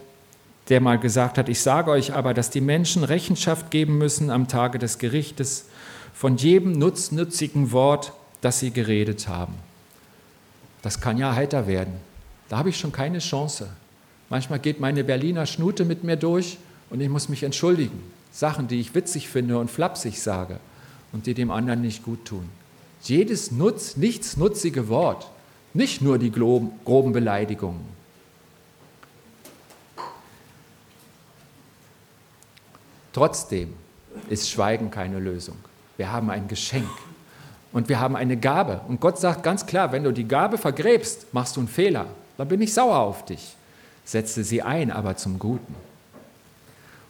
der 0.68 0.80
mal 0.80 0.98
gesagt 0.98 1.38
hat, 1.38 1.48
ich 1.48 1.60
sage 1.60 1.90
euch 1.90 2.12
aber, 2.12 2.34
dass 2.34 2.50
die 2.50 2.60
Menschen 2.60 3.04
Rechenschaft 3.04 3.70
geben 3.70 3.98
müssen 3.98 4.30
am 4.30 4.48
Tage 4.48 4.78
des 4.78 4.98
Gerichtes 4.98 5.66
von 6.12 6.36
jedem 6.36 6.72
nutznützigen 6.72 7.72
Wort, 7.72 8.12
das 8.40 8.60
sie 8.60 8.70
geredet 8.70 9.28
haben. 9.28 9.54
Das 10.82 11.00
kann 11.00 11.18
ja 11.18 11.34
heiter 11.34 11.66
werden. 11.66 11.94
Da 12.48 12.58
habe 12.58 12.68
ich 12.68 12.78
schon 12.78 12.92
keine 12.92 13.18
Chance. 13.18 13.68
Manchmal 14.28 14.58
geht 14.58 14.80
meine 14.80 15.04
Berliner 15.04 15.46
Schnute 15.46 15.84
mit 15.84 16.04
mir 16.04 16.16
durch 16.16 16.58
und 16.90 17.00
ich 17.00 17.08
muss 17.08 17.28
mich 17.28 17.42
entschuldigen. 17.42 18.02
Sachen, 18.36 18.68
die 18.68 18.80
ich 18.80 18.94
witzig 18.94 19.30
finde 19.30 19.58
und 19.58 19.70
flapsig 19.70 20.20
sage 20.20 20.60
und 21.12 21.24
die 21.24 21.32
dem 21.32 21.50
anderen 21.50 21.80
nicht 21.80 22.04
gut 22.04 22.26
tun. 22.26 22.50
Jedes 23.02 23.50
Nutz, 23.50 23.96
nichtsnutzige 23.96 24.88
Wort, 24.90 25.30
nicht 25.72 26.02
nur 26.02 26.18
die 26.18 26.30
groben 26.30 27.12
Beleidigungen. 27.12 27.80
Trotzdem 33.14 33.72
ist 34.28 34.50
Schweigen 34.50 34.90
keine 34.90 35.18
Lösung. 35.18 35.56
Wir 35.96 36.12
haben 36.12 36.28
ein 36.28 36.46
Geschenk 36.46 36.90
und 37.72 37.88
wir 37.88 38.00
haben 38.00 38.16
eine 38.16 38.36
Gabe. 38.36 38.82
Und 38.86 39.00
Gott 39.00 39.18
sagt 39.18 39.44
ganz 39.44 39.64
klar, 39.64 39.92
wenn 39.92 40.04
du 40.04 40.12
die 40.12 40.28
Gabe 40.28 40.58
vergräbst, 40.58 41.32
machst 41.32 41.56
du 41.56 41.60
einen 41.60 41.68
Fehler. 41.68 42.04
Dann 42.36 42.48
bin 42.48 42.60
ich 42.60 42.74
sauer 42.74 42.98
auf 42.98 43.24
dich. 43.24 43.56
Setze 44.04 44.44
sie 44.44 44.60
ein, 44.60 44.90
aber 44.90 45.16
zum 45.16 45.38
Guten. 45.38 45.74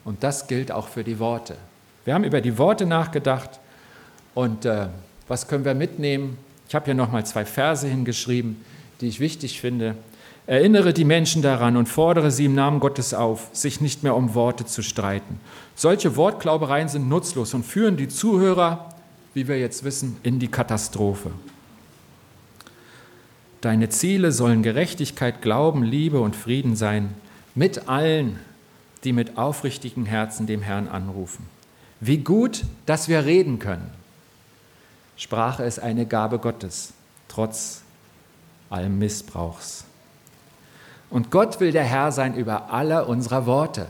Und 0.07 0.23
das 0.23 0.47
gilt 0.47 0.71
auch 0.71 0.87
für 0.87 1.03
die 1.03 1.19
Worte. 1.19 1.57
Wir 2.05 2.13
haben 2.13 2.23
über 2.23 2.39
die 2.39 2.57
Worte 2.57 2.85
nachgedacht 2.85 3.59
und 4.35 4.63
äh, 4.63 4.87
was 5.27 5.49
können 5.49 5.65
wir 5.65 5.75
mitnehmen? 5.75 6.37
Ich 6.69 6.75
habe 6.75 6.85
hier 6.85 6.93
nochmal 6.93 7.25
zwei 7.25 7.43
Verse 7.43 7.85
hingeschrieben, 7.85 8.55
die 9.01 9.09
ich 9.09 9.19
wichtig 9.19 9.59
finde. 9.59 9.95
Erinnere 10.45 10.93
die 10.93 11.03
Menschen 11.03 11.41
daran 11.41 11.75
und 11.75 11.89
fordere 11.89 12.31
sie 12.31 12.45
im 12.45 12.55
Namen 12.55 12.79
Gottes 12.79 13.13
auf, 13.13 13.49
sich 13.51 13.81
nicht 13.81 14.03
mehr 14.03 14.15
um 14.15 14.33
Worte 14.33 14.65
zu 14.65 14.81
streiten. 14.81 15.41
Solche 15.75 16.15
Wortglaubereien 16.15 16.87
sind 16.87 17.09
nutzlos 17.09 17.53
und 17.53 17.65
führen 17.65 17.97
die 17.97 18.07
Zuhörer, 18.07 18.87
wie 19.33 19.49
wir 19.49 19.59
jetzt 19.59 19.83
wissen, 19.83 20.15
in 20.23 20.39
die 20.39 20.47
Katastrophe. 20.47 21.31
Deine 23.59 23.89
Ziele 23.89 24.31
sollen 24.31 24.63
Gerechtigkeit, 24.63 25.41
Glauben, 25.41 25.83
Liebe 25.83 26.21
und 26.21 26.37
Frieden 26.37 26.77
sein, 26.77 27.13
mit 27.55 27.89
allen, 27.89 28.39
die 29.03 29.13
mit 29.13 29.37
aufrichtigem 29.37 30.05
Herzen 30.05 30.47
dem 30.47 30.61
Herrn 30.61 30.87
anrufen. 30.87 31.45
Wie 31.99 32.17
gut, 32.17 32.65
dass 32.85 33.07
wir 33.07 33.25
reden 33.25 33.59
können. 33.59 33.89
Sprache 35.15 35.63
ist 35.63 35.79
eine 35.79 36.05
Gabe 36.05 36.39
Gottes, 36.39 36.93
trotz 37.27 37.81
allem 38.69 38.99
Missbrauchs. 38.99 39.83
Und 41.09 41.31
Gott 41.31 41.59
will 41.59 41.71
der 41.71 41.83
Herr 41.83 42.11
sein 42.11 42.35
über 42.35 42.71
alle 42.71 43.05
unserer 43.05 43.45
Worte. 43.45 43.87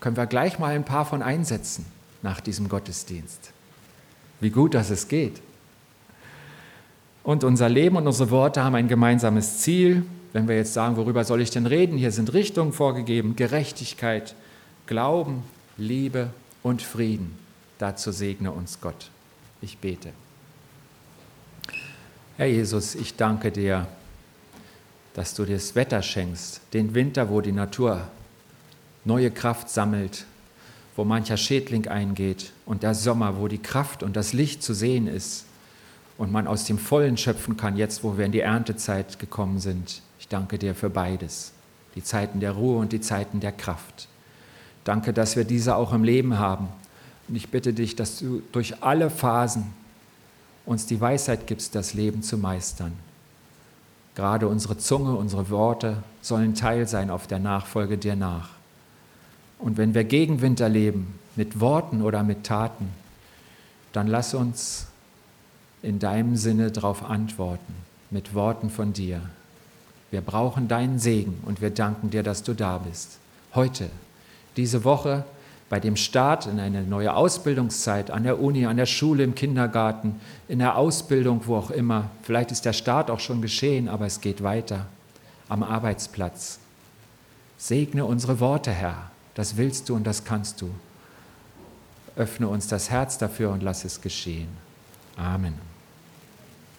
Können 0.00 0.16
wir 0.16 0.26
gleich 0.26 0.58
mal 0.58 0.74
ein 0.74 0.84
paar 0.84 1.04
von 1.04 1.22
einsetzen 1.22 1.84
nach 2.22 2.40
diesem 2.40 2.68
Gottesdienst. 2.68 3.52
Wie 4.40 4.50
gut, 4.50 4.74
dass 4.74 4.90
es 4.90 5.08
geht. 5.08 5.40
Und 7.22 7.42
unser 7.42 7.68
Leben 7.68 7.96
und 7.96 8.06
unsere 8.06 8.30
Worte 8.30 8.62
haben 8.62 8.74
ein 8.74 8.88
gemeinsames 8.88 9.60
Ziel. 9.60 10.04
Wenn 10.34 10.48
wir 10.48 10.56
jetzt 10.56 10.74
sagen, 10.74 10.96
worüber 10.96 11.24
soll 11.24 11.40
ich 11.40 11.50
denn 11.50 11.64
reden? 11.64 11.96
Hier 11.96 12.10
sind 12.10 12.34
Richtungen 12.34 12.72
vorgegeben, 12.72 13.36
Gerechtigkeit, 13.36 14.34
Glauben, 14.86 15.44
Liebe 15.76 16.30
und 16.64 16.82
Frieden. 16.82 17.38
Dazu 17.78 18.10
segne 18.10 18.50
uns 18.50 18.80
Gott. 18.80 19.10
Ich 19.62 19.78
bete. 19.78 20.10
Herr 22.36 22.46
Jesus, 22.46 22.96
ich 22.96 23.14
danke 23.14 23.52
dir, 23.52 23.86
dass 25.14 25.34
du 25.34 25.44
dir 25.44 25.54
das 25.54 25.76
Wetter 25.76 26.02
schenkst, 26.02 26.62
den 26.72 26.94
Winter, 26.94 27.30
wo 27.30 27.40
die 27.40 27.52
Natur 27.52 28.08
neue 29.04 29.30
Kraft 29.30 29.70
sammelt, 29.70 30.26
wo 30.96 31.04
mancher 31.04 31.36
Schädling 31.36 31.86
eingeht 31.86 32.50
und 32.66 32.82
der 32.82 32.96
Sommer, 32.96 33.38
wo 33.38 33.46
die 33.46 33.62
Kraft 33.62 34.02
und 34.02 34.16
das 34.16 34.32
Licht 34.32 34.64
zu 34.64 34.74
sehen 34.74 35.06
ist 35.06 35.44
und 36.18 36.32
man 36.32 36.48
aus 36.48 36.64
dem 36.64 36.78
Vollen 36.78 37.16
schöpfen 37.16 37.56
kann, 37.56 37.76
jetzt 37.76 38.02
wo 38.02 38.18
wir 38.18 38.26
in 38.26 38.32
die 38.32 38.40
Erntezeit 38.40 39.20
gekommen 39.20 39.60
sind. 39.60 40.02
Ich 40.24 40.28
danke 40.28 40.58
dir 40.58 40.74
für 40.74 40.88
beides, 40.88 41.52
die 41.94 42.02
Zeiten 42.02 42.40
der 42.40 42.52
Ruhe 42.52 42.78
und 42.78 42.94
die 42.94 43.02
Zeiten 43.02 43.40
der 43.40 43.52
Kraft. 43.52 44.08
Danke, 44.82 45.12
dass 45.12 45.36
wir 45.36 45.44
diese 45.44 45.76
auch 45.76 45.92
im 45.92 46.02
Leben 46.02 46.38
haben. 46.38 46.68
Und 47.28 47.36
ich 47.36 47.50
bitte 47.50 47.74
dich, 47.74 47.94
dass 47.94 48.20
du 48.20 48.40
durch 48.50 48.82
alle 48.82 49.10
Phasen 49.10 49.74
uns 50.64 50.86
die 50.86 50.98
Weisheit 50.98 51.46
gibst, 51.46 51.74
das 51.74 51.92
Leben 51.92 52.22
zu 52.22 52.38
meistern. 52.38 52.94
Gerade 54.14 54.48
unsere 54.48 54.78
Zunge, 54.78 55.14
unsere 55.14 55.50
Worte 55.50 56.02
sollen 56.22 56.54
Teil 56.54 56.88
sein 56.88 57.10
auf 57.10 57.26
der 57.26 57.38
Nachfolge 57.38 57.98
dir 57.98 58.16
nach. 58.16 58.48
Und 59.58 59.76
wenn 59.76 59.92
wir 59.92 60.04
Gegenwind 60.04 60.58
erleben, 60.58 61.18
mit 61.36 61.60
Worten 61.60 62.00
oder 62.00 62.22
mit 62.22 62.44
Taten, 62.44 62.88
dann 63.92 64.06
lass 64.06 64.32
uns 64.32 64.86
in 65.82 65.98
deinem 65.98 66.36
Sinne 66.36 66.70
darauf 66.70 67.04
antworten, 67.04 67.74
mit 68.10 68.32
Worten 68.32 68.70
von 68.70 68.94
dir. 68.94 69.20
Wir 70.14 70.20
brauchen 70.20 70.68
deinen 70.68 71.00
Segen 71.00 71.42
und 71.44 71.60
wir 71.60 71.70
danken 71.70 72.08
dir, 72.08 72.22
dass 72.22 72.44
du 72.44 72.54
da 72.54 72.78
bist. 72.78 73.18
Heute, 73.52 73.90
diese 74.56 74.84
Woche, 74.84 75.24
bei 75.68 75.80
dem 75.80 75.96
Start 75.96 76.46
in 76.46 76.60
eine 76.60 76.84
neue 76.84 77.16
Ausbildungszeit 77.16 78.12
an 78.12 78.22
der 78.22 78.38
Uni, 78.38 78.64
an 78.64 78.76
der 78.76 78.86
Schule, 78.86 79.24
im 79.24 79.34
Kindergarten, 79.34 80.20
in 80.46 80.60
der 80.60 80.76
Ausbildung, 80.76 81.40
wo 81.46 81.56
auch 81.56 81.72
immer. 81.72 82.12
Vielleicht 82.22 82.52
ist 82.52 82.64
der 82.64 82.74
Start 82.74 83.10
auch 83.10 83.18
schon 83.18 83.42
geschehen, 83.42 83.88
aber 83.88 84.06
es 84.06 84.20
geht 84.20 84.44
weiter 84.44 84.86
am 85.48 85.64
Arbeitsplatz. 85.64 86.60
Segne 87.58 88.04
unsere 88.04 88.38
Worte, 88.38 88.70
Herr. 88.70 89.10
Das 89.34 89.56
willst 89.56 89.88
du 89.88 89.96
und 89.96 90.06
das 90.06 90.24
kannst 90.24 90.60
du. 90.62 90.70
Öffne 92.14 92.46
uns 92.46 92.68
das 92.68 92.88
Herz 92.88 93.18
dafür 93.18 93.50
und 93.50 93.64
lass 93.64 93.84
es 93.84 94.00
geschehen. 94.00 94.46
Amen. 95.16 95.73